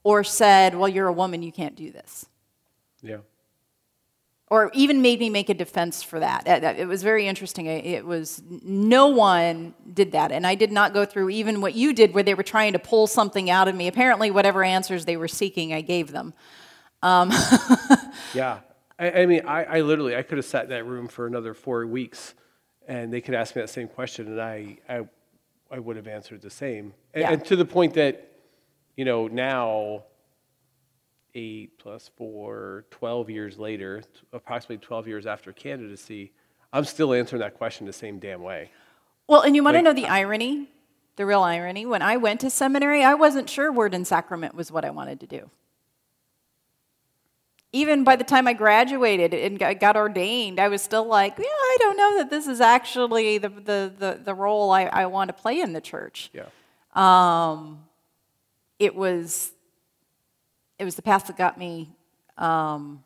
or 0.04 0.24
said, 0.24 0.76
well, 0.76 0.90
you're 0.90 1.08
a 1.08 1.14
woman, 1.14 1.42
you 1.44 1.52
can't 1.52 1.76
do 1.76 1.92
this. 1.92 2.26
Yeah. 3.02 3.18
Or 4.50 4.72
even 4.74 5.02
made 5.02 5.20
me 5.20 5.30
make 5.30 5.50
a 5.50 5.54
defense 5.54 6.04
for 6.04 6.20
that. 6.20 6.48
It 6.48 6.88
was 6.88 7.02
very 7.02 7.28
interesting. 7.28 7.66
It 7.66 8.06
was, 8.06 8.44
no 8.48 9.08
one 9.08 9.74
did 9.92 10.12
that. 10.12 10.32
And 10.32 10.46
I 10.46 10.54
did 10.54 10.72
not 10.72 10.94
go 10.94 11.04
through 11.04 11.32
even 11.32 11.62
what 11.62 11.74
you 11.74 11.94
did, 11.94 12.14
where 12.14 12.24
they 12.24 12.36
were 12.36 12.44
trying 12.44 12.74
to 12.74 12.80
pull 12.80 13.08
something 13.08 13.50
out 13.50 13.68
of 13.68 13.76
me. 13.76 13.88
Apparently, 13.88 14.30
whatever 14.30 14.64
answers 14.64 15.06
they 15.06 15.18
were 15.18 15.28
seeking, 15.28 15.74
I 15.74 15.82
gave 15.82 16.12
them. 16.12 16.34
Um. 17.02 17.32
yeah. 18.34 18.60
I, 18.98 19.12
I 19.12 19.26
mean, 19.26 19.42
I, 19.46 19.64
I, 19.64 19.82
literally, 19.82 20.16
I 20.16 20.24
could 20.24 20.38
have 20.38 20.46
sat 20.46 20.66
in 20.66 20.70
that 20.70 20.86
room 20.86 21.08
for 21.08 21.28
another 21.28 21.54
four 21.54 21.86
weeks 21.86 22.34
and 22.88 23.12
they 23.12 23.22
could 23.22 23.34
ask 23.34 23.56
me 23.56 23.62
that 23.62 23.70
same 23.70 23.88
question 23.88 24.28
and 24.28 24.42
I, 24.42 24.78
I, 24.88 25.08
I 25.72 25.80
would 25.80 25.96
have 25.96 26.08
answered 26.08 26.42
the 26.42 26.50
same. 26.50 26.94
And, 27.14 27.22
yeah. 27.22 27.32
and 27.32 27.46
to 27.46 27.56
the 27.56 27.66
point 27.66 27.96
that 27.96 28.36
you 28.96 29.04
know, 29.04 29.28
now, 29.28 30.04
eight 31.34 31.78
plus 31.78 32.10
four, 32.16 32.86
12 32.92 33.30
years 33.30 33.58
later, 33.58 34.04
approximately 34.32 34.78
12 34.78 35.08
years 35.08 35.26
after 35.26 35.52
candidacy, 35.52 36.32
I'm 36.72 36.86
still 36.86 37.14
answering 37.14 37.42
that 37.42 37.56
question 37.56 37.86
the 37.86 37.94
same 37.94 38.20
damn 38.20 38.42
way. 38.42 38.72
Well, 39.28 39.42
and 39.42 39.56
you 39.56 39.64
want 39.64 39.76
like, 39.76 39.84
to 39.84 39.90
know 39.90 39.94
the 39.94 40.08
irony? 40.08 40.70
The 41.18 41.26
real 41.26 41.44
irony? 41.44 41.86
When 41.86 42.02
I 42.02 42.18
went 42.18 42.42
to 42.42 42.50
seminary, 42.50 43.04
I 43.04 43.16
wasn't 43.16 43.50
sure 43.50 43.72
word 43.72 43.94
and 43.94 44.08
sacrament 44.08 44.56
was 44.56 44.72
what 44.72 44.86
I 44.86 44.92
wanted 44.92 45.20
to 45.22 45.28
do. 45.28 45.50
Even 47.72 48.04
by 48.06 48.16
the 48.16 48.24
time 48.24 48.48
I 48.48 48.54
graduated 48.54 49.34
and 49.34 49.60
got 49.60 49.98
ordained, 49.98 50.60
I 50.60 50.70
was 50.70 50.82
still 50.82 51.06
like, 51.06 51.38
yeah, 51.38 51.46
I 51.46 51.78
don't 51.80 51.98
know 51.98 52.18
that 52.20 52.30
this 52.30 52.48
is 52.48 52.62
actually 52.62 53.38
the, 53.38 53.50
the, 53.50 53.94
the, 53.98 54.22
the 54.24 54.34
role 54.34 54.72
I, 54.72 54.84
I 54.84 55.08
want 55.08 55.28
to 55.28 55.34
play 55.34 55.60
in 55.60 55.74
the 55.74 55.82
church. 55.82 56.32
Yeah. 56.34 56.46
Um, 56.94 57.84
it 58.80 58.96
was 58.96 59.52
it 60.78 60.86
was 60.86 60.96
the 60.96 61.02
path 61.02 61.28
that 61.28 61.38
got 61.38 61.58
me 61.58 61.90
um, 62.38 63.04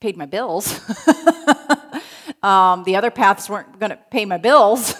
paid 0.00 0.16
my 0.16 0.26
bills. 0.26 0.72
um, 2.42 2.84
the 2.84 2.96
other 2.96 3.10
paths 3.10 3.48
weren't 3.48 3.78
going 3.78 3.90
to 3.90 3.98
pay 4.10 4.24
my 4.24 4.36
bills, 4.36 4.94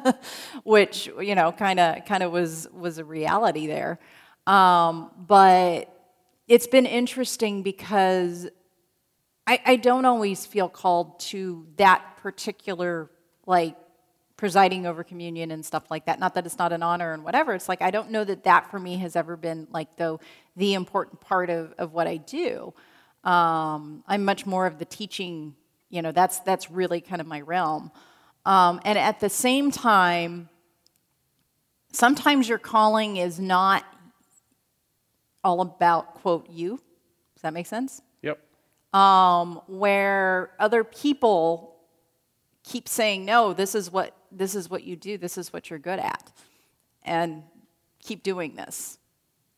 which 0.64 1.10
you 1.20 1.34
know 1.34 1.52
kind 1.52 1.80
of 1.80 2.04
kind 2.06 2.22
of 2.22 2.32
was 2.32 2.68
was 2.72 2.98
a 2.98 3.04
reality 3.04 3.66
there. 3.66 3.98
Um, 4.46 5.10
but 5.26 5.93
it's 6.46 6.66
been 6.66 6.86
interesting 6.86 7.62
because 7.62 8.48
I, 9.46 9.60
I 9.64 9.76
don't 9.76 10.04
always 10.04 10.46
feel 10.46 10.68
called 10.68 11.20
to 11.20 11.66
that 11.76 12.16
particular 12.18 13.10
like 13.46 13.76
presiding 14.36 14.86
over 14.86 15.04
communion 15.04 15.50
and 15.50 15.64
stuff 15.64 15.90
like 15.90 16.06
that. 16.06 16.18
Not 16.18 16.34
that 16.34 16.44
it's 16.46 16.58
not 16.58 16.72
an 16.72 16.82
honor 16.82 17.12
and 17.12 17.24
whatever. 17.24 17.54
It's 17.54 17.68
like 17.68 17.82
I 17.82 17.90
don't 17.90 18.10
know 18.10 18.24
that 18.24 18.44
that 18.44 18.70
for 18.70 18.78
me 18.78 18.96
has 18.98 19.16
ever 19.16 19.36
been 19.36 19.68
like 19.70 19.96
though 19.96 20.20
the 20.56 20.74
important 20.74 21.20
part 21.20 21.50
of, 21.50 21.72
of 21.78 21.92
what 21.92 22.06
I 22.06 22.16
do. 22.16 22.74
Um, 23.22 24.02
I'm 24.06 24.24
much 24.24 24.44
more 24.44 24.66
of 24.66 24.78
the 24.78 24.84
teaching. 24.84 25.54
You 25.88 26.02
know, 26.02 26.12
that's 26.12 26.40
that's 26.40 26.70
really 26.70 27.00
kind 27.00 27.20
of 27.20 27.26
my 27.26 27.40
realm. 27.40 27.90
Um, 28.44 28.80
and 28.84 28.98
at 28.98 29.20
the 29.20 29.30
same 29.30 29.70
time, 29.70 30.48
sometimes 31.92 32.48
your 32.48 32.58
calling 32.58 33.16
is 33.16 33.40
not 33.40 33.84
all 35.44 35.60
about 35.60 36.14
quote 36.14 36.48
you. 36.50 36.80
Does 37.34 37.42
that 37.42 37.52
make 37.52 37.66
sense? 37.66 38.00
Yep. 38.22 38.40
Um, 38.98 39.60
where 39.66 40.52
other 40.58 40.82
people 40.82 41.76
keep 42.64 42.88
saying 42.88 43.24
no, 43.24 43.52
this 43.52 43.74
is 43.74 43.92
what 43.92 44.16
this 44.32 44.54
is 44.54 44.68
what 44.68 44.82
you 44.82 44.96
do, 44.96 45.18
this 45.18 45.38
is 45.38 45.52
what 45.52 45.70
you're 45.70 45.78
good 45.78 46.00
at, 46.00 46.32
and 47.04 47.44
keep 48.00 48.22
doing 48.22 48.56
this. 48.56 48.98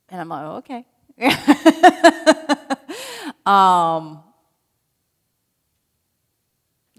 And 0.09 0.21
I'm 0.21 0.29
like, 0.29 0.45
oh, 0.45 0.57
okay. 0.57 0.87
um, 3.47 4.23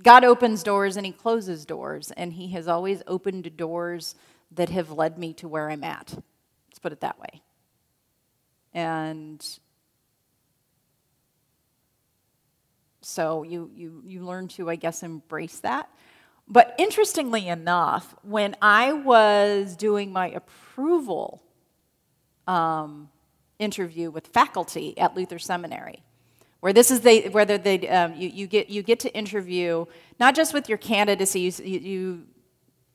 God 0.01 0.23
opens 0.23 0.63
doors 0.63 0.97
and 0.97 1.05
He 1.05 1.11
closes 1.11 1.65
doors, 1.65 2.11
and 2.17 2.33
He 2.33 2.49
has 2.49 2.67
always 2.67 3.03
opened 3.07 3.55
doors 3.55 4.15
that 4.51 4.69
have 4.69 4.91
led 4.91 5.17
me 5.17 5.33
to 5.33 5.47
where 5.47 5.69
I'm 5.69 5.83
at. 5.83 6.15
Let's 6.69 6.79
put 6.79 6.91
it 6.91 7.01
that 7.01 7.19
way. 7.19 7.41
And 8.77 9.43
so 13.01 13.41
you, 13.41 13.71
you, 13.73 14.03
you 14.05 14.23
learn 14.23 14.49
to, 14.49 14.69
I 14.69 14.75
guess, 14.75 15.01
embrace 15.01 15.61
that. 15.61 15.89
But 16.47 16.75
interestingly 16.77 17.47
enough, 17.47 18.13
when 18.21 18.55
I 18.61 18.93
was 18.93 19.75
doing 19.75 20.13
my 20.13 20.29
approval 20.29 21.41
um, 22.45 23.09
interview 23.57 24.11
with 24.11 24.27
faculty 24.27 24.95
at 24.99 25.15
Luther 25.15 25.39
Seminary, 25.39 26.03
where 26.59 26.71
this 26.71 26.91
is 26.91 27.01
they 27.01 27.29
whether 27.29 27.57
they 27.57 27.87
um, 27.89 28.13
you, 28.13 28.29
you 28.29 28.45
get 28.45 28.69
you 28.69 28.83
get 28.83 28.99
to 29.01 29.13
interview 29.15 29.85
not 30.19 30.35
just 30.35 30.53
with 30.53 30.69
your 30.69 30.77
candidacy 30.77 31.41
you, 31.63 31.79
you 31.79 32.25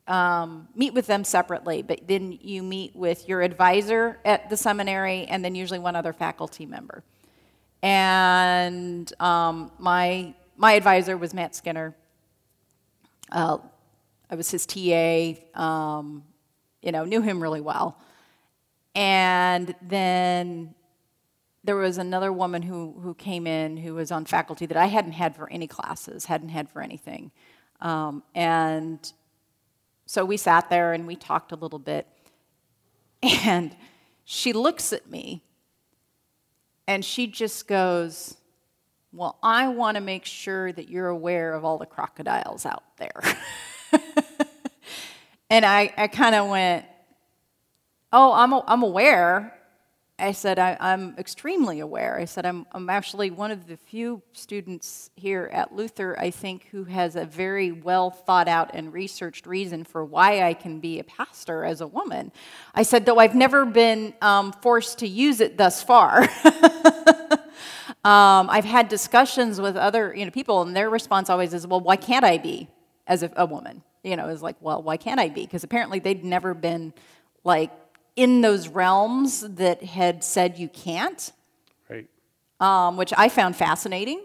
um, 0.08 0.68
meet 0.74 0.92
with 0.94 1.06
them 1.06 1.24
separately 1.24 1.82
but 1.82 2.00
then 2.08 2.38
you 2.42 2.62
meet 2.62 2.94
with 2.96 3.28
your 3.28 3.40
advisor 3.40 4.18
at 4.24 4.50
the 4.50 4.56
seminary 4.56 5.24
and 5.26 5.44
then 5.44 5.54
usually 5.54 5.78
one 5.78 5.96
other 5.96 6.12
faculty 6.12 6.66
member. 6.66 7.02
And 7.82 9.12
um, 9.20 9.72
my 9.78 10.34
my 10.56 10.72
advisor 10.72 11.16
was 11.16 11.34
matt 11.34 11.54
skinner. 11.54 11.94
Uh, 13.30 13.58
i 14.28 14.34
was 14.34 14.50
his 14.50 14.66
ta 14.66 15.34
um, 15.54 16.24
you 16.82 16.92
know 16.92 17.04
knew 17.04 17.22
him 17.22 17.42
really 17.42 17.60
well. 17.60 17.98
And 18.94 19.74
then 19.80 20.74
there 21.64 21.76
was 21.76 21.98
another 21.98 22.32
woman 22.32 22.62
who, 22.62 22.94
who 23.02 23.14
came 23.14 23.46
in 23.46 23.76
who 23.76 23.94
was 23.94 24.10
on 24.10 24.24
faculty 24.24 24.66
that 24.66 24.76
I 24.76 24.86
hadn't 24.86 25.12
had 25.12 25.36
for 25.36 25.50
any 25.50 25.66
classes, 25.66 26.24
hadn't 26.26 26.48
had 26.48 26.68
for 26.68 26.82
anything. 26.82 27.30
Um, 27.80 28.22
and 28.34 29.12
so 30.12 30.26
we 30.26 30.36
sat 30.36 30.68
there 30.68 30.92
and 30.92 31.06
we 31.06 31.16
talked 31.16 31.52
a 31.52 31.56
little 31.56 31.78
bit. 31.78 32.06
And 33.22 33.74
she 34.26 34.52
looks 34.52 34.92
at 34.92 35.08
me 35.08 35.42
and 36.86 37.02
she 37.02 37.26
just 37.26 37.66
goes, 37.66 38.36
Well, 39.10 39.38
I 39.42 39.68
want 39.68 39.94
to 39.94 40.02
make 40.02 40.26
sure 40.26 40.70
that 40.70 40.90
you're 40.90 41.08
aware 41.08 41.54
of 41.54 41.64
all 41.64 41.78
the 41.78 41.86
crocodiles 41.86 42.66
out 42.66 42.82
there. 42.98 43.22
and 45.48 45.64
I, 45.64 45.94
I 45.96 46.08
kind 46.08 46.34
of 46.34 46.50
went, 46.50 46.84
Oh, 48.12 48.34
I'm, 48.34 48.52
I'm 48.52 48.82
aware. 48.82 49.58
I 50.22 50.30
said, 50.30 50.60
I, 50.60 50.76
am 50.80 51.16
extremely 51.18 51.80
aware. 51.80 52.16
I 52.16 52.26
said, 52.26 52.46
I'm, 52.46 52.64
I'm 52.70 52.88
actually 52.88 53.32
one 53.32 53.50
of 53.50 53.66
the 53.66 53.76
few 53.76 54.22
students 54.32 55.10
here 55.16 55.50
at 55.52 55.74
Luther, 55.74 56.16
I 56.16 56.30
think, 56.30 56.68
who 56.70 56.84
has 56.84 57.16
a 57.16 57.24
very 57.24 57.72
well 57.72 58.10
thought 58.10 58.46
out 58.46 58.70
and 58.72 58.92
researched 58.92 59.48
reason 59.48 59.82
for 59.82 60.04
why 60.04 60.42
I 60.42 60.54
can 60.54 60.78
be 60.78 61.00
a 61.00 61.04
pastor 61.04 61.64
as 61.64 61.80
a 61.80 61.88
woman. 61.88 62.30
I 62.72 62.84
said, 62.84 63.04
though 63.04 63.18
I've 63.18 63.34
never 63.34 63.64
been 63.64 64.14
um, 64.22 64.52
forced 64.52 65.00
to 65.00 65.08
use 65.08 65.40
it 65.40 65.56
thus 65.56 65.82
far. 65.82 66.22
um, 68.04 68.48
I've 68.48 68.64
had 68.64 68.88
discussions 68.88 69.60
with 69.60 69.76
other 69.76 70.14
you 70.14 70.24
know, 70.24 70.30
people, 70.30 70.62
and 70.62 70.76
their 70.76 70.88
response 70.88 71.30
always 71.30 71.52
is, 71.52 71.66
well, 71.66 71.80
why 71.80 71.96
can't 71.96 72.24
I 72.24 72.38
be 72.38 72.68
as 73.08 73.24
a, 73.24 73.32
a 73.34 73.44
woman? 73.44 73.82
You 74.04 74.14
know, 74.14 74.28
is 74.28 74.40
like, 74.40 74.56
well, 74.60 74.84
why 74.84 74.98
can't 74.98 75.18
I 75.18 75.30
be? 75.30 75.42
Because 75.42 75.64
apparently 75.64 75.98
they'd 75.98 76.24
never 76.24 76.54
been 76.54 76.94
like 77.44 77.72
in 78.16 78.40
those 78.40 78.68
realms 78.68 79.40
that 79.40 79.82
had 79.82 80.22
said 80.22 80.58
you 80.58 80.68
can't, 80.68 81.32
right. 81.88 82.08
um, 82.60 82.96
which 82.96 83.12
I 83.16 83.28
found 83.28 83.56
fascinating. 83.56 84.20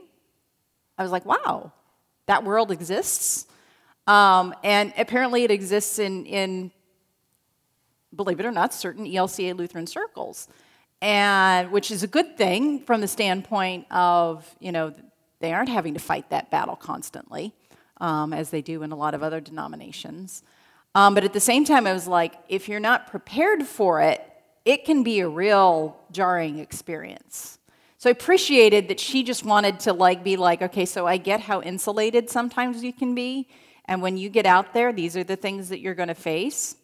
I 0.97 1.03
was 1.03 1.11
like, 1.11 1.25
wow, 1.25 1.71
that 2.25 2.43
world 2.43 2.71
exists. 2.71 3.45
Um, 4.07 4.53
and 4.63 4.93
apparently 4.97 5.43
it 5.43 5.51
exists 5.51 5.99
in, 5.99 6.25
in, 6.25 6.71
believe 8.15 8.39
it 8.39 8.45
or 8.45 8.51
not, 8.51 8.73
certain 8.73 9.05
ELCA 9.05 9.55
Lutheran 9.55 9.87
circles. 9.87 10.47
And 11.01 11.71
which 11.71 11.91
is 11.91 12.03
a 12.03 12.07
good 12.07 12.37
thing 12.37 12.79
from 12.79 13.01
the 13.01 13.07
standpoint 13.07 13.85
of, 13.91 14.49
you 14.59 14.71
know, 14.71 14.93
they 15.39 15.53
aren't 15.53 15.69
having 15.69 15.93
to 15.93 15.99
fight 15.99 16.31
that 16.31 16.49
battle 16.49 16.75
constantly, 16.75 17.53
um, 18.01 18.33
as 18.33 18.49
they 18.49 18.61
do 18.61 18.81
in 18.81 18.91
a 18.91 18.95
lot 18.95 19.13
of 19.13 19.21
other 19.21 19.39
denominations. 19.39 20.41
Um, 20.97 21.13
but 21.13 21.23
at 21.23 21.31
the 21.31 21.39
same 21.39 21.63
time, 21.63 21.85
I 21.85 21.93
was 21.93 22.07
like, 22.07 22.33
if 22.49 22.67
you're 22.67 22.79
not 22.79 23.05
prepared 23.05 23.67
for 23.67 24.01
it, 24.01 24.19
it 24.65 24.83
can 24.83 25.03
be 25.03 25.19
a 25.19 25.29
real 25.29 25.95
jarring 26.11 26.57
experience. 26.57 27.59
So 27.99 28.09
I 28.09 28.13
appreciated 28.13 28.87
that 28.87 28.99
she 28.99 29.21
just 29.21 29.45
wanted 29.45 29.79
to 29.81 29.93
like 29.93 30.23
be 30.23 30.37
like, 30.37 30.63
okay, 30.63 30.85
so 30.85 31.05
I 31.05 31.17
get 31.17 31.39
how 31.39 31.61
insulated 31.61 32.31
sometimes 32.31 32.83
you 32.83 32.91
can 32.91 33.13
be, 33.13 33.47
and 33.85 34.01
when 34.01 34.17
you 34.17 34.29
get 34.29 34.47
out 34.47 34.73
there, 34.73 34.91
these 34.91 35.15
are 35.15 35.23
the 35.23 35.35
things 35.35 35.69
that 35.69 35.81
you're 35.81 35.93
going 35.93 36.07
to 36.07 36.15
face. 36.15 36.75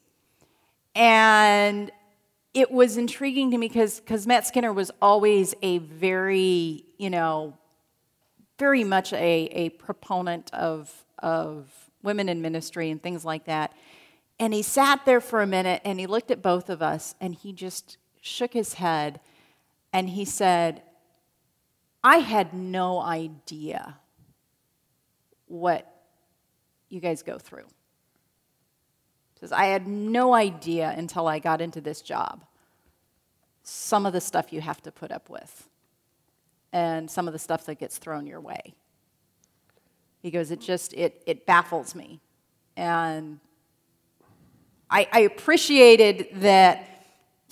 And 0.93 1.91
it 2.53 2.69
was 2.69 2.97
intriguing 2.97 3.49
to 3.49 3.57
me 3.57 3.67
because 3.67 3.99
because 3.99 4.27
Matt 4.27 4.45
Skinner 4.45 4.71
was 4.71 4.91
always 5.01 5.55
a 5.63 5.79
very 5.79 6.85
you 6.99 7.09
know 7.09 7.57
very 8.59 8.83
much 8.83 9.11
a, 9.11 9.17
a 9.51 9.69
proponent 9.69 10.53
of 10.53 10.93
of 11.17 11.67
women 12.03 12.29
in 12.29 12.43
ministry 12.43 12.91
and 12.91 13.01
things 13.01 13.25
like 13.25 13.45
that. 13.45 13.73
And 14.39 14.53
he 14.53 14.61
sat 14.61 15.05
there 15.05 15.21
for 15.21 15.41
a 15.41 15.47
minute 15.47 15.81
and 15.85 15.99
he 15.99 16.07
looked 16.07 16.31
at 16.31 16.41
both 16.41 16.69
of 16.69 16.81
us 16.81 17.15
and 17.21 17.35
he 17.35 17.53
just 17.53 17.97
shook 18.21 18.53
his 18.53 18.75
head 18.75 19.19
and 19.91 20.09
he 20.09 20.25
said, 20.25 20.81
I 22.03 22.17
had 22.17 22.53
no 22.53 22.99
idea 22.99 23.97
what 25.47 25.87
you 26.89 26.99
guys 26.99 27.23
go 27.23 27.37
through. 27.37 27.65
He 29.33 29.39
says, 29.39 29.51
I 29.51 29.65
had 29.65 29.87
no 29.87 30.33
idea 30.33 30.93
until 30.97 31.27
I 31.27 31.39
got 31.39 31.61
into 31.61 31.79
this 31.79 32.01
job 32.01 32.43
some 33.63 34.05
of 34.05 34.13
the 34.13 34.21
stuff 34.21 34.51
you 34.51 34.61
have 34.61 34.81
to 34.81 34.91
put 34.91 35.11
up 35.11 35.29
with 35.29 35.69
and 36.73 37.09
some 37.09 37.27
of 37.27 37.33
the 37.33 37.39
stuff 37.39 37.65
that 37.65 37.75
gets 37.75 37.97
thrown 37.97 38.27
your 38.27 38.41
way. 38.41 38.73
He 40.21 40.31
goes, 40.31 40.51
it 40.51 40.59
just, 40.59 40.93
it, 40.93 41.21
it 41.25 41.45
baffles 41.45 41.95
me. 41.95 42.19
And 42.75 43.39
I, 44.93 45.07
I 45.11 45.19
appreciated 45.21 46.27
that 46.35 46.87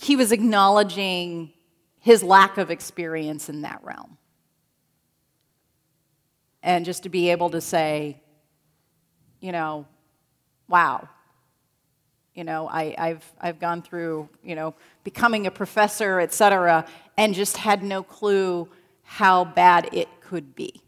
he 0.00 0.14
was 0.14 0.30
acknowledging 0.30 1.52
his 1.98 2.22
lack 2.22 2.56
of 2.56 2.70
experience 2.70 3.48
in 3.48 3.62
that 3.62 3.80
realm. 3.82 4.16
And 6.62 6.84
just 6.84 7.02
to 7.02 7.08
be 7.08 7.30
able 7.30 7.50
to 7.50 7.60
say, 7.60 8.22
you 9.40 9.50
know, 9.50 9.86
wow, 10.68 11.08
you 12.32 12.44
know, 12.44 12.68
I, 12.68 12.94
have 12.96 13.24
I've 13.40 13.58
gone 13.58 13.82
through, 13.82 14.28
you 14.44 14.54
know, 14.54 14.76
becoming 15.02 15.48
a 15.48 15.50
professor, 15.50 16.20
et 16.20 16.32
cetera, 16.32 16.86
and 17.18 17.34
just 17.34 17.56
had 17.56 17.82
no 17.82 18.04
clue 18.04 18.68
how 19.02 19.44
bad 19.44 19.88
it 19.92 20.08
could 20.20 20.54
be. 20.54 20.80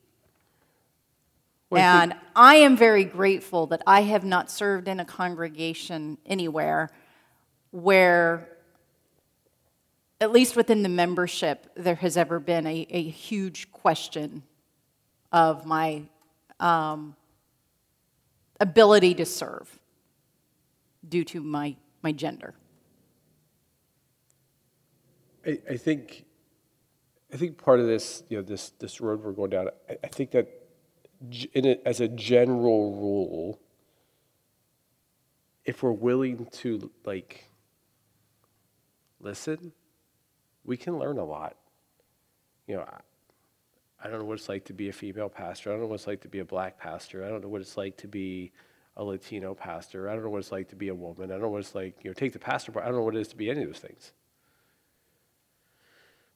And 1.83 2.15
I 2.35 2.57
am 2.57 2.77
very 2.77 3.05
grateful 3.05 3.67
that 3.69 3.83
I 3.87 4.03
have 4.03 4.25
not 4.25 4.51
served 4.51 4.89
in 4.89 5.01
a 5.01 5.05
congregation 5.05 6.19
anywhere 6.27 6.91
where, 7.71 8.49
at 10.21 10.33
least 10.33 10.57
within 10.57 10.83
the 10.83 10.89
membership, 10.89 11.67
there 11.77 11.97
has 11.97 12.17
ever 12.17 12.39
been 12.39 12.67
a, 12.67 12.87
a 12.91 13.03
huge 13.03 13.71
question 13.73 14.43
of 15.33 15.67
my 15.67 16.03
um, 16.61 17.17
ability 18.61 19.15
to 19.15 19.27
serve 19.27 19.79
due 21.09 21.25
to 21.25 21.41
my, 21.41 21.77
my 22.03 22.13
gender. 22.13 22.55
I, 25.47 25.59
I 25.71 25.77
think 25.77 26.25
I 27.33 27.37
think 27.37 27.59
part 27.59 27.81
of 27.81 27.87
this, 27.87 28.23
you 28.29 28.37
know, 28.37 28.45
this 28.45 28.71
this 28.79 29.01
road 29.01 29.23
we're 29.23 29.33
going 29.33 29.51
down, 29.51 29.69
I, 29.91 29.97
I 30.05 30.07
think 30.07 30.31
that 30.31 30.64
it, 31.31 31.83
as 31.85 32.01
a 32.01 32.09
general 32.09 32.93
rule, 32.93 33.61
if 35.65 35.83
we're 35.83 35.93
willing 35.93 36.47
to 36.53 36.91
like 37.05 37.51
listen, 39.21 39.73
we 40.65 40.77
can 40.77 40.99
learn 40.99 41.19
a 41.19 41.25
lot. 41.25 41.57
You 42.67 42.77
know, 42.77 42.83
I, 42.83 43.01
I 44.03 44.11
don't 44.11 44.21
know 44.21 44.27
what 44.27 44.39
it's 44.39 44.49
like 44.49 44.65
to 44.67 44.73
be 44.73 44.89
a 44.89 44.93
female 44.93 45.29
pastor. 45.29 45.71
I 45.71 45.73
don't 45.73 45.83
know 45.83 45.89
what 45.89 45.97
it's 45.97 46.07
like 46.07 46.21
to 46.23 46.29
be 46.29 46.41
a 46.41 46.45
black 46.45 46.79
pastor. 46.79 47.25
I 47.25 47.29
don't 47.29 47.43
know 47.43 47.49
what 47.49 47.61
it's 47.61 47.77
like 47.77 47.97
to 47.99 48.09
be 48.09 48.53
a 48.97 49.05
Latino 49.05 49.55
pastor. 49.55 50.09
I 50.09 50.15
don't 50.15 50.23
know 50.23 50.31
what 50.31 50.39
it's 50.39 50.53
like 50.53 50.69
to 50.69 50.77
be 50.77 50.89
a 50.89 50.95
woman. 50.95 51.31
I 51.31 51.35
don't 51.35 51.43
know 51.43 51.49
what 51.49 51.61
it's 51.61 51.75
like, 51.75 51.97
you 52.03 52.11
know, 52.11 52.15
take 52.15 52.33
the 52.33 52.39
pastor 52.39 52.71
part. 52.71 52.85
I 52.85 52.89
don't 52.89 52.99
know 52.99 53.05
what 53.05 53.17
it 53.17 53.21
is 53.21 53.29
to 53.29 53.37
be 53.37 53.51
any 53.51 53.63
of 53.63 53.69
those 53.69 53.79
things. 53.79 54.13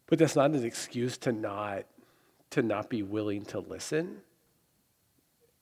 But 0.07 0.19
that's 0.19 0.35
not 0.35 0.51
an 0.51 0.65
excuse 0.65 1.19
to 1.19 1.33
not 1.33 1.85
to 2.51 2.63
not 2.63 2.89
be 2.89 3.03
willing 3.03 3.45
to 3.45 3.61
listen 3.61 4.23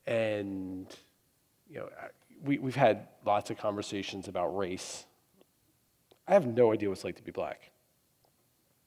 and, 0.06 0.86
you 1.68 1.78
know, 1.78 1.88
we, 2.42 2.58
we've 2.58 2.76
had 2.76 3.08
lots 3.24 3.50
of 3.50 3.58
conversations 3.58 4.28
about 4.28 4.56
race. 4.56 5.04
I 6.28 6.32
have 6.34 6.46
no 6.46 6.72
idea 6.72 6.88
what 6.88 6.98
it's 6.98 7.04
like 7.04 7.16
to 7.16 7.22
be 7.22 7.32
black 7.32 7.70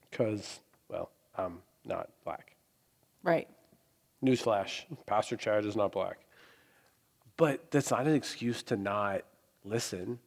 because, 0.10 0.60
well, 0.88 1.10
I'm 1.36 1.60
not 1.86 2.10
black. 2.24 2.56
Right. 3.24 3.48
Newsflash 4.24 4.84
Pastor 5.06 5.38
Chad 5.38 5.66
is 5.66 5.76
not 5.76 5.92
black. 5.92 6.20
But 7.38 7.72
that's 7.72 7.92
not 7.92 8.06
an 8.06 8.14
excuse 8.14 8.64
to 8.64 8.76
not 8.76 9.22
listen. 9.64 10.20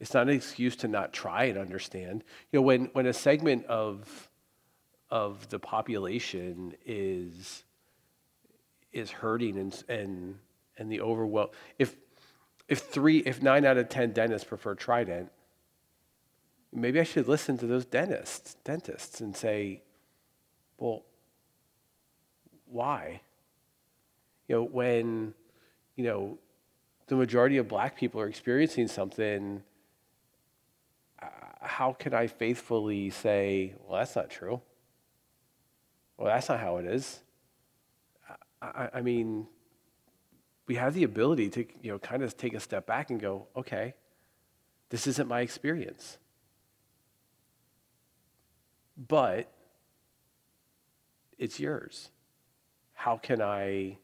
It's 0.00 0.14
not 0.14 0.24
an 0.24 0.34
excuse 0.34 0.74
to 0.76 0.88
not 0.88 1.12
try 1.12 1.44
and 1.44 1.56
understand. 1.56 2.24
You 2.50 2.58
know, 2.58 2.62
when, 2.62 2.86
when 2.92 3.06
a 3.06 3.12
segment 3.12 3.66
of, 3.66 4.28
of 5.10 5.48
the 5.48 5.60
population 5.60 6.74
is 6.84 7.62
is 8.92 9.10
hurting 9.10 9.58
and 9.58 9.84
and 9.88 10.38
and 10.78 10.90
the 10.90 11.00
overwhelm. 11.00 11.48
If 11.78 11.96
if 12.68 12.80
three 12.80 13.18
if 13.18 13.42
nine 13.42 13.64
out 13.64 13.76
of 13.76 13.88
ten 13.88 14.12
dentists 14.12 14.46
prefer 14.46 14.74
Trident, 14.74 15.30
maybe 16.72 17.00
I 17.00 17.04
should 17.04 17.28
listen 17.28 17.58
to 17.58 17.66
those 17.66 17.84
dentists 17.84 18.56
dentists 18.64 19.20
and 19.20 19.36
say, 19.36 19.82
well, 20.78 21.04
why? 22.66 23.20
You 24.48 24.56
know, 24.56 24.64
when, 24.64 25.34
you 25.96 26.04
know, 26.04 26.38
the 27.06 27.14
majority 27.16 27.58
of 27.58 27.68
black 27.68 27.96
people 27.96 28.20
are 28.20 28.26
experiencing 28.26 28.88
something, 28.88 29.62
uh, 31.22 31.26
how 31.60 31.92
can 31.92 32.14
I 32.14 32.26
faithfully 32.26 33.10
say, 33.10 33.74
well, 33.86 33.98
that's 33.98 34.16
not 34.16 34.30
true? 34.30 34.60
Well, 36.16 36.28
that's 36.28 36.48
not 36.48 36.60
how 36.60 36.78
it 36.78 36.86
is. 36.86 37.20
I, 38.62 38.88
I 38.94 39.00
mean, 39.00 39.46
we 40.66 40.76
have 40.76 40.94
the 40.94 41.04
ability 41.04 41.50
to, 41.50 41.66
you 41.82 41.92
know, 41.92 41.98
kind 41.98 42.22
of 42.22 42.36
take 42.36 42.54
a 42.54 42.60
step 42.60 42.86
back 42.86 43.10
and 43.10 43.20
go, 43.20 43.48
okay, 43.56 43.94
this 44.90 45.06
isn't 45.06 45.28
my 45.28 45.40
experience. 45.40 46.18
But 49.08 49.52
it's 51.38 51.58
yours. 51.58 52.10
How 52.94 53.16
can 53.16 53.42
I 53.42 53.98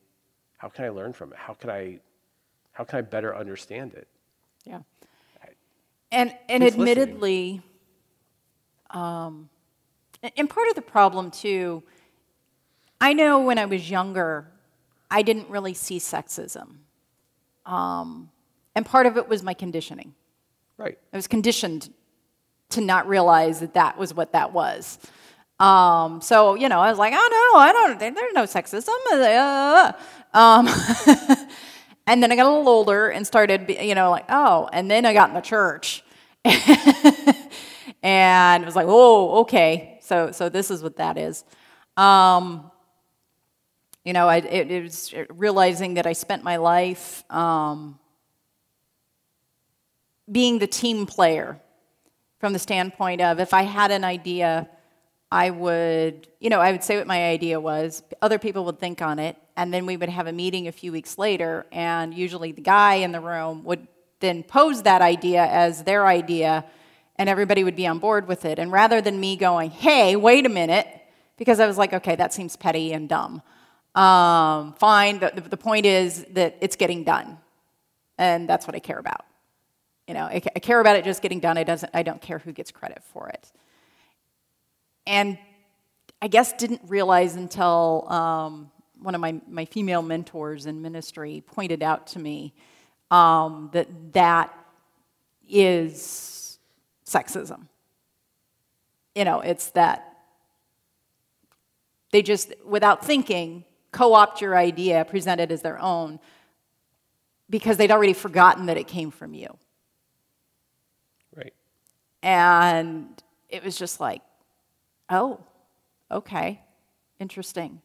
how 0.57 0.69
can 0.69 0.85
I 0.85 0.89
learn 0.89 1.13
from 1.13 1.33
it? 1.33 1.39
How 1.39 1.55
can 1.55 1.71
I 1.71 2.01
how 2.73 2.85
can 2.85 2.99
I 2.99 3.03
better 3.03 3.37
understand 3.37 3.95
it? 3.95 4.09
Yeah. 4.65 4.81
And 6.11 6.35
and 6.49 6.63
Who's 6.63 6.73
admittedly, 6.73 7.63
um, 8.91 9.51
and 10.37 10.49
part 10.49 10.69
of 10.69 10.75
the 10.75 10.83
problem 10.83 11.31
too, 11.31 11.83
I 13.01 13.13
know 13.13 13.41
when 13.41 13.59
I 13.59 13.67
was 13.67 13.91
younger, 13.91 14.49
I 15.11 15.23
didn't 15.23 15.49
really 15.49 15.75
see 15.75 15.99
sexism, 15.99 16.79
um, 17.65 18.31
and 18.75 18.85
part 18.85 19.07
of 19.07 19.17
it 19.17 19.29
was 19.29 19.43
my 19.43 19.55
conditioning. 19.55 20.15
Right. 20.77 20.99
I 21.13 21.17
was 21.17 21.27
conditioned 21.27 21.93
to 22.71 22.81
not 22.81 23.09
realize 23.09 23.61
that 23.61 23.75
that 23.75 23.99
was 23.99 24.15
what 24.15 24.33
that 24.33 24.53
was. 24.53 24.99
Um, 25.59 26.21
so 26.21 26.55
you 26.55 26.69
know, 26.69 26.81
I 26.81 26.91
was 26.91 26.99
like, 26.99 27.13
oh 27.17 27.53
no, 27.55 27.61
I 27.61 27.73
don't. 27.73 27.99
There's 27.99 28.35
no 28.35 28.45
sexism. 28.45 28.89
Uh, 29.13 29.93
um, 30.35 30.67
and 32.07 32.23
then 32.23 32.31
I 32.31 32.37
got 32.37 32.47
a 32.47 32.51
little 32.51 32.69
older 32.69 33.09
and 33.09 33.27
started, 33.27 33.77
you 33.81 33.95
know, 33.95 34.11
like 34.11 34.27
oh. 34.29 34.69
And 34.73 34.91
then 34.91 35.05
I 35.05 35.13
got 35.13 35.31
in 35.31 35.35
the 35.35 35.41
church, 35.41 36.05
and 36.45 36.57
it 38.63 38.67
was 38.67 38.77
like, 38.77 38.87
oh, 38.89 39.41
okay. 39.41 39.99
So 40.03 40.31
so 40.31 40.49
this 40.49 40.71
is 40.71 40.83
what 40.83 40.97
that 40.97 41.19
is. 41.19 41.45
Um, 41.97 42.71
you 44.05 44.13
know, 44.13 44.29
I, 44.29 44.37
it, 44.37 44.71
it, 44.71 44.83
was 44.83 45.15
realizing 45.31 45.95
that 45.95 46.07
I 46.07 46.13
spent 46.13 46.43
my 46.43 46.57
life 46.57 47.25
um, 47.31 47.99
being 50.31 50.59
the 50.59 50.67
team 50.67 51.07
player 51.07 51.61
from 52.39 52.53
the 52.53 52.59
standpoint 52.59 53.21
of 53.21 53.41
if 53.41 53.53
I 53.53 53.63
had 53.63 53.91
an 53.91 54.05
idea, 54.05 54.69
I 55.31 55.51
would, 55.51 56.29
you 56.41 56.49
know, 56.49 56.61
I 56.61 56.73
would 56.73 56.83
say 56.83 56.97
what 56.97 57.07
my 57.07 57.29
idea 57.29 57.61
was. 57.61 58.03
Other 58.23 58.39
people 58.39 58.65
would 58.67 58.79
think 58.79 59.03
on 59.03 59.19
it, 59.19 59.37
and 59.57 59.75
then 59.75 59.85
we 59.85 59.97
would 59.97 60.09
have 60.09 60.27
a 60.27 60.33
meeting 60.33 60.69
a 60.69 60.73
few 60.73 60.93
weeks 60.93 61.19
later, 61.19 61.67
and 61.73 62.15
usually 62.15 62.53
the 62.53 62.63
guy 62.63 62.95
in 62.97 63.13
the 63.13 63.21
room 63.21 63.65
would 63.65 63.87
then 64.21 64.43
pose 64.43 64.83
that 64.83 65.03
idea 65.03 65.45
as 65.45 65.85
their 65.85 66.07
idea, 66.07 66.65
and 67.17 67.29
everybody 67.29 67.65
would 67.65 67.77
be 67.77 67.87
on 67.87 67.99
board 67.99 68.27
with 68.27 68.45
it. 68.45 68.59
And 68.59 68.73
rather 68.73 69.01
than 69.01 69.21
me 69.21 69.37
going, 69.37 69.71
hey, 69.71 70.17
wait 70.17 70.47
a 70.47 70.49
minute, 70.49 70.87
because 71.37 71.61
I 71.61 71.67
was 71.67 71.77
like, 71.77 71.93
okay, 71.93 72.17
that 72.17 72.33
seems 72.33 72.57
petty 72.57 72.93
and 72.93 73.09
dumb. 73.09 73.43
Um, 73.99 74.75
fine, 74.75 75.19
the, 75.19 75.45
the 75.49 75.57
point 75.57 75.85
is 75.85 76.25
that 76.31 76.57
it's 76.61 76.77
getting 76.77 77.03
done, 77.03 77.37
and 78.17 78.49
that's 78.49 78.65
what 78.65 78.77
I 78.77 78.79
care 78.79 78.99
about. 78.99 79.25
You 80.07 80.15
know, 80.15 80.23
I, 80.23 80.41
I 80.55 80.61
care 80.61 80.79
about 80.79 80.95
it 80.95 81.05
just 81.05 81.21
getting 81.21 81.41
done. 81.41 81.59
I, 81.59 81.65
doesn't, 81.65 81.91
I 81.93 82.05
don't 82.05 82.23
care 82.23 82.39
who 82.39 82.53
gets 82.53 82.71
credit 82.71 83.03
for 83.13 83.29
it. 83.29 83.51
And 85.05 85.37
I 86.23 86.29
guess 86.29 86.53
didn't 86.53 86.83
realize 86.87 87.35
until 87.35 88.07
um, 88.09 88.71
one 89.01 89.17
of 89.17 89.21
my, 89.21 89.41
my 89.49 89.65
female 89.65 90.03
mentors 90.03 90.67
in 90.67 90.81
ministry 90.81 91.43
pointed 91.45 91.83
out 91.83 92.07
to 92.09 92.21
me 92.21 92.55
um, 93.11 93.71
that 93.73 93.89
that 94.13 94.55
is 95.49 96.59
sexism. 97.05 97.67
You 99.17 99.25
know, 99.25 99.41
it's 99.41 99.71
that 99.71 100.19
they 102.13 102.23
just, 102.23 102.55
without 102.65 103.05
thinking, 103.05 103.65
co 103.99 104.15
opt 104.15 104.41
your 104.41 104.57
idea, 104.57 105.05
present 105.05 105.41
it 105.41 105.51
as 105.51 105.61
their 105.63 105.81
own, 105.81 106.21
because 107.51 107.77
they'd 107.79 107.91
already 107.91 108.13
forgotten 108.13 108.67
that 108.67 108.77
it 108.77 108.87
came 108.87 109.11
from 109.11 109.35
you. 109.35 109.49
Right. 111.35 111.53
And 112.23 113.09
it 113.49 113.65
was 113.65 113.77
just 113.77 113.99
like, 113.99 114.23
oh, 115.11 115.41
okay, 116.11 116.61
interesting. 117.19 117.81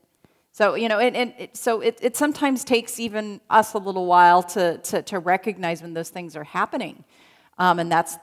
So, 0.51 0.75
you 0.75 0.87
know, 0.87 0.99
and, 0.99 1.17
and 1.17 1.33
it, 1.39 1.57
so 1.57 1.81
it, 1.81 1.97
it 1.99 2.15
sometimes 2.15 2.63
takes 2.63 2.99
even 2.99 3.41
us 3.49 3.73
a 3.73 3.79
little 3.79 4.05
while 4.05 4.43
to, 4.43 4.77
to, 4.77 5.01
to 5.01 5.17
recognize 5.17 5.81
when 5.81 5.95
those 5.95 6.09
things 6.09 6.35
are 6.35 6.43
happening. 6.43 7.05
Um, 7.57 7.79
and 7.79 7.91
that's, 7.91 8.17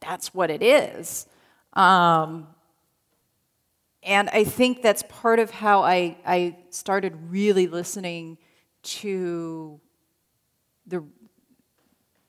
that's 0.00 0.32
what 0.32 0.50
it 0.50 0.62
is. 0.62 1.26
Um, 1.74 2.46
and 4.04 4.28
I 4.30 4.44
think 4.44 4.82
that's 4.82 5.02
part 5.08 5.38
of 5.38 5.50
how 5.50 5.82
I, 5.82 6.16
I 6.26 6.56
started 6.70 7.14
really 7.30 7.66
listening 7.66 8.38
to 8.82 9.80
the, 10.86 11.04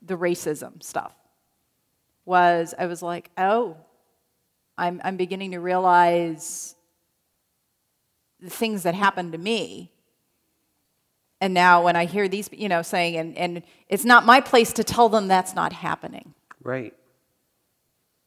the 0.01 0.17
racism 0.17 0.81
stuff 0.81 1.13
was 2.25 2.73
I 2.77 2.85
was 2.85 3.01
like, 3.01 3.29
oh, 3.37 3.77
I'm, 4.77 5.01
I'm 5.03 5.17
beginning 5.17 5.51
to 5.51 5.59
realize 5.59 6.75
the 8.39 8.49
things 8.49 8.83
that 8.83 8.95
happened 8.95 9.33
to 9.33 9.37
me. 9.37 9.91
And 11.41 11.53
now 11.53 11.83
when 11.83 11.95
I 11.95 12.05
hear 12.05 12.27
these, 12.27 12.49
you 12.51 12.69
know, 12.69 12.81
saying, 12.81 13.17
and, 13.17 13.37
and 13.37 13.63
it's 13.89 14.05
not 14.05 14.25
my 14.25 14.41
place 14.41 14.73
to 14.73 14.83
tell 14.83 15.09
them 15.09 15.27
that's 15.27 15.53
not 15.53 15.73
happening. 15.73 16.33
Right. 16.63 16.93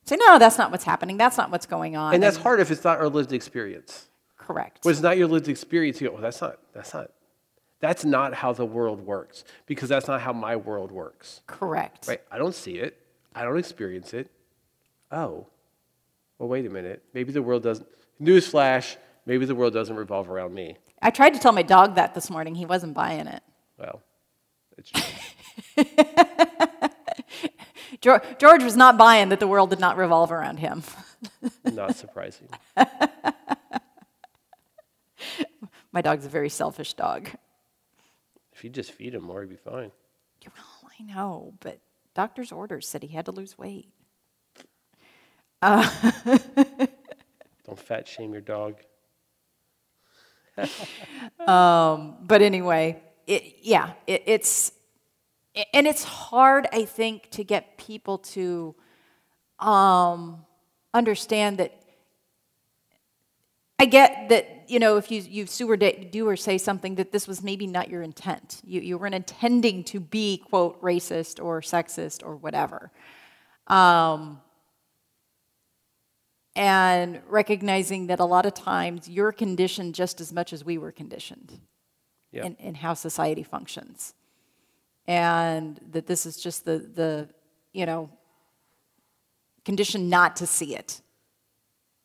Say, 0.08 0.16
no, 0.16 0.38
that's 0.38 0.56
not 0.56 0.70
what's 0.70 0.84
happening. 0.84 1.18
That's 1.18 1.36
not 1.36 1.50
what's 1.50 1.66
going 1.66 1.94
on. 1.94 2.14
And 2.14 2.22
that's 2.22 2.38
hard 2.38 2.60
if 2.60 2.70
it's 2.70 2.82
not 2.82 2.98
our 2.98 3.10
lived 3.10 3.30
experience. 3.34 4.08
correct. 4.38 4.82
When 4.82 4.92
it's 4.92 5.02
not 5.02 5.18
your 5.18 5.28
lived 5.28 5.48
experience, 5.48 6.00
you 6.00 6.08
go, 6.08 6.14
well, 6.14 6.22
that's 6.22 6.40
not, 6.40 6.58
that's 6.72 6.94
not, 6.94 7.10
that's 7.80 8.06
not 8.06 8.32
how 8.32 8.54
the 8.54 8.64
world 8.64 9.04
works 9.04 9.44
because 9.66 9.90
that's 9.90 10.08
not 10.08 10.22
how 10.22 10.32
my 10.32 10.56
world 10.56 10.90
works. 10.90 11.42
correct. 11.46 12.08
Right? 12.08 12.22
I 12.30 12.38
don't 12.38 12.54
see 12.54 12.76
it. 12.76 12.96
I 13.34 13.42
don't 13.42 13.58
experience 13.58 14.14
it. 14.14 14.30
Oh, 15.12 15.46
well, 16.38 16.48
wait 16.48 16.64
a 16.64 16.70
minute. 16.70 17.02
Maybe 17.12 17.30
the 17.30 17.42
world 17.42 17.62
doesn't. 17.62 17.86
Newsflash, 18.18 18.96
maybe 19.26 19.44
the 19.44 19.54
world 19.54 19.74
doesn't 19.74 19.94
revolve 19.94 20.30
around 20.30 20.54
me. 20.54 20.78
I 21.02 21.10
tried 21.10 21.34
to 21.34 21.38
tell 21.38 21.52
my 21.52 21.62
dog 21.62 21.96
that 21.96 22.14
this 22.14 22.30
morning. 22.30 22.54
He 22.54 22.64
wasn't 22.64 22.94
buying 22.94 23.26
it. 23.26 23.42
Well, 23.78 24.00
it's 24.78 24.90
true. 24.90 25.84
George, 28.00 28.22
George 28.38 28.62
was 28.62 28.76
not 28.76 28.96
buying 28.96 29.28
that 29.30 29.40
the 29.40 29.46
world 29.48 29.70
did 29.70 29.80
not 29.80 29.96
revolve 29.96 30.30
around 30.30 30.58
him. 30.58 30.82
not 31.64 31.96
surprising. 31.96 32.48
my 35.92 36.00
dog's 36.00 36.24
a 36.26 36.28
very 36.28 36.48
selfish 36.48 36.94
dog. 36.94 37.28
If 38.52 38.62
you 38.64 38.70
just 38.70 38.92
feed 38.92 39.14
him 39.14 39.24
more, 39.24 39.42
he'd 39.42 39.50
be 39.50 39.56
fine. 39.56 39.90
Well, 40.44 40.90
I 40.98 41.02
know, 41.02 41.54
but 41.60 41.80
doctor's 42.14 42.52
orders 42.52 42.88
said 42.88 43.02
he 43.02 43.08
had 43.08 43.24
to 43.26 43.32
lose 43.32 43.58
weight. 43.58 43.88
Uh, 45.60 45.88
Don't 47.66 47.78
fat 47.78 48.06
shame 48.06 48.32
your 48.32 48.40
dog. 48.40 48.76
um, 51.46 52.16
but 52.22 52.42
anyway, 52.42 53.00
it, 53.26 53.56
yeah, 53.62 53.92
it, 54.06 54.22
it's 54.26 54.72
and 55.72 55.86
it's 55.86 56.04
hard, 56.04 56.66
I 56.72 56.84
think, 56.84 57.30
to 57.30 57.44
get 57.44 57.78
people 57.78 58.18
to 58.18 58.74
um, 59.58 60.44
understand 60.94 61.58
that. 61.58 61.74
I 63.80 63.84
get 63.86 64.28
that 64.30 64.64
you 64.68 64.80
know 64.80 64.96
if 64.96 65.08
you 65.10 65.20
you 65.20 65.46
sue 65.46 65.70
or 65.70 65.76
do 65.76 66.28
or 66.28 66.36
say 66.36 66.58
something 66.58 66.96
that 66.96 67.12
this 67.12 67.28
was 67.28 67.42
maybe 67.42 67.66
not 67.66 67.88
your 67.88 68.02
intent. 68.02 68.60
You 68.64 68.80
you 68.80 68.98
weren't 68.98 69.14
intending 69.14 69.84
to 69.84 70.00
be 70.00 70.38
quote 70.38 70.80
racist 70.82 71.42
or 71.42 71.60
sexist 71.60 72.26
or 72.26 72.34
whatever. 72.36 72.90
Um, 73.68 74.40
and 76.56 77.20
recognizing 77.28 78.08
that 78.08 78.18
a 78.18 78.24
lot 78.24 78.44
of 78.44 78.52
times 78.52 79.08
you're 79.08 79.30
conditioned 79.30 79.94
just 79.94 80.20
as 80.20 80.32
much 80.32 80.52
as 80.52 80.64
we 80.64 80.76
were 80.76 80.90
conditioned 80.90 81.60
Yeah. 82.32 82.46
in, 82.46 82.56
in 82.56 82.74
how 82.74 82.94
society 82.94 83.44
functions. 83.44 84.14
And 85.08 85.80
that 85.90 86.06
this 86.06 86.26
is 86.26 86.36
just 86.36 86.64
the, 86.64 86.78
the, 86.78 87.28
you 87.72 87.86
know, 87.86 88.10
condition 89.64 90.08
not 90.08 90.36
to 90.36 90.46
see 90.46 90.76
it 90.76 91.00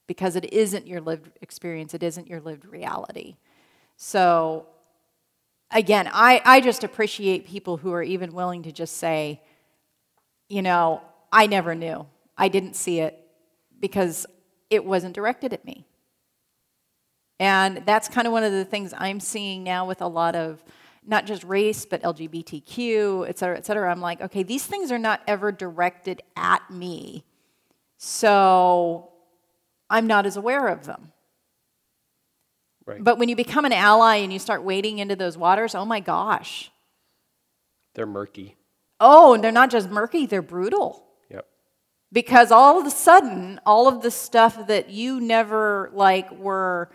because 0.07 0.35
it 0.35 0.51
isn't 0.53 0.87
your 0.87 1.01
lived 1.01 1.29
experience, 1.41 1.93
it 1.93 2.01
isn't 2.01 2.27
your 2.27 2.39
lived 2.39 2.65
reality. 2.65 3.35
So, 3.97 4.67
again, 5.69 6.09
I, 6.11 6.41
I 6.45 6.61
just 6.61 6.83
appreciate 6.83 7.45
people 7.45 7.77
who 7.77 7.91
are 7.93 8.03
even 8.03 8.33
willing 8.33 8.63
to 8.63 8.71
just 8.71 8.97
say, 8.97 9.41
you 10.49 10.61
know, 10.61 11.01
I 11.31 11.47
never 11.47 11.75
knew. 11.75 12.05
I 12.37 12.47
didn't 12.47 12.75
see 12.75 12.99
it 12.99 13.19
because 13.79 14.25
it 14.69 14.85
wasn't 14.85 15.13
directed 15.13 15.53
at 15.53 15.65
me. 15.65 15.85
And 17.39 17.83
that's 17.85 18.07
kind 18.07 18.27
of 18.27 18.33
one 18.33 18.43
of 18.43 18.51
the 18.51 18.65
things 18.65 18.93
I'm 18.97 19.19
seeing 19.19 19.63
now 19.63 19.85
with 19.85 20.01
a 20.01 20.07
lot 20.07 20.35
of 20.35 20.63
not 21.05 21.25
just 21.25 21.43
race, 21.43 21.85
but 21.85 22.01
LGBTQ, 22.01 23.27
et 23.27 23.37
cetera, 23.37 23.57
et 23.57 23.65
cetera. 23.65 23.91
I'm 23.91 24.01
like, 24.01 24.21
okay, 24.21 24.43
these 24.43 24.65
things 24.65 24.91
are 24.91 24.99
not 24.99 25.21
ever 25.27 25.51
directed 25.51 26.21
at 26.35 26.69
me. 26.69 27.23
So 27.97 29.11
I'm 29.89 30.07
not 30.07 30.25
as 30.25 30.37
aware 30.37 30.67
of 30.67 30.85
them. 30.85 31.11
Right. 32.85 33.01
But 33.03 33.17
when 33.17 33.29
you 33.29 33.35
become 33.35 33.65
an 33.65 33.71
ally 33.71 34.17
and 34.17 34.33
you 34.33 34.39
start 34.39 34.63
wading 34.63 34.99
into 34.99 35.15
those 35.15 35.37
waters, 35.37 35.73
oh 35.73 35.85
my 35.85 35.99
gosh. 35.99 36.71
They're 37.93 38.05
murky. 38.05 38.55
Oh, 38.99 39.33
and 39.33 39.43
they're 39.43 39.51
not 39.51 39.69
just 39.69 39.89
murky, 39.89 40.25
they're 40.25 40.41
brutal. 40.41 41.05
Yep. 41.29 41.45
Because 42.11 42.51
all 42.51 42.79
of 42.79 42.85
a 42.85 42.91
sudden, 42.91 43.59
all 43.65 43.87
of 43.87 44.01
the 44.01 44.11
stuff 44.11 44.67
that 44.67 44.89
you 44.89 45.21
never 45.21 45.89
like 45.93 46.31
were 46.31 46.91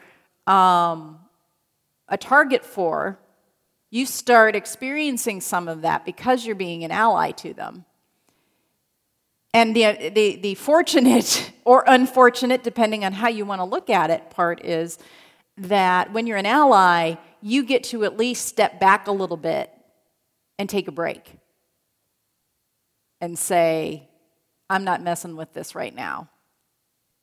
um, 0.47 1.19
a 2.09 2.17
target 2.17 2.65
for, 2.65 3.19
you 3.91 4.07
start 4.07 4.55
experiencing 4.55 5.41
some 5.41 5.69
of 5.69 5.83
that 5.83 6.05
because 6.05 6.45
you're 6.45 6.55
being 6.55 6.85
an 6.85 6.91
ally 6.91 7.31
to 7.33 7.55
them. 7.55 7.85
And 9.55 9.75
the, 9.75 10.11
the, 10.15 10.37
the 10.37 10.55
fortunate 10.57 11.53
or 11.65 11.85
unfortunate, 11.87 12.63
depending 12.63 13.05
on 13.05 13.13
how 13.13 13.29
you 13.29 13.45
want 13.45 13.61
to 13.61 13.65
look 13.65 13.91
at 13.91 14.11
it, 14.11 14.31
part 14.31 14.65
is 14.65 14.99
that 15.57 16.13
when 16.13 16.27
you're 16.27 16.37
an 16.37 16.47
ally, 16.47 17.15
you 17.41 17.65
get 17.65 17.85
to 17.85 18.05
at 18.05 18.17
least 18.17 18.47
step 18.47 18.79
back 18.79 19.07
a 19.07 19.13
little 19.13 19.37
bit 19.37 19.73
and 20.59 20.69
take 20.69 20.89
a 20.89 20.93
break 20.93 21.33
and 23.21 23.39
say, 23.39 24.09
I'm 24.71 24.85
not 24.85 25.03
messing 25.03 25.37
with 25.37 25.53
this 25.53 25.75
right 25.75 25.95
now 25.95 26.29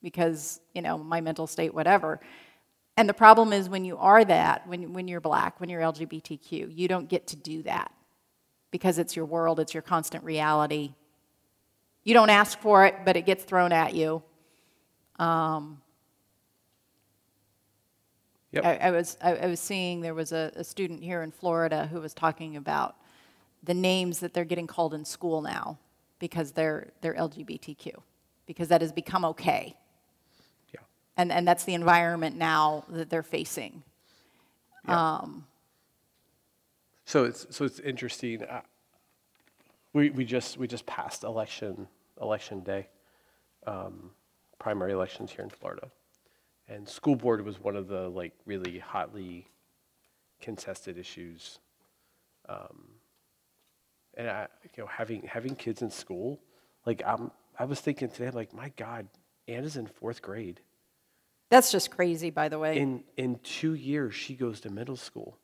because, 0.01 0.59
you 0.74 0.82
know, 0.82 0.97
my 0.97 1.22
mental 1.22 1.47
state, 1.47 1.74
whatever. 1.74 2.20
And 2.98 3.10
the 3.10 3.14
problem 3.14 3.52
is 3.52 3.68
when 3.68 3.84
you 3.84 3.98
are 3.98 4.24
that, 4.24 4.66
when, 4.68 4.93
when 4.93 5.08
you're 5.08 5.22
black, 5.22 5.60
when 5.60 5.70
you're 5.70 5.82
LGBTQ, 5.82 6.76
you 6.76 6.88
don't 6.88 7.10
get 7.10 7.28
to 7.28 7.36
do 7.36 7.62
that 7.64 7.91
because 8.72 8.98
it's 8.98 9.16
your 9.16 9.26
world, 9.26 9.60
it's 9.60 9.74
your 9.74 9.84
constant 9.84 10.24
reality. 10.24 10.93
You 12.04 12.14
don't 12.14 12.30
ask 12.30 12.60
for 12.60 12.86
it, 12.86 12.96
but 13.04 13.18
it 13.18 13.26
gets 13.26 13.43
thrown 13.43 13.72
at 13.72 13.93
you. 13.93 14.24
Um, 15.20 15.82
Yep. 18.56 18.64
I, 18.64 18.78
I 18.88 18.91
was, 18.91 19.18
I, 19.22 19.36
I 19.36 19.48
was 19.48 19.60
seeing 19.60 20.00
there 20.00 20.14
was 20.14 20.32
a, 20.32 20.50
a 20.56 20.64
student 20.64 21.04
here 21.04 21.22
in 21.24 21.32
Florida 21.32 21.88
who 21.91 22.00
was 22.00 22.14
talking 22.14 22.56
about 22.56 22.96
the 23.64 23.74
names 23.74 24.20
that 24.22 24.34
they're 24.34 24.46
getting 24.46 24.66
called 24.66 24.93
in 24.93 25.04
school 25.04 25.41
now 25.41 25.78
because 26.20 26.54
they're, 26.54 26.93
they're 27.02 27.16
LGBTQ, 27.16 27.96
because 28.46 28.70
that 28.70 28.80
has 28.80 28.93
become 28.93 29.26
okay. 29.26 29.76
Yeah. 31.18 31.22
And, 31.22 31.32
and 31.32 31.47
that's 31.47 31.63
the 31.63 31.74
environment 31.74 32.36
now 32.38 32.86
that 32.89 33.09
they're 33.09 33.24
facing. 33.24 33.84
Um, 34.88 35.45
So 37.05 37.26
it's 37.26 37.47
so 37.49 37.66
it's 37.66 37.80
interesting. 37.80 38.43
Uh, 38.43 38.61
we 39.93 40.09
we 40.09 40.26
just 40.26 40.57
we 40.57 40.68
just 40.68 40.86
passed 40.86 41.24
election 41.24 41.88
election 42.22 42.61
day, 42.61 42.88
um, 43.68 44.11
primary 44.59 44.91
elections 44.91 45.32
here 45.32 45.43
in 45.43 45.49
Florida, 45.49 45.89
and 46.68 46.88
school 46.89 47.16
board 47.16 47.45
was 47.45 47.59
one 47.59 47.76
of 47.76 47.88
the 47.88 48.09
like 48.09 48.34
really 48.45 48.80
hotly 48.80 49.47
contested 50.41 50.97
issues. 50.97 51.59
Um, 52.49 52.89
and 54.16 54.30
I, 54.30 54.47
you 54.76 54.84
know, 54.84 54.88
having 54.88 55.24
having 55.24 55.55
kids 55.55 55.82
in 55.82 55.91
school, 55.91 56.39
like 56.86 57.03
I'm, 57.05 57.32
I 57.59 57.66
was 57.66 57.80
thinking 57.82 58.09
today, 58.09 58.28
I'm 58.28 58.34
like, 58.36 58.53
my 58.53 58.70
God, 58.78 59.07
Anna's 59.47 59.78
in 59.78 59.88
fourth 59.88 60.22
grade. 60.22 60.59
That's 61.50 61.72
just 61.72 61.91
crazy, 61.91 62.30
by 62.30 62.50
the 62.50 62.60
way. 62.60 62.78
In 62.78 63.04
in 63.18 63.39
two 63.43 63.74
years, 63.74 64.16
she 64.16 64.36
goes 64.36 64.62
to 64.62 64.70
middle 64.70 64.98
school. 64.98 65.38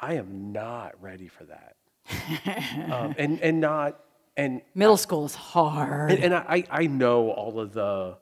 I 0.00 0.14
am 0.14 0.52
not 0.52 1.00
ready 1.02 1.28
for 1.28 1.44
that, 1.44 1.76
um, 2.92 3.14
and 3.18 3.40
and 3.40 3.60
not 3.60 4.00
and 4.38 4.62
Middle 4.74 4.96
school 4.96 5.26
is 5.26 5.34
hard. 5.34 6.12
and, 6.12 6.24
and 6.24 6.34
I 6.34 6.64
I 6.70 6.86
know 6.86 7.30
all 7.30 7.58
of 7.60 7.72
the 7.72 8.16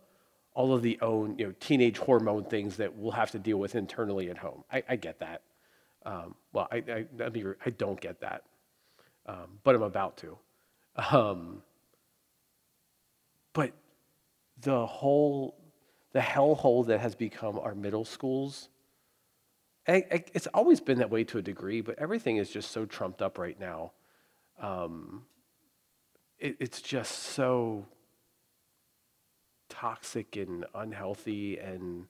all 0.54 0.72
of 0.72 0.82
the 0.82 0.98
own 1.02 1.38
you 1.38 1.46
know 1.46 1.54
teenage 1.60 1.98
hormone 1.98 2.44
things 2.44 2.78
that 2.78 2.96
we'll 2.96 3.12
have 3.12 3.30
to 3.32 3.38
deal 3.38 3.58
with 3.58 3.74
internally 3.74 4.30
at 4.30 4.38
home. 4.38 4.64
I, 4.72 4.82
I 4.88 4.96
get 4.96 5.20
that. 5.20 5.42
Um, 6.04 6.34
well, 6.52 6.68
I 6.72 6.76
I, 6.76 7.06
let 7.18 7.32
me 7.34 7.42
re- 7.42 7.54
I 7.64 7.70
don't 7.70 8.00
get 8.00 8.20
that, 8.22 8.44
um, 9.26 9.58
but 9.62 9.74
I'm 9.74 9.82
about 9.82 10.16
to. 10.18 10.38
Um, 11.12 11.62
but 13.52 13.72
the 14.62 14.86
whole 14.86 15.58
the 16.16 16.22
hellhole 16.22 16.86
that 16.86 16.98
has 16.98 17.14
become 17.14 17.58
our 17.58 17.74
middle 17.74 18.06
schools 18.06 18.70
I- 19.86 20.24
it's 20.32 20.46
always 20.48 20.80
been 20.80 20.96
that 21.00 21.10
way 21.10 21.24
to 21.24 21.36
a 21.36 21.42
degree 21.42 21.82
but 21.82 21.98
everything 21.98 22.38
is 22.38 22.48
just 22.48 22.70
so 22.70 22.86
trumped 22.86 23.20
up 23.20 23.36
right 23.36 23.60
now. 23.60 23.92
Um, 24.58 25.26
it, 26.38 26.56
it's 26.58 26.80
just 26.80 27.12
so 27.12 27.84
toxic 29.68 30.36
and 30.36 30.64
unhealthy 30.74 31.58
and 31.58 32.06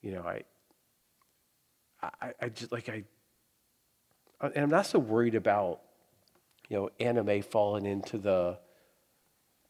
you 0.00 0.12
know 0.12 0.22
i 0.22 0.42
i, 2.22 2.32
I 2.40 2.48
just 2.48 2.72
like 2.72 2.88
i 2.88 3.04
and 4.40 4.56
i'm 4.56 4.70
not 4.70 4.86
so 4.86 4.98
worried 4.98 5.34
about 5.34 5.80
you 6.70 6.78
know 6.78 6.90
anime 7.00 7.42
falling 7.42 7.84
into 7.84 8.16
the 8.16 8.58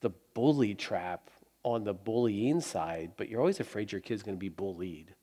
the 0.03 0.11
bully 0.35 0.77
trap 0.77 1.31
on 1.65 1.85
the 1.85 1.95
bullying 1.95 2.61
side 2.61 3.13
but 3.17 3.29
you're 3.29 3.41
always 3.41 3.59
afraid 3.59 3.91
your 3.91 4.01
kid's 4.01 4.23
going 4.23 4.37
to 4.37 4.41
be 4.41 4.49
bullied 4.49 5.15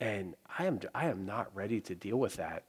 and 0.00 0.34
i 0.58 0.64
am 0.64 0.80
i 0.94 1.06
am 1.06 1.26
not 1.26 1.54
ready 1.54 1.80
to 1.80 1.94
deal 1.94 2.16
with 2.16 2.36
that 2.36 2.64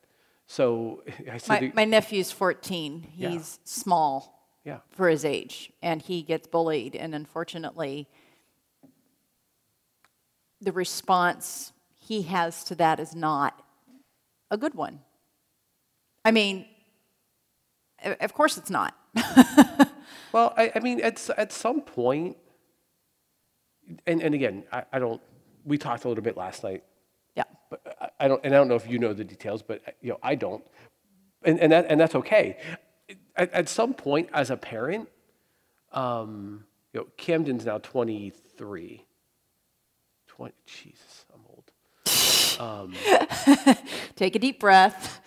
so 0.47 1.03
i 1.31 1.37
said 1.37 1.61
My, 1.61 1.71
my 1.75 1.85
nephew's 1.85 2.31
14. 2.31 3.07
Yeah. 3.15 3.29
He's 3.29 3.59
small 3.63 4.49
yeah 4.65 4.79
for 4.91 5.07
his 5.09 5.23
age, 5.25 5.71
and 5.81 6.01
he 6.01 6.21
gets 6.21 6.47
bullied. 6.47 6.95
And 6.95 7.13
unfortunately, 7.13 8.07
the 10.61 10.71
response 10.71 11.73
he 11.95 12.23
has 12.23 12.63
to 12.65 12.75
that 12.75 12.99
is 12.99 13.15
not 13.15 13.61
a 14.49 14.57
good 14.57 14.75
one. 14.75 14.99
I 16.25 16.31
mean, 16.31 16.65
of 18.03 18.33
course 18.33 18.57
it's 18.57 18.69
not. 18.69 18.95
Well, 20.33 20.51
I, 20.57 20.71
I 20.75 20.79
mean, 20.79 20.99
at, 21.01 21.29
at 21.37 21.51
some 21.51 21.81
point, 21.81 22.37
and, 24.05 24.21
and 24.21 24.35
again, 24.35 24.63
I, 24.71 24.83
I 24.93 24.99
don't, 24.99 25.21
we 25.65 25.77
talked 25.77 26.05
a 26.05 26.07
little 26.07 26.23
bit 26.23 26.37
last 26.37 26.63
night, 26.63 26.83
yeah. 27.35 27.43
but 27.69 27.97
I, 28.01 28.25
I 28.25 28.27
don't, 28.27 28.41
and 28.43 28.53
I 28.53 28.57
don't 28.57 28.67
know 28.67 28.75
if 28.75 28.87
you 28.87 28.99
know 28.99 29.13
the 29.13 29.23
details, 29.23 29.61
but 29.61 29.81
uh, 29.87 29.91
you 30.01 30.11
know, 30.11 30.19
I 30.21 30.35
don't. 30.35 30.63
And, 31.43 31.59
and, 31.59 31.71
that, 31.71 31.87
and 31.89 31.99
that's 31.99 32.15
okay. 32.15 32.57
At, 33.35 33.51
at 33.51 33.69
some 33.69 33.93
point, 33.93 34.29
as 34.33 34.49
a 34.49 34.57
parent, 34.57 35.09
um, 35.91 36.65
you 36.93 37.01
know, 37.01 37.07
Camden's 37.17 37.65
now 37.65 37.79
23. 37.79 39.05
20, 40.27 40.53
Jesus, 40.65 41.25
I'm 41.33 41.41
old. 41.49 41.71
Take 44.15 44.35
a 44.35 44.39
deep 44.39 44.59
breath. 44.59 45.21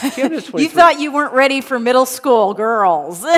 Camden's 0.14 0.44
23. 0.46 0.62
You 0.62 0.68
thought 0.68 1.00
you 1.00 1.12
weren't 1.12 1.32
ready 1.32 1.60
for 1.60 1.78
middle 1.78 2.06
school 2.06 2.54
girls. 2.54 3.22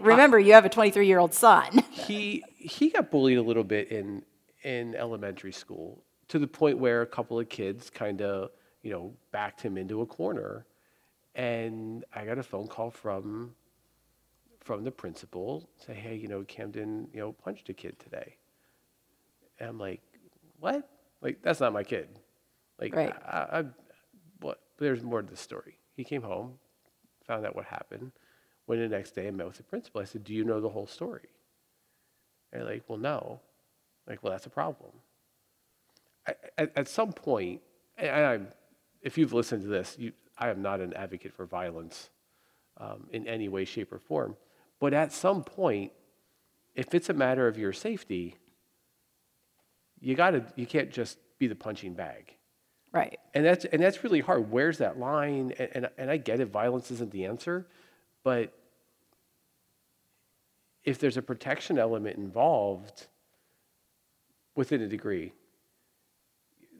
Remember, 0.00 0.38
you 0.38 0.52
have 0.52 0.64
a 0.64 0.68
23 0.68 1.06
year 1.06 1.18
old 1.18 1.34
son. 1.34 1.82
he 1.90 2.42
he 2.56 2.90
got 2.90 3.10
bullied 3.10 3.38
a 3.38 3.42
little 3.42 3.64
bit 3.64 3.90
in 3.90 4.22
in 4.62 4.94
elementary 4.94 5.52
school 5.52 6.02
to 6.28 6.38
the 6.38 6.46
point 6.46 6.78
where 6.78 7.02
a 7.02 7.06
couple 7.06 7.38
of 7.38 7.48
kids 7.48 7.90
kind 7.90 8.20
of 8.20 8.50
you 8.82 8.90
know 8.90 9.14
backed 9.32 9.60
him 9.62 9.76
into 9.78 10.00
a 10.00 10.06
corner 10.06 10.66
and 11.34 12.04
i 12.14 12.24
got 12.24 12.38
a 12.38 12.42
phone 12.42 12.66
call 12.66 12.90
from 12.90 13.54
from 14.60 14.82
the 14.84 14.90
principal 14.90 15.68
say 15.76 15.94
hey 15.94 16.16
you 16.16 16.28
know 16.28 16.42
camden 16.44 17.08
you 17.12 17.20
know 17.20 17.32
punched 17.32 17.68
a 17.68 17.72
kid 17.72 17.98
today 18.00 18.36
and 19.60 19.68
i'm 19.68 19.78
like 19.78 20.02
what 20.58 20.88
like 21.22 21.40
that's 21.42 21.60
not 21.60 21.72
my 21.72 21.84
kid 21.84 22.08
like 22.80 22.94
Right. 22.94 23.14
I, 23.24 23.38
I, 23.60 23.64
what 24.40 24.60
there's 24.78 25.02
more 25.02 25.22
to 25.22 25.30
the 25.30 25.36
story 25.36 25.78
he 25.96 26.04
came 26.04 26.22
home 26.22 26.52
found 27.26 27.44
out 27.44 27.56
what 27.56 27.64
happened 27.64 28.12
went 28.66 28.80
the 28.80 28.88
next 28.88 29.12
day 29.12 29.26
and 29.26 29.36
met 29.36 29.46
with 29.46 29.56
the 29.56 29.62
principal 29.62 30.00
i 30.00 30.04
said 30.04 30.22
do 30.24 30.32
you 30.34 30.44
know 30.44 30.60
the 30.60 30.68
whole 30.68 30.86
story 30.86 31.28
and 32.52 32.64
like, 32.64 32.84
well, 32.88 32.98
no. 32.98 33.40
Like, 34.06 34.22
well, 34.22 34.32
that's 34.32 34.46
a 34.46 34.50
problem. 34.50 34.92
At, 36.58 36.72
at 36.76 36.88
some 36.88 37.12
point, 37.12 37.60
if 37.98 39.18
you've 39.18 39.32
listened 39.32 39.62
to 39.62 39.68
this, 39.68 39.96
you, 39.98 40.12
I 40.38 40.48
am 40.50 40.62
not 40.62 40.80
an 40.80 40.92
advocate 40.94 41.32
for 41.32 41.46
violence 41.46 42.10
um, 42.78 43.08
in 43.12 43.26
any 43.26 43.48
way, 43.48 43.64
shape, 43.64 43.92
or 43.92 43.98
form. 43.98 44.36
But 44.80 44.92
at 44.92 45.12
some 45.12 45.42
point, 45.44 45.92
if 46.74 46.94
it's 46.94 47.08
a 47.08 47.14
matter 47.14 47.48
of 47.48 47.58
your 47.58 47.72
safety, 47.72 48.36
you 50.00 50.14
gotta, 50.14 50.44
you 50.56 50.66
can't 50.66 50.90
just 50.90 51.18
be 51.38 51.46
the 51.46 51.54
punching 51.54 51.94
bag. 51.94 52.35
Right. 52.96 53.18
And 53.34 53.44
that's 53.44 53.64
and 53.66 53.82
that's 53.82 54.02
really 54.02 54.20
hard. 54.20 54.50
Where's 54.50 54.78
that 54.78 54.98
line? 54.98 55.52
And, 55.58 55.68
and 55.74 55.90
and 55.98 56.10
I 56.10 56.16
get 56.16 56.40
it. 56.40 56.46
Violence 56.46 56.90
isn't 56.90 57.10
the 57.10 57.26
answer, 57.26 57.66
but 58.24 58.52
if 60.84 60.98
there's 60.98 61.16
a 61.16 61.22
protection 61.22 61.78
element 61.78 62.16
involved, 62.16 63.08
within 64.54 64.80
a 64.80 64.88
degree, 64.88 65.32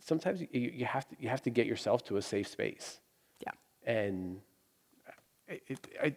sometimes 0.01 0.41
you, 0.41 0.49
you 0.53 0.85
have 0.87 1.07
to 1.09 1.17
you 1.21 1.29
have 1.29 1.43
to 1.43 1.51
get 1.51 1.67
yourself 1.67 2.03
to 2.05 2.17
a 2.17 2.23
safe 2.23 2.49
space 2.49 3.01
Yeah. 3.41 3.53
and 3.85 4.41
it, 5.49 5.63
it, 5.69 5.89
I, 6.03 6.17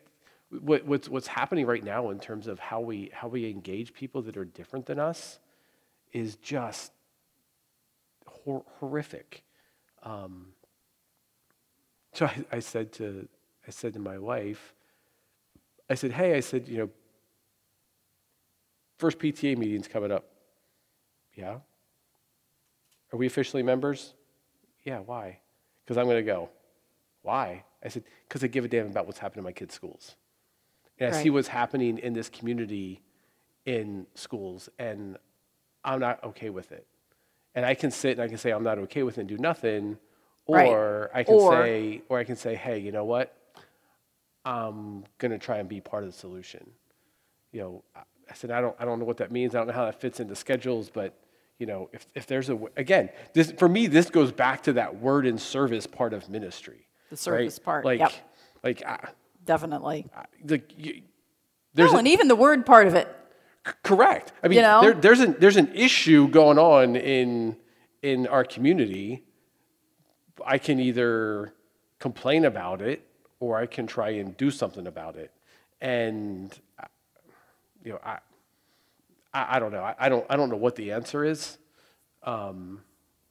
what, 0.50 0.86
what's 0.86 1.10
what's 1.10 1.28
happening 1.28 1.66
right 1.66 1.84
now 1.84 2.10
in 2.10 2.20
terms 2.20 2.48
of 2.48 2.58
how 2.60 2.80
we 2.80 3.12
how 3.14 3.28
we 3.28 3.50
engage 3.50 3.94
people 3.94 4.22
that 4.24 4.38
are 4.38 4.46
different 4.46 4.86
than 4.86 4.98
us 5.00 5.40
is 6.14 6.38
just 6.38 6.92
hor- 8.26 8.66
horrific. 8.80 9.44
Um, 10.04 10.48
so 12.14 12.26
I, 12.26 12.46
I 12.52 12.60
said 12.60 12.92
to 12.94 13.28
I 13.68 13.72
said 13.72 13.94
to 13.94 14.00
my 14.00 14.18
wife, 14.18 14.74
I 15.90 15.96
said, 15.96 16.12
"Hey, 16.12 16.36
I 16.36 16.40
said, 16.40 16.68
you 16.68 16.78
know, 16.78 16.90
first 18.98 19.18
PTA 19.20 19.58
meeting's 19.58 19.88
coming 19.88 20.12
up. 20.12 20.26
Yeah. 21.34 21.58
Are 23.12 23.18
we 23.18 23.26
officially 23.26 23.64
members? 23.64 24.14
Yeah. 24.84 25.00
Why? 25.00 25.40
Because 25.84 25.98
I'm 25.98 26.06
going 26.06 26.18
to 26.18 26.24
go. 26.24 26.50
Why? 27.24 27.64
I 27.84 27.88
said, 27.88 28.04
because 28.28 28.44
I 28.44 28.48
give 28.48 28.66
a 28.66 28.68
damn 28.68 28.88
about 28.88 29.08
what's 29.08 29.20
happening 29.20 29.40
in 29.40 29.46
my 29.46 29.52
kids' 29.52 29.74
schools. 29.74 30.16
And 31.00 31.16
I 31.16 31.24
see 31.24 31.30
what's 31.30 31.48
happening 31.48 31.98
in 31.98 32.14
this 32.14 32.28
community 32.30 33.02
in 33.66 34.06
schools, 34.16 34.68
and 34.78 35.18
I'm 35.84 36.02
not 36.02 36.22
okay 36.24 36.50
with 36.50 36.74
it. 36.74 36.86
And 37.60 37.66
I 37.66 37.74
can 37.76 37.92
sit 37.92 38.12
and 38.14 38.22
I 38.22 38.30
can 38.30 38.38
say 38.38 38.52
I'm 38.52 38.64
not 38.64 38.78
okay 38.80 39.04
with 39.04 39.18
it 39.18 39.22
and 39.22 39.28
do 39.28 39.38
nothing, 39.38 39.98
Right. 40.48 40.70
or 40.70 41.12
I 41.14 41.24
can 41.24 41.34
Or- 41.34 41.52
say, 41.52 42.02
or 42.08 42.18
I 42.18 42.24
can 42.24 42.38
say, 42.38 42.56
hey, 42.56 42.78
you 42.80 42.94
know 42.94 43.04
what? 43.04 43.36
I'm 44.46 45.04
gonna 45.18 45.38
try 45.38 45.58
and 45.58 45.68
be 45.68 45.82
part 45.82 46.04
of 46.06 46.10
the 46.12 46.18
solution. 46.18 46.72
You 47.52 47.60
know, 47.62 47.84
I- 47.94 48.34
said 48.34 48.50
I 48.50 48.62
don't, 48.62 48.78
I 48.80 48.86
don't 48.86 48.98
know 48.98 49.04
what 49.04 49.18
that 49.18 49.30
means. 49.30 49.56
I 49.56 49.58
don't 49.58 49.68
know 49.68 49.74
how 49.74 49.84
that 49.84 50.00
fits 50.00 50.22
into 50.22 50.36
schedules, 50.38 50.90
but 50.90 51.14
you 51.58 51.66
know, 51.66 51.90
if, 51.92 52.08
if 52.16 52.28
there's 52.28 52.50
a 52.50 52.58
again, 52.78 53.10
this 53.34 53.52
for 53.52 53.68
me, 53.68 53.88
this 53.88 54.10
goes 54.10 54.32
back 54.32 54.64
to 54.64 54.74
that 54.74 54.96
word 55.02 55.26
and 55.26 55.42
service 55.42 55.86
part 55.86 56.14
of 56.14 56.30
ministry. 56.30 56.88
The 57.10 57.16
right? 57.16 57.20
service 57.20 57.60
part, 57.60 57.84
like, 57.84 58.00
yep. 58.00 58.14
like, 58.64 58.86
I, 58.86 59.10
Definitely. 59.44 60.08
I, 60.16 60.24
the, 60.46 60.62
you, 60.78 61.02
there's 61.74 61.90
Well, 61.90 61.98
a- 61.98 62.00
and 62.00 62.08
even 62.08 62.30
the 62.30 62.38
word 62.38 62.66
part 62.66 62.88
of 62.88 62.96
it. 62.96 63.14
C- 63.68 63.74
Correct. 63.84 64.32
I 64.44 64.48
mean, 64.48 64.58
You 64.58 64.62
know? 64.64 64.82
there, 64.82 64.94
there's 64.94 65.20
an 65.20 65.36
there's 65.40 65.58
an 65.58 65.72
issue 65.74 66.28
going 66.28 66.58
on 66.58 66.96
in 66.96 67.58
in 68.02 68.28
our 68.28 68.44
community. 68.44 69.24
I 70.46 70.58
can 70.58 70.80
either 70.80 71.54
complain 72.00 72.46
about 72.46 72.82
it 72.82 73.06
or 73.40 73.58
I 73.58 73.66
can 73.66 73.88
try 73.88 74.10
and 74.12 74.36
do 74.38 74.50
something 74.52 74.88
about 74.88 75.16
it. 75.18 75.32
And 75.82 76.58
uh, 76.80 76.86
you 77.84 77.92
know, 77.94 78.00
I 78.04 78.20
I, 79.34 79.56
I 79.58 79.60
don't 79.60 79.72
know. 79.72 79.82
I, 79.84 79.96
I 80.00 80.10
don't 80.10 80.26
I 80.30 80.36
don't 80.38 80.50
know 80.50 80.58
what 80.58 80.76
the 80.76 80.92
answer 80.92 81.24
is. 81.26 81.58
Um, 82.24 82.82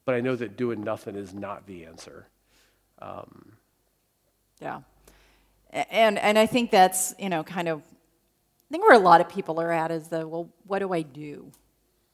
but 0.05 0.15
I 0.15 0.21
know 0.21 0.35
that 0.35 0.57
doing 0.57 0.83
nothing 0.83 1.15
is 1.15 1.33
not 1.33 1.67
the 1.67 1.85
answer. 1.85 2.27
Um, 2.99 3.53
Yeah. 4.59 4.81
And 5.71 6.17
and 6.17 6.37
I 6.39 6.47
think 6.47 6.71
that's, 6.71 7.13
you 7.19 7.29
know, 7.29 7.43
kind 7.43 7.67
of 7.67 7.83
I 8.69 8.71
think 8.71 8.83
where 8.83 8.95
a 8.95 8.99
lot 8.99 9.19
of 9.19 9.27
people 9.27 9.59
are 9.59 9.71
at 9.71 9.89
is 9.91 10.09
the 10.09 10.27
well, 10.27 10.49
what 10.67 10.79
do 10.79 10.93
I 10.93 11.01
do? 11.01 11.51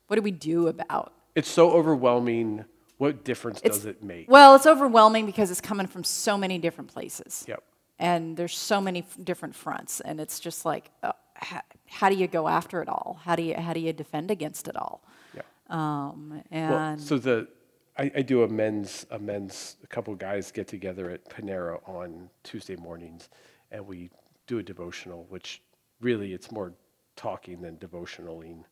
What 0.07 0.15
do 0.15 0.21
we 0.21 0.31
do 0.31 0.67
about? 0.67 1.13
It's 1.35 1.49
so 1.49 1.71
overwhelming. 1.71 2.63
What 2.97 3.25
difference 3.25 3.59
It's 3.61 3.79
does 3.79 3.85
it 3.85 4.01
make? 4.01 4.31
Well, 4.31 4.55
it's 4.55 4.65
overwhelming 4.65 5.25
because 5.25 5.51
it's 5.51 5.59
coming 5.59 5.85
from 5.85 6.05
so 6.05 6.37
many 6.37 6.57
different 6.57 6.89
places. 6.93 7.43
Yep. 7.45 7.61
And 7.99 8.37
there's 8.37 8.55
so 8.57 8.79
many 8.79 8.99
f- 8.99 9.17
different 9.21 9.53
fronts 9.53 9.99
and 9.99 10.21
it's 10.21 10.39
just 10.39 10.63
like 10.63 10.91
uh, 11.03 11.11
how, 11.33 11.61
how 11.87 12.09
do 12.09 12.15
you 12.15 12.27
go 12.27 12.47
after 12.47 12.81
it 12.81 12.87
all? 12.87 13.19
How 13.23 13.35
do 13.35 13.43
you 13.43 13.55
how 13.55 13.73
do 13.73 13.81
you 13.81 13.91
defend 13.91 14.31
against 14.31 14.69
it 14.69 14.77
all? 14.77 15.03
Yeah. 15.35 15.41
Um, 15.69 16.41
Well, 16.51 16.77
and 16.77 17.01
so 17.01 17.17
the 17.17 17.49
I, 17.97 18.11
I 18.15 18.21
do 18.21 18.43
a 18.43 18.47
men's 18.47 19.05
a 19.11 19.19
men's 19.19 19.75
a 19.83 19.87
couple 19.87 20.15
guys 20.15 20.51
get 20.51 20.67
together 20.69 21.09
at 21.09 21.27
Panera 21.29 21.79
on 21.87 22.29
Tuesday 22.43 22.77
mornings, 22.77 23.29
and 23.71 23.85
we 23.85 24.09
do 24.47 24.59
a 24.59 24.63
devotional, 24.63 25.25
which 25.29 25.61
really 26.05 26.33
it's 26.33 26.51
more 26.51 26.73
talking 27.15 27.61
than 27.61 27.75
devotionaling. 27.77 28.63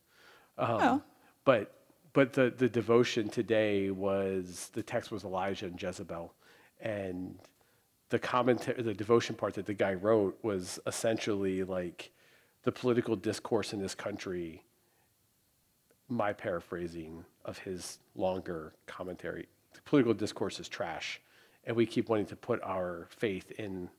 Um, 0.56 0.78
Oh. 0.80 1.02
But 1.44 1.74
but 2.14 2.32
the 2.32 2.54
the 2.56 2.68
devotion 2.68 3.28
today 3.28 3.90
was 3.90 4.70
the 4.72 4.82
text 4.82 5.10
was 5.10 5.24
Elijah 5.24 5.66
and 5.66 5.80
Jezebel, 5.82 6.32
and 6.80 7.38
the 8.08 8.18
commentary 8.18 8.80
the 8.82 8.94
devotion 8.94 9.34
part 9.34 9.54
that 9.54 9.66
the 9.66 9.74
guy 9.74 9.94
wrote 9.94 10.38
was 10.42 10.78
essentially 10.86 11.64
like 11.64 12.12
the 12.62 12.72
political 12.72 13.16
discourse 13.16 13.74
in 13.74 13.80
this 13.80 13.94
country 13.94 14.62
my 16.08 16.32
paraphrasing 16.32 17.24
of 17.44 17.58
his 17.58 17.98
longer 18.14 18.74
commentary. 18.86 19.48
The 19.72 19.80
political 19.82 20.14
discourse 20.14 20.60
is 20.60 20.68
trash, 20.68 21.20
and 21.64 21.76
we 21.76 21.86
keep 21.86 22.08
wanting 22.08 22.26
to 22.26 22.36
put 22.36 22.62
our 22.62 23.08
faith 23.10 23.50
in 23.58 23.90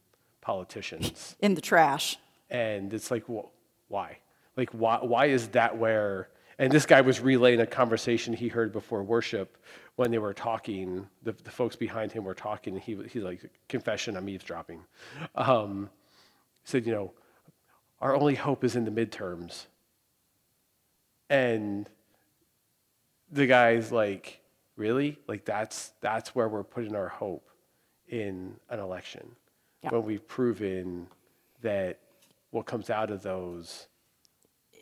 politicians. 0.42 1.36
in 1.40 1.56
the 1.56 1.62
trash. 1.62 2.18
And 2.50 2.94
it's 2.94 3.12
like, 3.12 3.26
wh- 3.26 3.50
why? 3.90 4.18
Like, 4.58 4.70
why, 4.72 5.00
why 5.02 5.26
is 5.26 5.50
that 5.50 5.78
where? 5.78 6.30
And 6.58 6.72
this 6.72 6.86
guy 6.86 7.02
was 7.02 7.20
relaying 7.20 7.60
a 7.60 7.68
conversation 7.68 8.34
he 8.34 8.48
heard 8.48 8.72
before 8.72 9.04
worship 9.04 9.58
when 9.98 10.12
they 10.12 10.20
were 10.20 10.34
talking. 10.34 11.08
The, 11.24 11.34
the 11.44 11.52
folks 11.52 11.76
behind 11.76 12.12
him 12.12 12.24
were 12.24 12.34
talking, 12.34 12.76
and 12.76 12.82
he, 12.82 12.98
he's 13.10 13.24
like, 13.24 13.50
confession, 13.68 14.16
I'm 14.16 14.30
eavesdropping. 14.30 14.82
Um, 15.36 15.90
said, 16.64 16.86
you 16.86 16.94
know, 16.94 17.12
our 18.00 18.16
only 18.16 18.36
hope 18.36 18.64
is 18.64 18.76
in 18.76 18.86
the 18.86 18.92
midterms. 18.92 19.66
And 21.30 21.90
the 23.32 23.48
guy's 23.48 23.92
like, 23.92 24.42
really? 24.76 25.18
Like 25.28 25.46
that's 25.46 25.94
that's 26.02 26.36
where 26.36 26.48
we're 26.48 26.64
putting 26.64 26.96
our 26.96 27.08
hope 27.08 27.50
in 28.08 28.56
an 28.70 28.80
election. 28.80 29.36
Yeah. 29.82 29.90
When 29.92 30.04
we've 30.04 30.28
proven 30.28 31.08
that 31.62 32.00
what 32.56 32.66
comes 32.66 32.90
out 32.90 33.12
of 33.12 33.22
those 33.22 33.88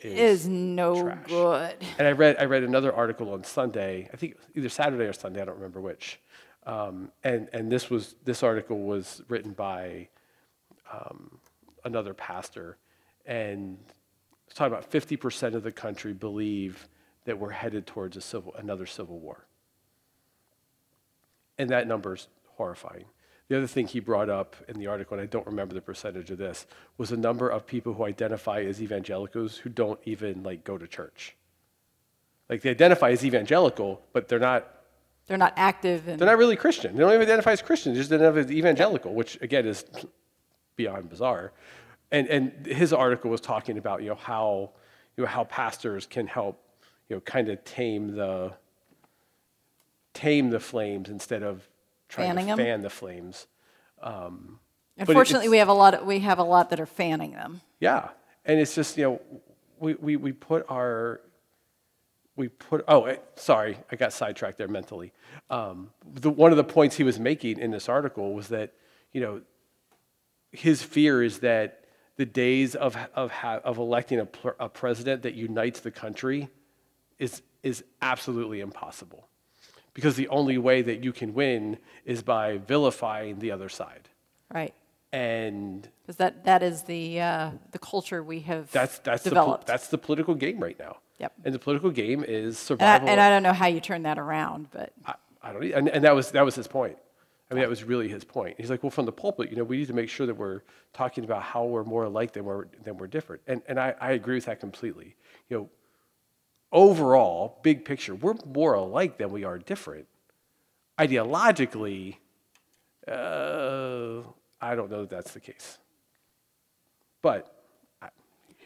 Is 0.00 0.46
no 0.46 1.02
trash. 1.02 1.26
good. 1.26 1.74
and 1.98 2.06
I 2.06 2.12
read 2.12 2.36
I 2.38 2.44
read 2.44 2.62
another 2.62 2.94
article 2.94 3.32
on 3.32 3.42
Sunday, 3.42 4.08
I 4.12 4.16
think 4.16 4.36
either 4.54 4.68
Saturday 4.68 5.04
or 5.04 5.12
Sunday, 5.12 5.42
I 5.42 5.44
don't 5.44 5.56
remember 5.56 5.80
which. 5.80 6.20
Um, 6.66 7.10
and 7.24 7.48
and 7.52 7.70
this 7.70 7.90
was 7.90 8.14
this 8.24 8.42
article 8.42 8.80
was 8.84 9.22
written 9.28 9.52
by 9.52 10.08
um, 10.92 11.38
another 11.84 12.14
pastor, 12.14 12.78
and 13.26 13.76
it's 14.46 14.54
talking 14.54 14.72
about 14.72 14.90
fifty 14.90 15.16
percent 15.16 15.54
of 15.54 15.62
the 15.62 15.72
country 15.72 16.12
believe 16.12 16.88
that 17.24 17.38
we're 17.38 17.50
headed 17.50 17.86
towards 17.86 18.16
a 18.16 18.20
civil 18.20 18.54
another 18.54 18.86
civil 18.86 19.18
war. 19.18 19.46
And 21.58 21.70
that 21.70 21.86
number's 21.86 22.28
horrifying. 22.56 23.04
The 23.48 23.58
other 23.58 23.66
thing 23.66 23.86
he 23.86 24.00
brought 24.00 24.30
up 24.30 24.56
in 24.68 24.78
the 24.78 24.86
article, 24.86 25.18
and 25.18 25.22
I 25.22 25.26
don't 25.26 25.46
remember 25.46 25.74
the 25.74 25.82
percentage 25.82 26.30
of 26.30 26.38
this, 26.38 26.66
was 26.96 27.12
a 27.12 27.16
number 27.16 27.48
of 27.48 27.66
people 27.66 27.92
who 27.92 28.04
identify 28.04 28.62
as 28.62 28.80
evangelicals 28.80 29.58
who 29.58 29.68
don't 29.68 30.00
even 30.04 30.42
like 30.42 30.64
go 30.64 30.78
to 30.78 30.86
church. 30.86 31.36
Like 32.48 32.62
they 32.62 32.70
identify 32.70 33.10
as 33.10 33.24
evangelical, 33.24 34.00
but 34.12 34.28
they're 34.28 34.38
not 34.38 34.66
They're 35.26 35.38
not 35.38 35.54
active 35.56 36.08
and 36.08 36.18
they're 36.18 36.28
not 36.28 36.38
really 36.38 36.56
Christian. 36.56 36.94
They 36.94 37.00
don't 37.00 37.12
even 37.12 37.22
identify 37.22 37.52
as 37.52 37.62
Christian. 37.62 37.92
They 37.92 38.00
just 38.00 38.12
identify 38.12 38.40
as 38.40 38.50
evangelical, 38.50 39.14
which 39.14 39.38
again 39.42 39.66
is 39.66 39.84
beyond 40.76 41.10
bizarre. 41.10 41.52
And 42.12 42.28
and 42.28 42.66
his 42.66 42.92
article 42.92 43.30
was 43.30 43.40
talking 43.40 43.76
about 43.78 44.02
you 44.02 44.08
know 44.08 44.14
how 44.14 44.70
you 45.16 45.24
know 45.24 45.28
how 45.28 45.44
pastors 45.44 46.06
can 46.06 46.26
help 46.26 46.58
you 47.08 47.16
know 47.16 47.20
kind 47.20 47.48
of 47.48 47.62
tame 47.64 48.14
the 48.16 48.52
tame 50.14 50.50
the 50.50 50.60
flames 50.60 51.08
instead 51.10 51.42
of 51.42 51.68
trying 52.14 52.28
Fanning 52.28 52.46
to 52.46 52.52
'em? 52.52 52.58
fan 52.58 52.80
the 52.82 52.90
flames. 52.90 53.46
it- 54.02 54.08
Unfortunately, 54.96 55.48
we 55.48 55.58
have 55.58 55.68
a 55.68 55.72
lot. 55.74 55.94
Of, 55.94 56.06
we 56.06 56.20
have 56.20 56.38
a 56.38 56.44
lot 56.44 56.70
that 56.70 56.78
are 56.80 56.86
fanning 56.86 57.32
them. 57.32 57.60
Yeah, 57.80 58.10
and 58.44 58.60
it's 58.60 58.74
just 58.74 58.96
you 58.96 59.04
know 59.04 59.20
we 59.78 59.94
we, 59.94 60.16
we 60.16 60.32
put 60.32 60.64
our 60.68 61.20
we 62.36 62.48
put 62.48 62.84
oh 62.88 63.04
eh, 63.04 63.16
sorry 63.36 63.76
I 63.90 63.96
got 63.96 64.12
sidetracked 64.12 64.58
there 64.58 64.68
mentally. 64.68 65.12
Um, 65.50 65.90
the, 66.06 66.30
one 66.30 66.50
of 66.52 66.56
the 66.56 66.64
points 66.64 66.96
he 66.96 67.02
was 67.04 67.18
making 67.18 67.58
in 67.58 67.70
this 67.70 67.88
article 67.88 68.34
was 68.34 68.48
that 68.48 68.72
you 69.12 69.20
know 69.20 69.40
his 70.52 70.82
fear 70.82 71.22
is 71.22 71.40
that 71.40 71.84
the 72.16 72.26
days 72.26 72.76
of 72.76 72.96
of 73.14 73.32
ha- 73.32 73.60
of 73.64 73.78
electing 73.78 74.20
a, 74.20 74.28
a 74.60 74.68
president 74.68 75.22
that 75.22 75.34
unites 75.34 75.80
the 75.80 75.90
country 75.90 76.48
is 77.18 77.42
is 77.64 77.82
absolutely 78.00 78.60
impossible 78.60 79.28
because 79.94 80.16
the 80.16 80.28
only 80.28 80.58
way 80.58 80.82
that 80.82 81.02
you 81.02 81.12
can 81.12 81.32
win 81.34 81.78
is 82.04 82.22
by 82.22 82.58
vilifying 82.58 83.38
the 83.38 83.50
other 83.50 83.68
side 83.68 84.08
Right. 84.52 84.74
and 85.12 85.88
Because 86.02 86.16
that, 86.16 86.44
that 86.44 86.62
is 86.62 86.82
the, 86.82 87.20
uh, 87.20 87.50
the 87.72 87.78
culture 87.78 88.22
we 88.22 88.40
have 88.40 88.70
That's 88.72 88.98
that's 88.98 89.22
the, 89.24 89.58
that's 89.64 89.88
the 89.88 89.98
political 89.98 90.34
game 90.34 90.60
right 90.60 90.78
now. 90.78 90.98
Yep. 91.18 91.32
And 91.44 91.54
the 91.54 91.58
political 91.58 91.90
game 91.90 92.24
is 92.24 92.70
and, 92.70 92.82
I, 92.82 92.98
survival. 92.98 93.08
and 93.08 93.20
I 93.20 93.30
don't 93.30 93.42
know 93.42 93.52
how 93.52 93.66
you 93.66 93.80
turn 93.80 94.02
that 94.02 94.18
around, 94.18 94.68
but 94.72 94.92
I, 95.06 95.14
I 95.42 95.52
don't. 95.52 95.62
And, 95.72 95.88
and 95.88 96.04
that 96.04 96.14
was 96.14 96.32
that 96.32 96.44
was 96.44 96.56
his 96.56 96.66
point. 96.66 96.98
I 97.50 97.54
mean, 97.54 97.60
that 97.60 97.68
was 97.68 97.84
really 97.84 98.08
his 98.08 98.24
point. 98.24 98.56
He's 98.58 98.70
like, 98.70 98.82
well, 98.82 98.90
from 98.90 99.04
the 99.06 99.12
pulpit, 99.12 99.50
you 99.50 99.56
know, 99.56 99.64
we 99.64 99.76
need 99.76 99.86
to 99.86 99.92
make 99.92 100.08
sure 100.08 100.26
that 100.26 100.34
we're 100.34 100.62
talking 100.92 101.22
about 101.24 101.42
how 101.42 101.64
we're 101.64 101.84
more 101.84 102.04
alike 102.04 102.32
than 102.32 102.44
we're 102.44 102.66
than 102.82 102.96
we're 102.96 103.06
different. 103.06 103.42
And 103.46 103.62
and 103.68 103.78
I, 103.78 103.94
I 104.00 104.12
agree 104.12 104.34
with 104.34 104.46
that 104.46 104.58
completely. 104.60 105.14
You 105.48 105.56
know, 105.58 105.70
overall, 106.72 107.58
big 107.62 107.84
picture, 107.84 108.14
we're 108.14 108.34
more 108.46 108.74
alike 108.74 109.18
than 109.18 109.30
we 109.30 109.44
are 109.44 109.58
different. 109.58 110.06
ideologically, 110.98 112.16
uh, 113.08 114.20
I 114.60 114.74
don't 114.74 114.90
know 114.90 115.00
that 115.02 115.10
that's 115.10 115.32
the 115.32 115.40
case. 115.40 115.78
But 117.22 117.54
I-. 118.02 118.08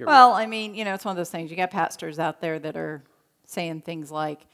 Well, 0.01 0.32
I 0.32 0.46
mean, 0.46 0.74
you 0.74 0.84
know, 0.84 0.94
it's 0.94 1.05
one 1.05 1.12
of 1.12 1.16
those 1.16 1.30
things. 1.30 1.51
You 1.51 1.57
got 1.57 1.70
pastors 1.70 2.18
out 2.18 2.40
there 2.40 2.59
that 2.59 2.76
are 2.76 3.03
saying 3.46 3.82
things 3.82 4.11
like, 4.11 4.46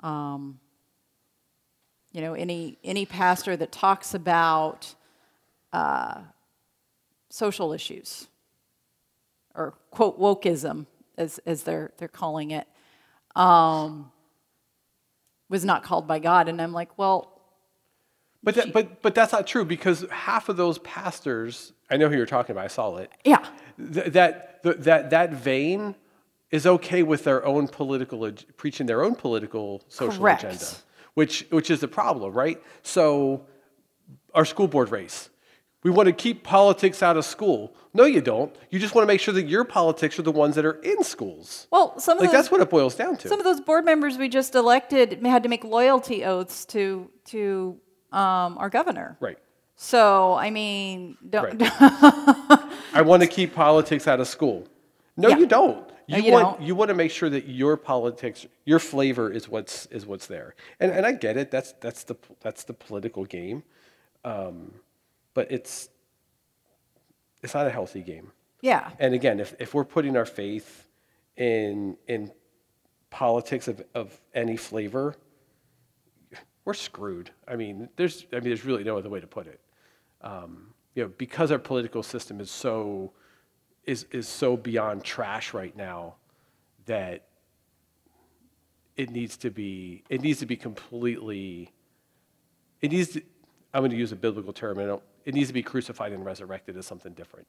um, 0.00 0.58
you 2.12 2.20
know, 2.22 2.34
any 2.34 2.78
any 2.84 3.04
pastor 3.06 3.56
that 3.56 3.72
talks 3.72 4.14
about 4.14 4.94
uh, 5.72 6.20
social 7.28 7.72
issues 7.72 8.28
or 9.54 9.74
quote 9.90 10.18
wokeism, 10.18 10.86
as 11.18 11.38
as 11.46 11.64
they're 11.64 11.92
they're 11.98 12.08
calling 12.08 12.52
it, 12.52 12.66
um, 13.36 14.10
was 15.48 15.64
not 15.64 15.84
called 15.84 16.08
by 16.08 16.18
God. 16.18 16.48
And 16.48 16.60
I'm 16.60 16.72
like, 16.72 16.96
well, 16.98 17.40
But 18.42 18.54
that, 18.56 18.72
but 18.72 19.02
but 19.02 19.14
that's 19.14 19.32
not 19.32 19.46
true 19.46 19.64
because 19.64 20.04
half 20.10 20.48
of 20.48 20.56
those 20.56 20.78
pastors, 20.78 21.72
I 21.90 21.96
know 21.96 22.08
who 22.08 22.16
you're 22.16 22.26
talking 22.26 22.52
about. 22.52 22.64
I 22.64 22.68
saw 22.68 22.96
it. 22.96 23.10
yeah, 23.24 23.44
Th- 23.92 24.06
that 24.12 24.62
th- 24.62 24.78
that 24.78 25.10
that 25.10 25.32
vein 25.32 25.94
is 26.50 26.66
okay 26.66 27.02
with 27.02 27.24
their 27.24 27.44
own 27.44 27.68
political 27.68 28.30
preaching 28.56 28.86
their 28.86 29.02
own 29.04 29.14
political 29.14 29.82
social 29.88 30.18
Correct. 30.18 30.44
agenda, 30.44 30.66
which 31.14 31.46
which 31.50 31.70
is 31.70 31.80
the 31.80 31.88
problem, 31.88 32.32
right? 32.32 32.60
So 32.82 33.46
our 34.34 34.44
school 34.44 34.68
board 34.68 34.90
race. 34.90 35.28
We 35.82 35.90
want 35.90 36.06
to 36.08 36.12
keep 36.12 36.42
politics 36.42 37.02
out 37.02 37.16
of 37.16 37.24
school. 37.24 37.72
No, 37.94 38.04
you 38.04 38.20
don't. 38.20 38.54
You 38.70 38.78
just 38.78 38.94
want 38.94 39.04
to 39.04 39.06
make 39.06 39.20
sure 39.20 39.32
that 39.34 39.44
your 39.46 39.62
politics 39.64 40.18
are 40.18 40.22
the 40.22 40.32
ones 40.32 40.56
that 40.56 40.64
are 40.64 40.80
in 40.82 41.02
schools. 41.04 41.68
well, 41.70 41.98
some 42.00 42.16
of 42.18 42.22
Like 42.22 42.30
those, 42.30 42.38
that's 42.38 42.50
what 42.50 42.60
it 42.60 42.68
boils 42.70 42.94
down 42.96 43.16
to. 43.18 43.28
Some 43.28 43.38
of 43.38 43.44
those 43.44 43.60
board 43.60 43.84
members 43.84 44.18
we 44.18 44.28
just 44.28 44.54
elected 44.54 45.24
had 45.24 45.42
to 45.44 45.48
make 45.48 45.62
loyalty 45.64 46.24
oaths 46.24 46.64
to 46.66 47.10
to 47.26 47.78
um, 48.12 48.58
our 48.58 48.68
governor. 48.68 49.16
right. 49.20 49.38
So 49.78 50.34
I 50.34 50.50
mean, 50.50 51.18
don't, 51.28 51.60
Right. 51.60 51.70
I 52.94 53.02
want 53.04 53.22
to 53.22 53.28
keep 53.28 53.54
politics 53.54 54.08
out 54.08 54.20
of 54.20 54.26
school. 54.26 54.66
No, 55.18 55.28
Yeah. 55.28 55.38
you 55.38 55.46
don't. 55.46 55.86
No, 56.08 56.16
You, 56.16 56.22
you 56.24 56.32
want 56.32 56.58
don't. 56.58 56.66
you 56.66 56.74
want 56.74 56.88
to 56.88 56.94
make 56.94 57.10
sure 57.10 57.28
that 57.30 57.46
your 57.46 57.76
politics, 57.76 58.46
your 58.64 58.78
flavor 58.78 59.30
is 59.30 59.48
what's 59.48 59.86
is 59.86 60.06
what's 60.06 60.26
there. 60.26 60.54
And 60.80 60.90
and 60.90 61.04
I 61.06 61.12
get 61.12 61.36
it. 61.36 61.50
That's 61.50 61.72
that's 61.80 62.04
the 62.04 62.16
that's 62.40 62.64
the 62.64 62.72
political 62.74 63.24
game. 63.24 63.62
Um, 64.24 64.72
but 65.36 65.52
it's 65.52 65.90
it's 67.42 67.52
not 67.52 67.66
a 67.66 67.70
healthy 67.70 68.00
game. 68.00 68.32
yeah, 68.62 68.90
And 68.98 69.14
again, 69.14 69.38
if, 69.38 69.54
if 69.60 69.74
we're 69.74 69.84
putting 69.84 70.16
our 70.16 70.24
faith 70.24 70.88
in 71.36 71.98
in 72.08 72.32
politics 73.10 73.68
of, 73.68 73.84
of 73.94 74.18
any 74.34 74.56
flavor, 74.56 75.14
we're 76.64 76.74
screwed. 76.74 77.30
I 77.46 77.54
mean, 77.54 77.90
there's 77.96 78.26
I 78.32 78.36
mean, 78.36 78.44
there's 78.44 78.64
really 78.64 78.82
no 78.82 78.96
other 78.96 79.10
way 79.10 79.20
to 79.20 79.26
put 79.26 79.46
it. 79.46 79.60
Um, 80.22 80.72
you 80.94 81.02
know, 81.02 81.12
because 81.18 81.52
our 81.52 81.58
political 81.58 82.02
system 82.02 82.40
is 82.40 82.50
so 82.50 83.12
is 83.84 84.06
is 84.10 84.26
so 84.26 84.56
beyond 84.56 85.04
trash 85.04 85.52
right 85.52 85.76
now 85.76 86.14
that 86.86 87.26
it 88.96 89.10
needs 89.10 89.36
to 89.36 89.50
be 89.50 90.02
it 90.08 90.22
needs 90.22 90.38
to 90.38 90.46
be 90.46 90.56
completely 90.56 91.70
it 92.80 92.90
needs 92.90 93.10
to 93.10 93.22
I'm 93.74 93.82
going 93.82 93.90
to 93.90 93.96
use 93.98 94.12
a 94.12 94.16
biblical 94.16 94.54
term. 94.54 94.78
I 94.78 94.86
don't, 94.86 95.02
it 95.26 95.34
needs 95.34 95.48
to 95.48 95.52
be 95.54 95.62
crucified 95.62 96.12
and 96.12 96.24
resurrected 96.24 96.76
as 96.78 96.86
something 96.86 97.12
different. 97.12 97.46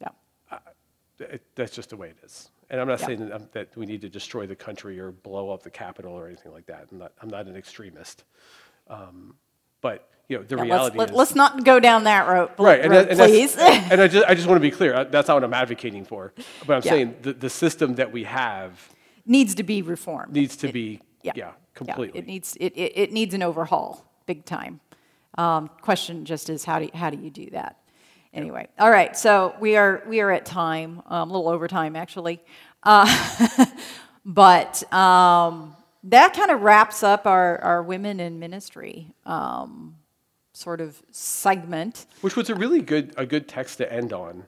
yeah, 0.00 0.08
It, 1.18 1.42
that's 1.54 1.74
just 1.74 1.90
the 1.90 1.96
way 1.96 2.08
it 2.10 2.18
is. 2.24 2.50
And 2.70 2.80
I'm 2.80 2.86
not 2.88 3.00
Yeah. 3.00 3.06
saying 3.06 3.20
that, 3.20 3.32
um, 3.34 3.48
that 3.52 3.76
we 3.76 3.86
need 3.86 4.00
to 4.02 4.08
destroy 4.08 4.46
the 4.46 4.54
country 4.56 4.98
or 5.00 5.10
blow 5.12 5.50
up 5.50 5.62
the 5.62 5.70
Capitol 5.70 6.12
or 6.12 6.26
anything 6.26 6.52
like 6.52 6.66
that. 6.66 6.86
I'm 6.92 6.98
not, 6.98 7.12
I'm 7.20 7.28
not 7.28 7.46
an 7.46 7.56
extremist. 7.56 8.24
Um, 8.88 9.34
but 9.80 10.08
you 10.28 10.36
know, 10.38 10.42
the 10.44 10.56
Yeah, 10.56 10.62
reality 10.62 10.98
let's, 10.98 11.10
is 11.12 11.16
let, 11.16 11.28
us 11.28 11.34
not 11.34 11.64
go 11.64 11.80
down 11.80 12.04
that 12.04 12.28
road, 12.28 12.50
right. 12.58 12.80
And, 12.80 12.90
road 12.92 13.08
that- 13.08 13.10
and 13.10 13.18
please. 13.18 13.56
and 13.58 14.00
I 14.00 14.08
just, 14.08 14.26
I 14.28 14.34
just 14.34 14.46
want 14.46 14.56
to 14.56 14.60
be 14.60 14.70
clear. 14.70 14.94
uh, 14.94 15.04
That's 15.04 15.28
not 15.28 15.34
what 15.34 15.44
I'm 15.44 15.54
advocating 15.54 16.04
for. 16.04 16.32
But 16.66 16.74
I'm 16.76 16.82
Yeah. 16.84 16.90
saying 16.92 17.16
the, 17.22 17.32
the 17.32 17.50
system 17.50 17.94
that 17.96 18.12
we 18.12 18.24
have 18.24 18.92
Needs 19.24 19.54
to 19.56 19.62
be 19.64 19.82
reformed. 19.82 20.32
needs 20.34 20.56
to 20.58 20.70
be, 20.70 21.00
yeah, 21.22 21.32
yeah, 21.34 21.52
completely. 21.74 22.20
it 22.20 22.26
needs 22.26 22.56
it, 22.60 22.72
it, 22.76 22.92
it 22.96 23.12
needs 23.12 23.34
an 23.34 23.42
overhaul, 23.42 24.04
big 24.26 24.44
time. 24.44 24.80
Um, 25.38 25.70
question 25.82 26.24
just 26.24 26.48
is 26.50 26.64
how 26.64 26.78
do 26.78 26.86
you, 26.86 26.90
how 26.94 27.10
do 27.10 27.18
you 27.18 27.30
do 27.30 27.50
that? 27.50 27.78
Anyway, 28.32 28.68
all 28.78 28.90
right. 28.90 29.16
So 29.16 29.54
we 29.60 29.76
are 29.76 30.02
we 30.06 30.20
are 30.20 30.30
at 30.30 30.44
time, 30.44 31.02
um, 31.06 31.30
a 31.30 31.32
little 31.32 31.48
over 31.48 31.68
time 31.68 31.96
actually, 31.96 32.40
uh, 32.82 33.66
but 34.24 34.90
um, 34.92 35.74
that 36.04 36.34
kind 36.34 36.50
of 36.50 36.60
wraps 36.62 37.02
up 37.02 37.26
our 37.26 37.58
our 37.62 37.82
women 37.82 38.20
in 38.20 38.38
ministry 38.38 39.14
um, 39.24 39.96
sort 40.52 40.80
of 40.80 41.02
segment. 41.10 42.06
Which 42.20 42.36
was 42.36 42.50
a 42.50 42.54
really 42.54 42.80
good, 42.80 43.14
a 43.16 43.26
good 43.26 43.48
text 43.48 43.78
to 43.78 43.90
end 43.92 44.12
on. 44.12 44.44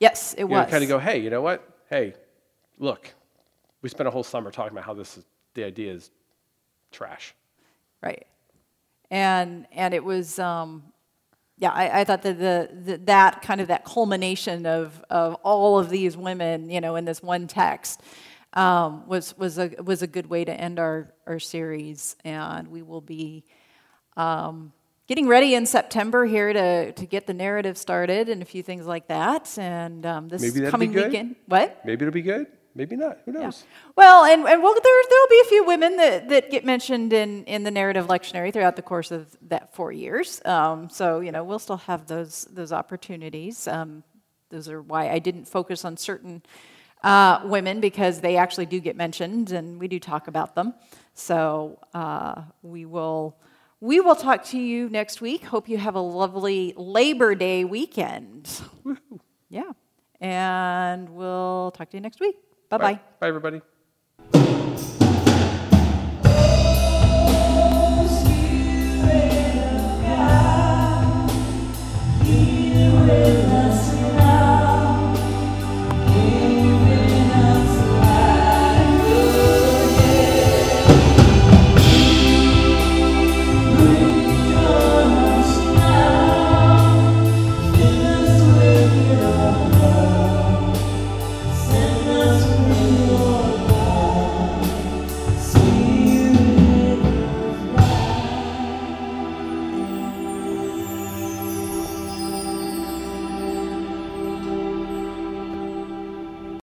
Yes, 0.00 0.34
it 0.34 0.42
You 0.42 0.48
know, 0.48 0.60
was. 0.62 0.70
kind 0.70 0.82
of 0.82 0.88
go, 0.88 0.98
hey, 0.98 1.18
you 1.18 1.30
know 1.30 1.40
what? 1.42 1.68
Hey, 1.88 2.14
look, 2.78 3.12
we 3.82 3.88
spent 3.88 4.08
a 4.08 4.10
whole 4.10 4.24
summer 4.24 4.50
talking 4.50 4.72
about 4.72 4.84
how 4.84 4.94
this 4.94 5.16
is, 5.18 5.24
the 5.54 5.62
idea 5.64 5.92
is 5.92 6.10
trash. 6.90 7.34
Right. 8.02 8.26
And 9.12 9.66
and 9.70 9.92
it 9.92 10.02
was 10.02 10.38
um, 10.38 10.82
yeah, 11.58 11.70
I, 11.70 12.00
I 12.00 12.04
thought 12.04 12.22
that 12.22 12.38
the, 12.38 12.70
the 12.72 12.98
that 13.04 13.42
kind 13.42 13.60
of 13.60 13.68
that 13.68 13.84
culmination 13.84 14.66
of 14.66 15.04
of 15.10 15.34
all 15.44 15.78
of 15.78 15.90
these 15.90 16.16
women, 16.16 16.70
you 16.70 16.80
know, 16.80 16.96
in 16.96 17.04
this 17.04 17.22
one 17.22 17.46
text 17.46 18.00
um, 18.54 19.06
was 19.06 19.36
was 19.36 19.58
a 19.58 19.70
was 19.84 20.02
a 20.02 20.06
good 20.06 20.28
way 20.28 20.44
to 20.46 20.52
end 20.52 20.78
our 20.78 21.12
our 21.26 21.38
series, 21.38 22.16
and 22.24 22.68
we 22.68 22.80
will 22.80 23.02
be 23.02 23.44
um, 24.16 24.72
getting 25.06 25.28
ready 25.28 25.54
in 25.54 25.66
September 25.66 26.24
here 26.24 26.52
to 26.52 26.92
to 26.92 27.06
get 27.06 27.26
the 27.26 27.34
narrative 27.34 27.76
started 27.76 28.30
and 28.30 28.40
a 28.40 28.46
few 28.46 28.62
things 28.62 28.86
like 28.86 29.08
that. 29.08 29.56
And 29.58 30.06
um, 30.06 30.28
this 30.28 30.40
coming 30.70 30.92
weekend, 30.92 31.36
what? 31.46 31.84
Maybe 31.84 32.04
it'll 32.06 32.14
be 32.14 32.22
good. 32.22 32.46
Maybe 32.74 32.96
not. 32.96 33.18
Who 33.26 33.32
knows? 33.32 33.64
Well, 33.96 34.24
and, 34.24 34.46
and 34.46 34.62
well, 34.62 34.74
there, 34.74 35.02
there'll 35.10 35.28
be 35.28 35.42
a 35.44 35.48
few 35.48 35.64
women 35.64 35.96
that, 35.98 36.28
that 36.30 36.50
get 36.50 36.64
mentioned 36.64 37.12
in, 37.12 37.44
in 37.44 37.64
the 37.64 37.70
narrative 37.70 38.06
lectionary 38.06 38.52
throughout 38.52 38.76
the 38.76 38.82
course 38.82 39.10
of 39.10 39.36
that 39.48 39.74
four 39.74 39.92
years. 39.92 40.40
Um, 40.44 40.88
so, 40.88 41.20
you 41.20 41.32
know, 41.32 41.44
we'll 41.44 41.58
still 41.58 41.76
have 41.78 42.06
those, 42.06 42.46
those 42.50 42.72
opportunities. 42.72 43.68
Um, 43.68 44.02
those 44.48 44.68
are 44.68 44.80
why 44.80 45.10
I 45.10 45.18
didn't 45.18 45.46
focus 45.46 45.84
on 45.84 45.96
certain 45.96 46.42
uh, 47.02 47.40
women 47.44 47.80
because 47.80 48.20
they 48.20 48.36
actually 48.36 48.66
do 48.66 48.80
get 48.80 48.96
mentioned 48.96 49.52
and 49.52 49.78
we 49.78 49.88
do 49.88 49.98
talk 49.98 50.28
about 50.28 50.54
them. 50.54 50.74
So 51.14 51.78
uh, 51.92 52.42
we 52.62 52.86
will. 52.86 53.36
We 53.80 53.98
will 53.98 54.14
talk 54.14 54.44
to 54.44 54.60
you 54.60 54.88
next 54.88 55.20
week. 55.20 55.42
Hope 55.42 55.68
you 55.68 55.76
have 55.76 55.96
a 55.96 56.00
lovely 56.00 56.72
Labor 56.76 57.34
Day 57.34 57.64
weekend. 57.64 58.48
Yeah. 59.48 59.72
And 60.20 61.08
we'll 61.08 61.72
talk 61.72 61.90
to 61.90 61.96
you 61.96 62.00
next 62.00 62.20
week. 62.20 62.36
Bye-bye. 62.72 63.00
Bye, 63.20 63.28
Bye 63.28 63.28
everybody. 63.28 63.60